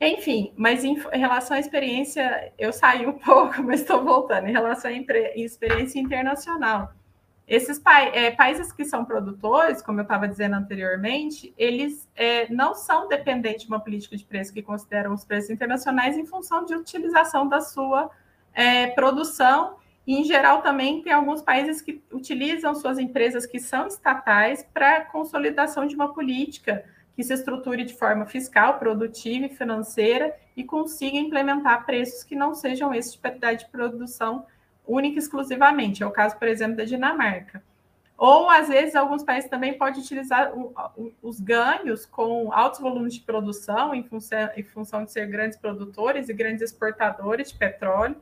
Enfim, 0.00 0.52
mas 0.56 0.84
em, 0.84 0.96
em 1.12 1.18
relação 1.18 1.56
à 1.56 1.60
experiência, 1.60 2.52
eu 2.56 2.72
saí 2.72 3.06
um 3.08 3.12
pouco, 3.18 3.60
mas 3.60 3.80
estou 3.80 4.04
voltando. 4.04 4.46
Em 4.46 4.52
relação 4.52 4.88
à 4.88 4.94
experiência 5.34 5.98
internacional, 5.98 6.92
esses 7.50 7.80
pa 7.80 8.02
é, 8.02 8.30
países 8.30 8.70
que 8.70 8.84
são 8.84 9.04
produtores, 9.04 9.82
como 9.82 9.98
eu 9.98 10.04
estava 10.04 10.28
dizendo 10.28 10.54
anteriormente, 10.54 11.52
eles 11.58 12.08
é, 12.14 12.48
não 12.48 12.76
são 12.76 13.08
dependentes 13.08 13.62
de 13.62 13.68
uma 13.68 13.80
política 13.80 14.16
de 14.16 14.24
preço 14.24 14.54
que 14.54 14.62
consideram 14.62 15.12
os 15.12 15.24
preços 15.24 15.50
internacionais 15.50 16.16
em 16.16 16.24
função 16.24 16.64
de 16.64 16.76
utilização 16.76 17.48
da 17.48 17.60
sua 17.60 18.08
é, 18.54 18.86
produção. 18.86 19.78
E, 20.06 20.16
em 20.16 20.22
geral, 20.22 20.62
também 20.62 21.02
tem 21.02 21.12
alguns 21.12 21.42
países 21.42 21.82
que 21.82 22.00
utilizam 22.12 22.72
suas 22.72 23.00
empresas 23.00 23.44
que 23.46 23.58
são 23.58 23.88
estatais 23.88 24.64
para 24.72 25.04
consolidação 25.06 25.88
de 25.88 25.96
uma 25.96 26.14
política 26.14 26.84
que 27.16 27.24
se 27.24 27.34
estruture 27.34 27.84
de 27.84 27.94
forma 27.94 28.26
fiscal, 28.26 28.78
produtiva 28.78 29.46
e 29.46 29.56
financeira 29.56 30.32
e 30.56 30.62
consiga 30.62 31.16
implementar 31.16 31.84
preços 31.84 32.22
que 32.22 32.36
não 32.36 32.54
sejam 32.54 32.94
esses 32.94 33.14
de 33.14 33.18
qualidade 33.18 33.64
de 33.64 33.70
produção 33.72 34.46
única 34.90 35.16
e 35.16 35.18
exclusivamente. 35.18 36.02
É 36.02 36.06
o 36.06 36.10
caso, 36.10 36.36
por 36.38 36.48
exemplo, 36.48 36.76
da 36.76 36.84
Dinamarca. 36.84 37.62
Ou, 38.16 38.50
às 38.50 38.68
vezes, 38.68 38.94
alguns 38.94 39.22
países 39.22 39.48
também 39.48 39.78
podem 39.78 40.02
utilizar 40.02 40.52
os 41.22 41.40
ganhos 41.40 42.04
com 42.04 42.52
altos 42.52 42.78
volumes 42.78 43.14
de 43.14 43.20
produção, 43.20 43.94
em 43.94 44.02
função, 44.02 44.50
em 44.54 44.62
função 44.62 45.04
de 45.04 45.10
ser 45.10 45.26
grandes 45.26 45.56
produtores 45.56 46.28
e 46.28 46.34
grandes 46.34 46.62
exportadores 46.62 47.50
de 47.50 47.56
petróleo, 47.56 48.16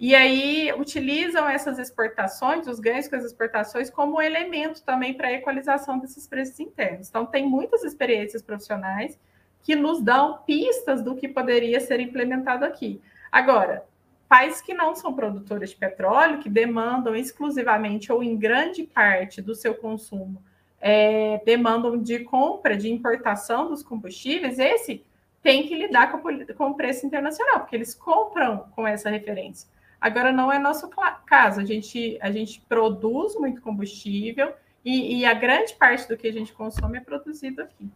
e 0.00 0.14
aí 0.14 0.72
utilizam 0.78 1.46
essas 1.48 1.78
exportações, 1.78 2.66
os 2.66 2.80
ganhos 2.80 3.06
com 3.06 3.16
as 3.16 3.24
exportações, 3.24 3.90
como 3.90 4.20
elemento 4.20 4.82
também 4.82 5.14
para 5.14 5.28
a 5.28 5.32
equalização 5.32 5.98
desses 5.98 6.26
preços 6.26 6.58
internos. 6.58 7.08
Então, 7.08 7.26
tem 7.26 7.46
muitas 7.46 7.84
experiências 7.84 8.42
profissionais 8.42 9.18
que 9.62 9.76
nos 9.76 10.02
dão 10.02 10.38
pistas 10.46 11.02
do 11.02 11.14
que 11.14 11.28
poderia 11.28 11.80
ser 11.80 12.00
implementado 12.00 12.64
aqui. 12.64 13.00
Agora, 13.30 13.84
países 14.28 14.60
que 14.60 14.74
não 14.74 14.94
são 14.94 15.14
produtores 15.14 15.70
de 15.70 15.76
petróleo, 15.76 16.38
que 16.38 16.48
demandam 16.48 17.14
exclusivamente 17.14 18.12
ou 18.12 18.22
em 18.22 18.36
grande 18.36 18.84
parte 18.84 19.40
do 19.40 19.54
seu 19.54 19.74
consumo, 19.74 20.42
é, 20.80 21.40
demandam 21.44 21.96
de 21.96 22.20
compra, 22.20 22.76
de 22.76 22.92
importação 22.92 23.68
dos 23.68 23.82
combustíveis, 23.82 24.58
esse 24.58 25.04
tem 25.42 25.66
que 25.66 25.76
lidar 25.76 26.10
com, 26.10 26.20
com 26.54 26.70
o 26.70 26.74
preço 26.74 27.06
internacional, 27.06 27.60
porque 27.60 27.76
eles 27.76 27.94
compram 27.94 28.66
com 28.74 28.86
essa 28.86 29.10
referência. 29.10 29.68
Agora, 30.00 30.32
não 30.32 30.52
é 30.52 30.58
nosso 30.58 30.90
caso, 31.24 31.60
a 31.60 31.64
gente, 31.64 32.18
a 32.20 32.30
gente 32.30 32.60
produz 32.68 33.34
muito 33.36 33.62
combustível 33.62 34.52
e, 34.84 35.18
e 35.18 35.24
a 35.24 35.32
grande 35.32 35.74
parte 35.74 36.06
do 36.08 36.16
que 36.16 36.28
a 36.28 36.32
gente 36.32 36.52
consome 36.52 36.98
é 36.98 37.00
produzido 37.00 37.62
aqui. 37.62 37.88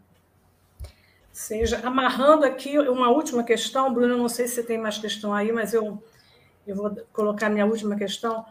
Seja, 1.30 1.80
amarrando 1.86 2.44
aqui 2.44 2.78
uma 2.78 3.10
última 3.10 3.44
questão, 3.44 3.92
Bruno, 3.92 4.16
não 4.16 4.28
sei 4.28 4.48
se 4.48 4.56
você 4.56 4.62
tem 4.62 4.78
mais 4.78 4.98
questão 4.98 5.32
aí, 5.34 5.52
mas 5.52 5.72
eu, 5.72 6.02
eu 6.70 6.76
vou 6.76 6.94
colocar 7.12 7.48
minha 7.48 7.66
última 7.66 7.96
questão. 7.96 8.44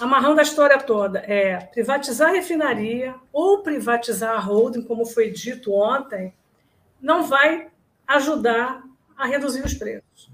Amarrando 0.00 0.40
a 0.40 0.42
história 0.42 0.78
toda, 0.78 1.20
é 1.20 1.56
privatizar 1.58 2.30
a 2.30 2.32
refinaria 2.32 3.14
ou 3.32 3.62
privatizar 3.62 4.34
a 4.34 4.38
holding, 4.38 4.82
como 4.82 5.06
foi 5.06 5.30
dito 5.30 5.72
ontem, 5.72 6.34
não 7.00 7.22
vai 7.22 7.68
ajudar 8.06 8.82
a 9.16 9.26
reduzir 9.26 9.64
os 9.64 9.74
preços. 9.74 10.30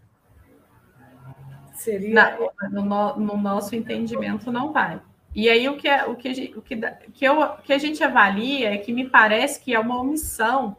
Seria... 1.75 2.39
no, 2.71 3.17
no, 3.17 3.37
nosso 3.37 3.75
entendimento, 3.75 4.53
não 4.53 4.73
vai. 4.73 5.01
E 5.35 5.49
aí, 5.49 5.69
o 5.69 5.77
que, 5.77 5.89
é, 5.89 6.05
o, 6.05 6.15
que, 6.15 6.55
o 6.57 6.63
que, 6.63 6.77
que, 7.13 7.25
eu, 7.25 7.57
que 7.65 7.73
a 7.73 7.79
gente 7.79 8.03
avalia 8.05 8.75
é 8.75 8.79
que 8.79 8.93
me 8.93 9.09
parece 9.09 9.61
que 9.61 9.75
é 9.75 9.81
uma 9.81 10.01
omissão 10.01 10.77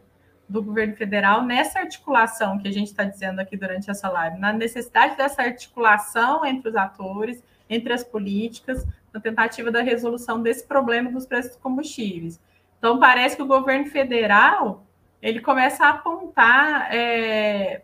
do 0.53 0.61
governo 0.61 0.95
federal 0.95 1.43
nessa 1.43 1.79
articulação 1.79 2.59
que 2.59 2.67
a 2.67 2.71
gente 2.71 2.89
está 2.89 3.03
dizendo 3.03 3.39
aqui 3.39 3.57
durante 3.57 3.89
essa 3.89 4.07
live, 4.07 4.37
na 4.37 4.53
necessidade 4.53 5.17
dessa 5.17 5.41
articulação 5.41 6.45
entre 6.45 6.69
os 6.69 6.75
atores, 6.75 7.43
entre 7.67 7.91
as 7.91 8.03
políticas, 8.03 8.85
na 9.11 9.19
tentativa 9.19 9.71
da 9.71 9.81
resolução 9.81 10.43
desse 10.43 10.63
problema 10.67 11.11
dos 11.11 11.25
preços 11.25 11.53
dos 11.53 11.59
combustíveis. 11.59 12.39
Então, 12.77 12.99
parece 12.99 13.35
que 13.35 13.41
o 13.41 13.47
governo 13.47 13.87
federal 13.87 14.85
ele 15.23 15.39
começa 15.39 15.85
a 15.85 15.89
apontar 15.89 16.93
é, 16.93 17.81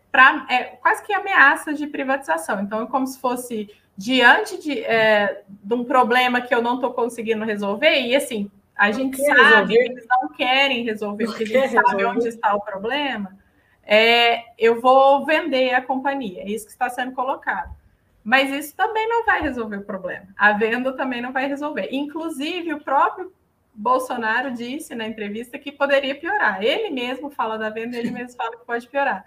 é, 0.48 0.62
quase 0.80 1.02
que 1.04 1.12
ameaças 1.12 1.76
de 1.76 1.88
privatização. 1.88 2.60
Então, 2.60 2.82
é 2.82 2.86
como 2.86 3.04
se 3.04 3.18
fosse 3.18 3.68
diante 3.96 4.62
de, 4.62 4.78
é, 4.84 5.42
de 5.48 5.74
um 5.74 5.82
problema 5.82 6.40
que 6.40 6.54
eu 6.54 6.62
não 6.62 6.76
estou 6.76 6.92
conseguindo 6.92 7.44
resolver, 7.44 8.00
e 8.00 8.14
assim, 8.14 8.48
a 8.80 8.90
gente 8.92 9.18
sabe 9.18 9.42
resolver. 9.42 9.74
que 9.74 9.92
eles 9.92 10.06
não 10.08 10.28
querem 10.30 10.84
resolver, 10.84 11.26
porque 11.26 11.44
a 11.44 11.46
gente 11.46 11.68
sabe 11.68 11.86
resolver. 11.86 12.04
onde 12.06 12.28
está 12.28 12.54
o 12.54 12.62
problema, 12.62 13.36
é, 13.84 14.42
eu 14.58 14.80
vou 14.80 15.26
vender 15.26 15.74
a 15.74 15.82
companhia, 15.82 16.40
é 16.40 16.48
isso 16.48 16.64
que 16.64 16.72
está 16.72 16.88
sendo 16.88 17.12
colocado. 17.12 17.76
Mas 18.24 18.50
isso 18.50 18.74
também 18.74 19.06
não 19.06 19.26
vai 19.26 19.42
resolver 19.42 19.76
o 19.76 19.84
problema. 19.84 20.28
A 20.34 20.52
venda 20.52 20.94
também 20.94 21.20
não 21.20 21.30
vai 21.30 21.46
resolver. 21.46 21.88
Inclusive, 21.90 22.72
o 22.72 22.80
próprio 22.80 23.30
Bolsonaro 23.74 24.50
disse 24.52 24.94
na 24.94 25.06
entrevista 25.06 25.58
que 25.58 25.72
poderia 25.72 26.14
piorar. 26.14 26.62
Ele 26.62 26.88
mesmo 26.88 27.28
fala 27.28 27.58
da 27.58 27.68
venda, 27.68 27.98
ele 27.98 28.10
mesmo 28.10 28.34
fala 28.34 28.56
que 28.56 28.64
pode 28.64 28.88
piorar. 28.88 29.26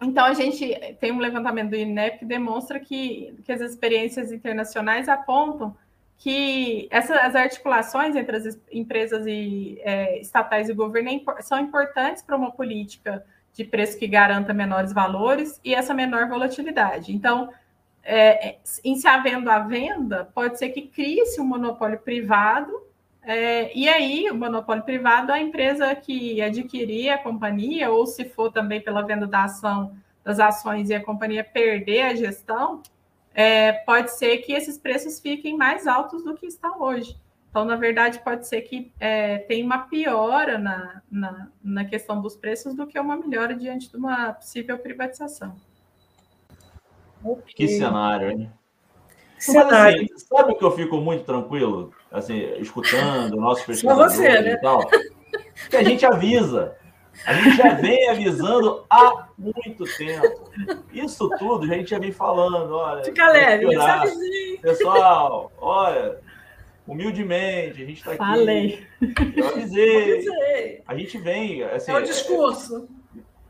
Então, 0.00 0.24
a 0.24 0.34
gente 0.34 0.72
tem 1.00 1.10
um 1.10 1.18
levantamento 1.18 1.70
do 1.70 1.76
INEP 1.76 2.20
que 2.20 2.24
demonstra 2.24 2.78
que, 2.78 3.34
que 3.44 3.50
as 3.50 3.60
experiências 3.60 4.30
internacionais 4.30 5.08
apontam 5.08 5.76
que 6.18 6.88
essas 6.90 7.34
articulações 7.34 8.16
entre 8.16 8.36
as 8.36 8.58
empresas 8.72 9.26
e, 9.26 9.78
é, 9.82 10.18
estatais 10.18 10.68
e 10.68 10.74
governo 10.74 11.10
é, 11.10 11.42
são 11.42 11.58
importantes 11.58 12.22
para 12.22 12.36
uma 12.36 12.50
política 12.50 13.24
de 13.52 13.64
preço 13.64 13.98
que 13.98 14.06
garanta 14.06 14.52
menores 14.52 14.92
valores 14.92 15.60
e 15.64 15.74
essa 15.74 15.94
menor 15.94 16.28
volatilidade. 16.28 17.14
Então, 17.14 17.50
é, 18.02 18.56
em 18.84 18.96
se 18.96 19.08
havendo 19.08 19.50
a 19.50 19.58
venda, 19.60 20.30
pode 20.34 20.58
ser 20.58 20.70
que 20.70 20.82
crie-se 20.82 21.40
um 21.40 21.44
monopólio 21.44 21.98
privado 21.98 22.86
é, 23.26 23.76
e 23.76 23.88
aí, 23.88 24.30
o 24.30 24.36
monopólio 24.36 24.84
privado, 24.84 25.32
a 25.32 25.40
empresa 25.40 25.92
que 25.96 26.40
adquirir 26.40 27.10
a 27.10 27.18
companhia, 27.18 27.90
ou 27.90 28.06
se 28.06 28.24
for 28.24 28.52
também 28.52 28.80
pela 28.80 29.02
venda 29.02 29.26
da 29.26 29.42
ação, 29.42 29.96
das 30.22 30.38
ações 30.38 30.90
e 30.90 30.94
a 30.94 31.02
companhia 31.02 31.42
perder 31.42 32.02
a 32.02 32.14
gestão, 32.14 32.82
é, 33.36 33.72
pode 33.72 34.10
ser 34.12 34.38
que 34.38 34.52
esses 34.52 34.78
preços 34.78 35.20
fiquem 35.20 35.56
mais 35.56 35.86
altos 35.86 36.24
do 36.24 36.34
que 36.34 36.46
estão 36.46 36.82
hoje. 36.82 37.16
Então, 37.50 37.64
na 37.64 37.76
verdade, 37.76 38.18
pode 38.18 38.46
ser 38.48 38.62
que 38.62 38.90
é, 38.98 39.38
tenha 39.38 39.64
uma 39.64 39.78
piora 39.78 40.58
na, 40.58 41.02
na, 41.10 41.48
na, 41.62 41.84
questão 41.84 42.20
dos 42.20 42.34
preços 42.36 42.74
do 42.74 42.86
que 42.86 42.98
uma 42.98 43.16
melhora 43.16 43.54
diante 43.54 43.90
de 43.90 43.96
uma 43.96 44.32
possível 44.32 44.78
privatização. 44.78 45.54
Que 47.54 47.68
cenário, 47.68 48.30
hein? 48.30 48.50
Cenário. 49.38 50.02
Mas, 50.02 50.12
assim, 50.12 50.26
sabe 50.26 50.54
que 50.54 50.64
eu 50.64 50.70
fico 50.70 50.96
muito 50.98 51.24
tranquilo? 51.24 51.92
assim, 52.10 52.38
escutando 52.58 53.36
nossos 53.36 53.64
pesquisadores 53.64 54.14
você, 54.14 54.40
né? 54.40 54.52
e 54.52 54.60
tal, 54.60 54.88
que 55.70 55.76
a 55.76 55.82
gente 55.82 56.04
avisa. 56.04 56.76
A 57.24 57.32
gente 57.34 57.56
já 57.56 57.74
vem 57.74 58.08
avisando 58.08 58.84
há 58.90 59.28
muito 59.38 59.84
tempo. 59.96 60.50
Isso 60.92 61.28
tudo 61.38 61.64
a 61.64 61.74
gente 61.76 61.90
já 61.90 61.98
vem 61.98 62.12
falando. 62.12 62.74
Olha, 62.74 63.04
Fica 63.04 63.30
leve, 63.30 63.66
Pessoal, 64.60 65.52
olha, 65.58 66.20
humildemente, 66.86 67.82
a 67.82 67.86
gente 67.86 67.98
está 67.98 68.10
aqui. 68.12 68.18
Falei. 68.18 68.86
Eu 69.36 69.48
avisei. 69.48 70.82
A 70.86 70.96
gente 70.96 71.18
vem. 71.18 71.62
Assim, 71.62 71.92
é 71.92 71.96
o 71.96 72.02
discurso. 72.02 72.88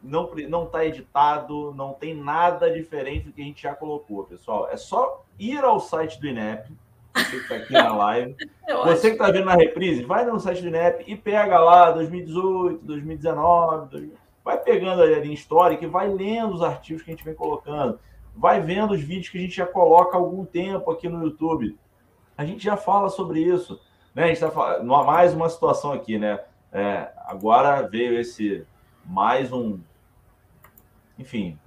Não 0.02 0.64
está 0.64 0.84
editado, 0.84 1.74
não 1.74 1.92
tem 1.92 2.14
nada 2.14 2.70
diferente 2.70 3.26
do 3.26 3.32
que 3.32 3.42
a 3.42 3.44
gente 3.44 3.62
já 3.62 3.74
colocou, 3.74 4.24
pessoal. 4.24 4.68
É 4.70 4.76
só 4.76 5.24
ir 5.38 5.64
ao 5.64 5.80
site 5.80 6.20
do 6.20 6.28
INEP, 6.28 6.70
você 7.16 7.30
que 7.30 7.36
está 7.36 7.56
aqui 7.56 7.72
na 7.72 7.94
live. 7.94 8.36
Eu 8.66 8.84
você 8.84 9.08
que 9.08 9.14
está 9.14 9.30
vendo 9.30 9.44
na 9.44 9.54
reprise, 9.54 10.04
vai 10.04 10.24
no 10.24 10.40
site 10.40 10.60
do 10.60 10.68
INEP 10.68 11.04
e 11.06 11.16
pega 11.16 11.58
lá 11.58 11.90
2018, 11.92 12.84
2019, 12.84 13.90
2000, 13.90 14.14
vai 14.44 14.58
pegando 14.58 15.02
ali 15.02 15.28
em 15.28 15.32
história 15.32 15.78
e 15.80 15.86
vai 15.86 16.08
lendo 16.08 16.54
os 16.54 16.62
artigos 16.62 17.02
que 17.02 17.10
a 17.10 17.14
gente 17.14 17.24
vem 17.24 17.34
colocando. 17.34 17.98
Vai 18.34 18.60
vendo 18.60 18.92
os 18.92 19.00
vídeos 19.00 19.28
que 19.28 19.38
a 19.38 19.40
gente 19.40 19.56
já 19.56 19.66
coloca 19.66 20.16
há 20.16 20.20
algum 20.20 20.44
tempo 20.44 20.90
aqui 20.90 21.08
no 21.08 21.22
YouTube. 21.24 21.78
A 22.36 22.44
gente 22.44 22.62
já 22.62 22.76
fala 22.76 23.08
sobre 23.08 23.40
isso. 23.40 23.80
Né? 24.14 24.24
A 24.24 24.26
gente 24.26 24.36
está 24.36 24.50
falando 24.50 24.84
mais 24.84 25.32
uma 25.32 25.48
situação 25.48 25.92
aqui, 25.92 26.18
né? 26.18 26.40
É, 26.72 27.08
agora 27.24 27.88
veio 27.88 28.18
esse 28.18 28.66
mais 29.04 29.52
um, 29.52 29.78
enfim, 31.18 31.58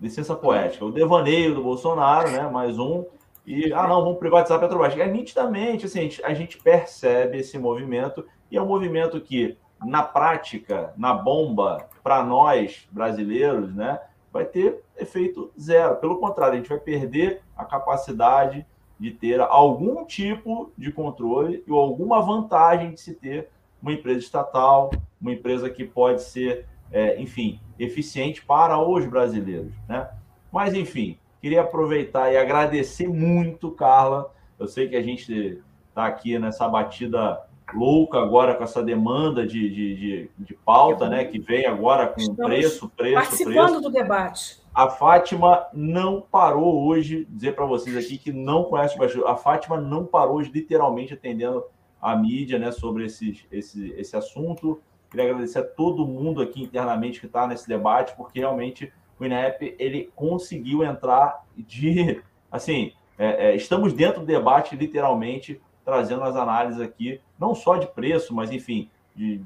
licença 0.00 0.34
poética, 0.34 0.84
o 0.84 0.92
devaneio 0.92 1.54
do 1.54 1.62
Bolsonaro, 1.62 2.30
né? 2.30 2.48
Mais 2.48 2.78
um 2.78 3.04
e, 3.48 3.72
ah, 3.72 3.88
não, 3.88 4.02
vamos 4.02 4.18
privatizar 4.18 4.58
a 4.58 4.60
Petrobras. 4.60 4.94
É 4.98 5.06
nitidamente, 5.06 5.86
assim, 5.86 6.00
a 6.00 6.02
gente, 6.02 6.24
a 6.24 6.34
gente 6.34 6.58
percebe 6.58 7.38
esse 7.38 7.58
movimento, 7.58 8.26
e 8.50 8.58
é 8.58 8.62
um 8.62 8.66
movimento 8.66 9.18
que, 9.22 9.56
na 9.82 10.02
prática, 10.02 10.92
na 10.98 11.14
bomba, 11.14 11.88
para 12.02 12.22
nós 12.22 12.86
brasileiros, 12.92 13.74
né, 13.74 13.98
vai 14.30 14.44
ter 14.44 14.84
efeito 14.98 15.50
zero. 15.58 15.96
Pelo 15.96 16.18
contrário, 16.18 16.52
a 16.52 16.56
gente 16.58 16.68
vai 16.68 16.78
perder 16.78 17.40
a 17.56 17.64
capacidade 17.64 18.66
de 19.00 19.12
ter 19.12 19.40
algum 19.40 20.04
tipo 20.04 20.70
de 20.76 20.92
controle 20.92 21.64
ou 21.66 21.80
alguma 21.80 22.20
vantagem 22.20 22.92
de 22.92 23.00
se 23.00 23.14
ter 23.14 23.48
uma 23.80 23.94
empresa 23.94 24.18
estatal, 24.18 24.90
uma 25.18 25.32
empresa 25.32 25.70
que 25.70 25.84
pode 25.84 26.22
ser, 26.22 26.66
é, 26.92 27.18
enfim, 27.18 27.58
eficiente 27.78 28.44
para 28.44 28.78
os 28.78 29.06
brasileiros. 29.06 29.72
Né? 29.88 30.06
Mas, 30.52 30.74
enfim, 30.74 31.16
Queria 31.40 31.62
aproveitar 31.62 32.32
e 32.32 32.36
agradecer 32.36 33.08
muito, 33.08 33.70
Carla. 33.70 34.32
Eu 34.58 34.66
sei 34.66 34.88
que 34.88 34.96
a 34.96 35.02
gente 35.02 35.62
está 35.88 36.06
aqui 36.06 36.38
nessa 36.38 36.68
batida 36.68 37.40
louca 37.74 38.18
agora 38.18 38.54
com 38.54 38.64
essa 38.64 38.82
demanda 38.82 39.46
de, 39.46 39.70
de, 39.70 39.94
de, 39.94 40.30
de 40.38 40.54
pauta, 40.54 41.08
né? 41.08 41.24
Que 41.24 41.38
vem 41.38 41.66
agora 41.66 42.06
com 42.08 42.20
Estamos 42.20 42.46
preço, 42.46 42.88
preço, 42.96 43.14
participando 43.14 43.54
preço. 43.54 43.80
do 43.82 43.90
debate. 43.90 44.60
A 44.74 44.88
Fátima 44.88 45.66
não 45.72 46.20
parou 46.20 46.86
hoje, 46.86 47.26
dizer 47.28 47.54
para 47.54 47.66
vocês 47.66 47.96
aqui 47.96 48.16
que 48.16 48.32
não 48.32 48.64
conhece 48.64 48.94
o 48.94 48.98
Baixo, 48.98 49.26
a 49.26 49.36
Fátima 49.36 49.80
não 49.80 50.06
parou 50.06 50.36
hoje, 50.36 50.50
literalmente 50.52 51.14
atendendo 51.14 51.64
a 52.00 52.14
mídia, 52.16 52.58
né, 52.58 52.70
sobre 52.70 53.06
esse, 53.06 53.44
esse, 53.50 53.92
esse 53.96 54.16
assunto. 54.16 54.80
Queria 55.10 55.30
agradecer 55.30 55.58
a 55.58 55.64
todo 55.64 56.06
mundo 56.06 56.40
aqui 56.40 56.62
internamente 56.62 57.18
que 57.18 57.26
está 57.26 57.46
nesse 57.46 57.66
debate, 57.66 58.14
porque 58.16 58.38
realmente 58.38 58.92
o 59.18 59.24
INEP 59.24 59.76
ele 59.78 60.10
conseguiu 60.14 60.84
entrar 60.84 61.44
de 61.56 62.22
assim 62.50 62.92
é, 63.18 63.48
é, 63.48 63.56
estamos 63.56 63.92
dentro 63.92 64.20
do 64.20 64.26
debate 64.26 64.76
literalmente 64.76 65.60
trazendo 65.84 66.22
as 66.22 66.36
análises 66.36 66.80
aqui 66.80 67.20
não 67.38 67.54
só 67.54 67.76
de 67.76 67.86
preço 67.86 68.34
mas 68.34 68.50
enfim 68.50 68.88
de 69.14 69.42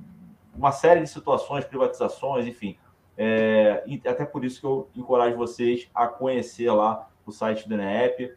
uma 0.55 0.73
série 0.73 1.01
de 1.01 1.09
situações 1.09 1.65
privatizações 1.65 2.47
enfim. 2.47 2.77
É, 3.17 3.85
até 4.07 4.25
por 4.25 4.45
isso 4.45 4.61
que 4.61 4.67
eu 4.67 4.89
encorajo 4.97 5.37
vocês 5.37 5.89
a 5.95 6.07
conhecer 6.07 6.71
lá 6.71 7.09
o 7.27 7.31
site 7.31 7.69
do 7.69 7.75
INEP 7.75 8.33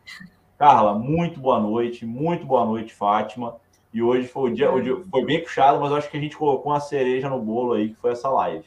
Carla 0.58 0.94
muito 0.94 1.40
boa 1.40 1.60
noite 1.60 2.06
muito 2.06 2.46
boa 2.46 2.66
noite 2.66 2.94
Fátima. 2.94 3.56
E 3.94 4.04
hoje 4.04 4.28
foi 4.28 4.52
o 4.52 4.54
dia, 4.54 4.70
foi 5.10 5.26
bem 5.26 5.42
puxado 5.42 5.80
mas 5.80 5.94
acho 5.94 6.10
que 6.10 6.18
a 6.18 6.20
gente 6.20 6.38
colocou 6.38 6.72
uma 6.72 6.80
cereja 6.82 7.30
no 7.30 7.40
bolo 7.40 7.74
aí 7.74 7.90
que 7.90 7.96
foi 7.96 8.12
essa 8.12 8.30
live 8.30 8.66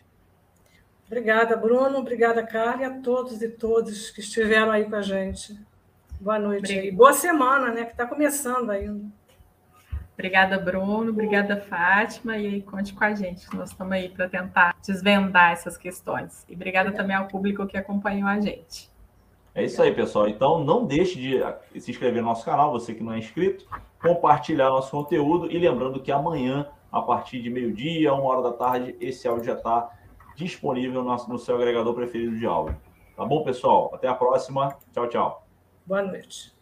Obrigada, 1.09 1.57
Bruno. 1.57 1.99
Obrigada, 1.99 2.47
Carla, 2.47 2.83
e 2.83 2.85
a 2.85 3.01
todos 3.01 3.41
e 3.41 3.49
todas 3.49 4.11
que 4.11 4.21
estiveram 4.21 4.71
aí 4.71 4.85
com 4.85 4.95
a 4.95 5.01
gente. 5.01 5.59
Boa 6.21 6.39
noite 6.39 6.71
e 6.71 6.91
boa 6.91 7.15
semana, 7.15 7.71
né? 7.73 7.87
Que 7.87 7.93
está 7.93 8.07
começando 8.07 8.69
ainda. 8.69 9.07
Obrigada, 10.13 10.59
Bruno. 10.59 11.11
Obrigada, 11.11 11.57
Fátima. 11.63 12.37
E 12.37 12.47
aí, 12.47 12.63
conte 12.63 12.93
com 12.93 13.05
a 13.05 13.15
gente. 13.15 13.47
Nós 13.57 13.71
estamos 13.71 13.95
aí 13.95 14.11
para 14.11 14.29
tentar 14.29 14.77
desvendar 14.87 15.53
essas 15.53 15.79
questões. 15.79 16.45
E 16.47 16.55
obrigada, 16.55 16.91
obrigada 16.91 16.93
também 16.93 17.17
ao 17.17 17.27
público 17.27 17.67
que 17.67 17.79
acompanhou 17.79 18.29
a 18.29 18.39
gente. 18.39 18.91
É 19.55 19.65
isso 19.65 19.81
aí, 19.81 19.95
pessoal. 19.95 20.29
Então, 20.29 20.63
não 20.63 20.85
deixe 20.85 21.19
de 21.19 21.81
se 21.81 21.91
inscrever 21.91 22.21
no 22.21 22.29
nosso 22.29 22.45
canal, 22.45 22.71
você 22.71 22.93
que 22.93 23.03
não 23.03 23.15
é 23.15 23.19
inscrito, 23.19 23.67
compartilhar 23.99 24.69
nosso 24.69 24.91
conteúdo 24.91 25.51
e 25.51 25.59
lembrando 25.59 26.01
que 26.01 26.13
amanhã, 26.13 26.67
a 26.93 27.01
partir 27.01 27.41
de 27.41 27.49
meio-dia, 27.49 28.13
uma 28.13 28.25
hora 28.25 28.43
da 28.43 28.53
tarde, 28.53 28.95
esse 29.01 29.27
áudio 29.27 29.47
já 29.47 29.55
está 29.55 29.98
disponível 30.39 31.03
no, 31.03 31.17
no 31.27 31.39
seu 31.39 31.57
agregador 31.57 31.93
preferido 31.95 32.37
de 32.37 32.47
áudio. 32.47 32.81
Tá 33.17 33.25
bom, 33.25 33.43
pessoal? 33.43 33.91
Até 33.93 34.07
a 34.07 34.15
próxima. 34.15 34.79
Tchau, 34.93 35.09
tchau. 35.09 35.47
Boa 35.85 36.03
noite. 36.03 36.57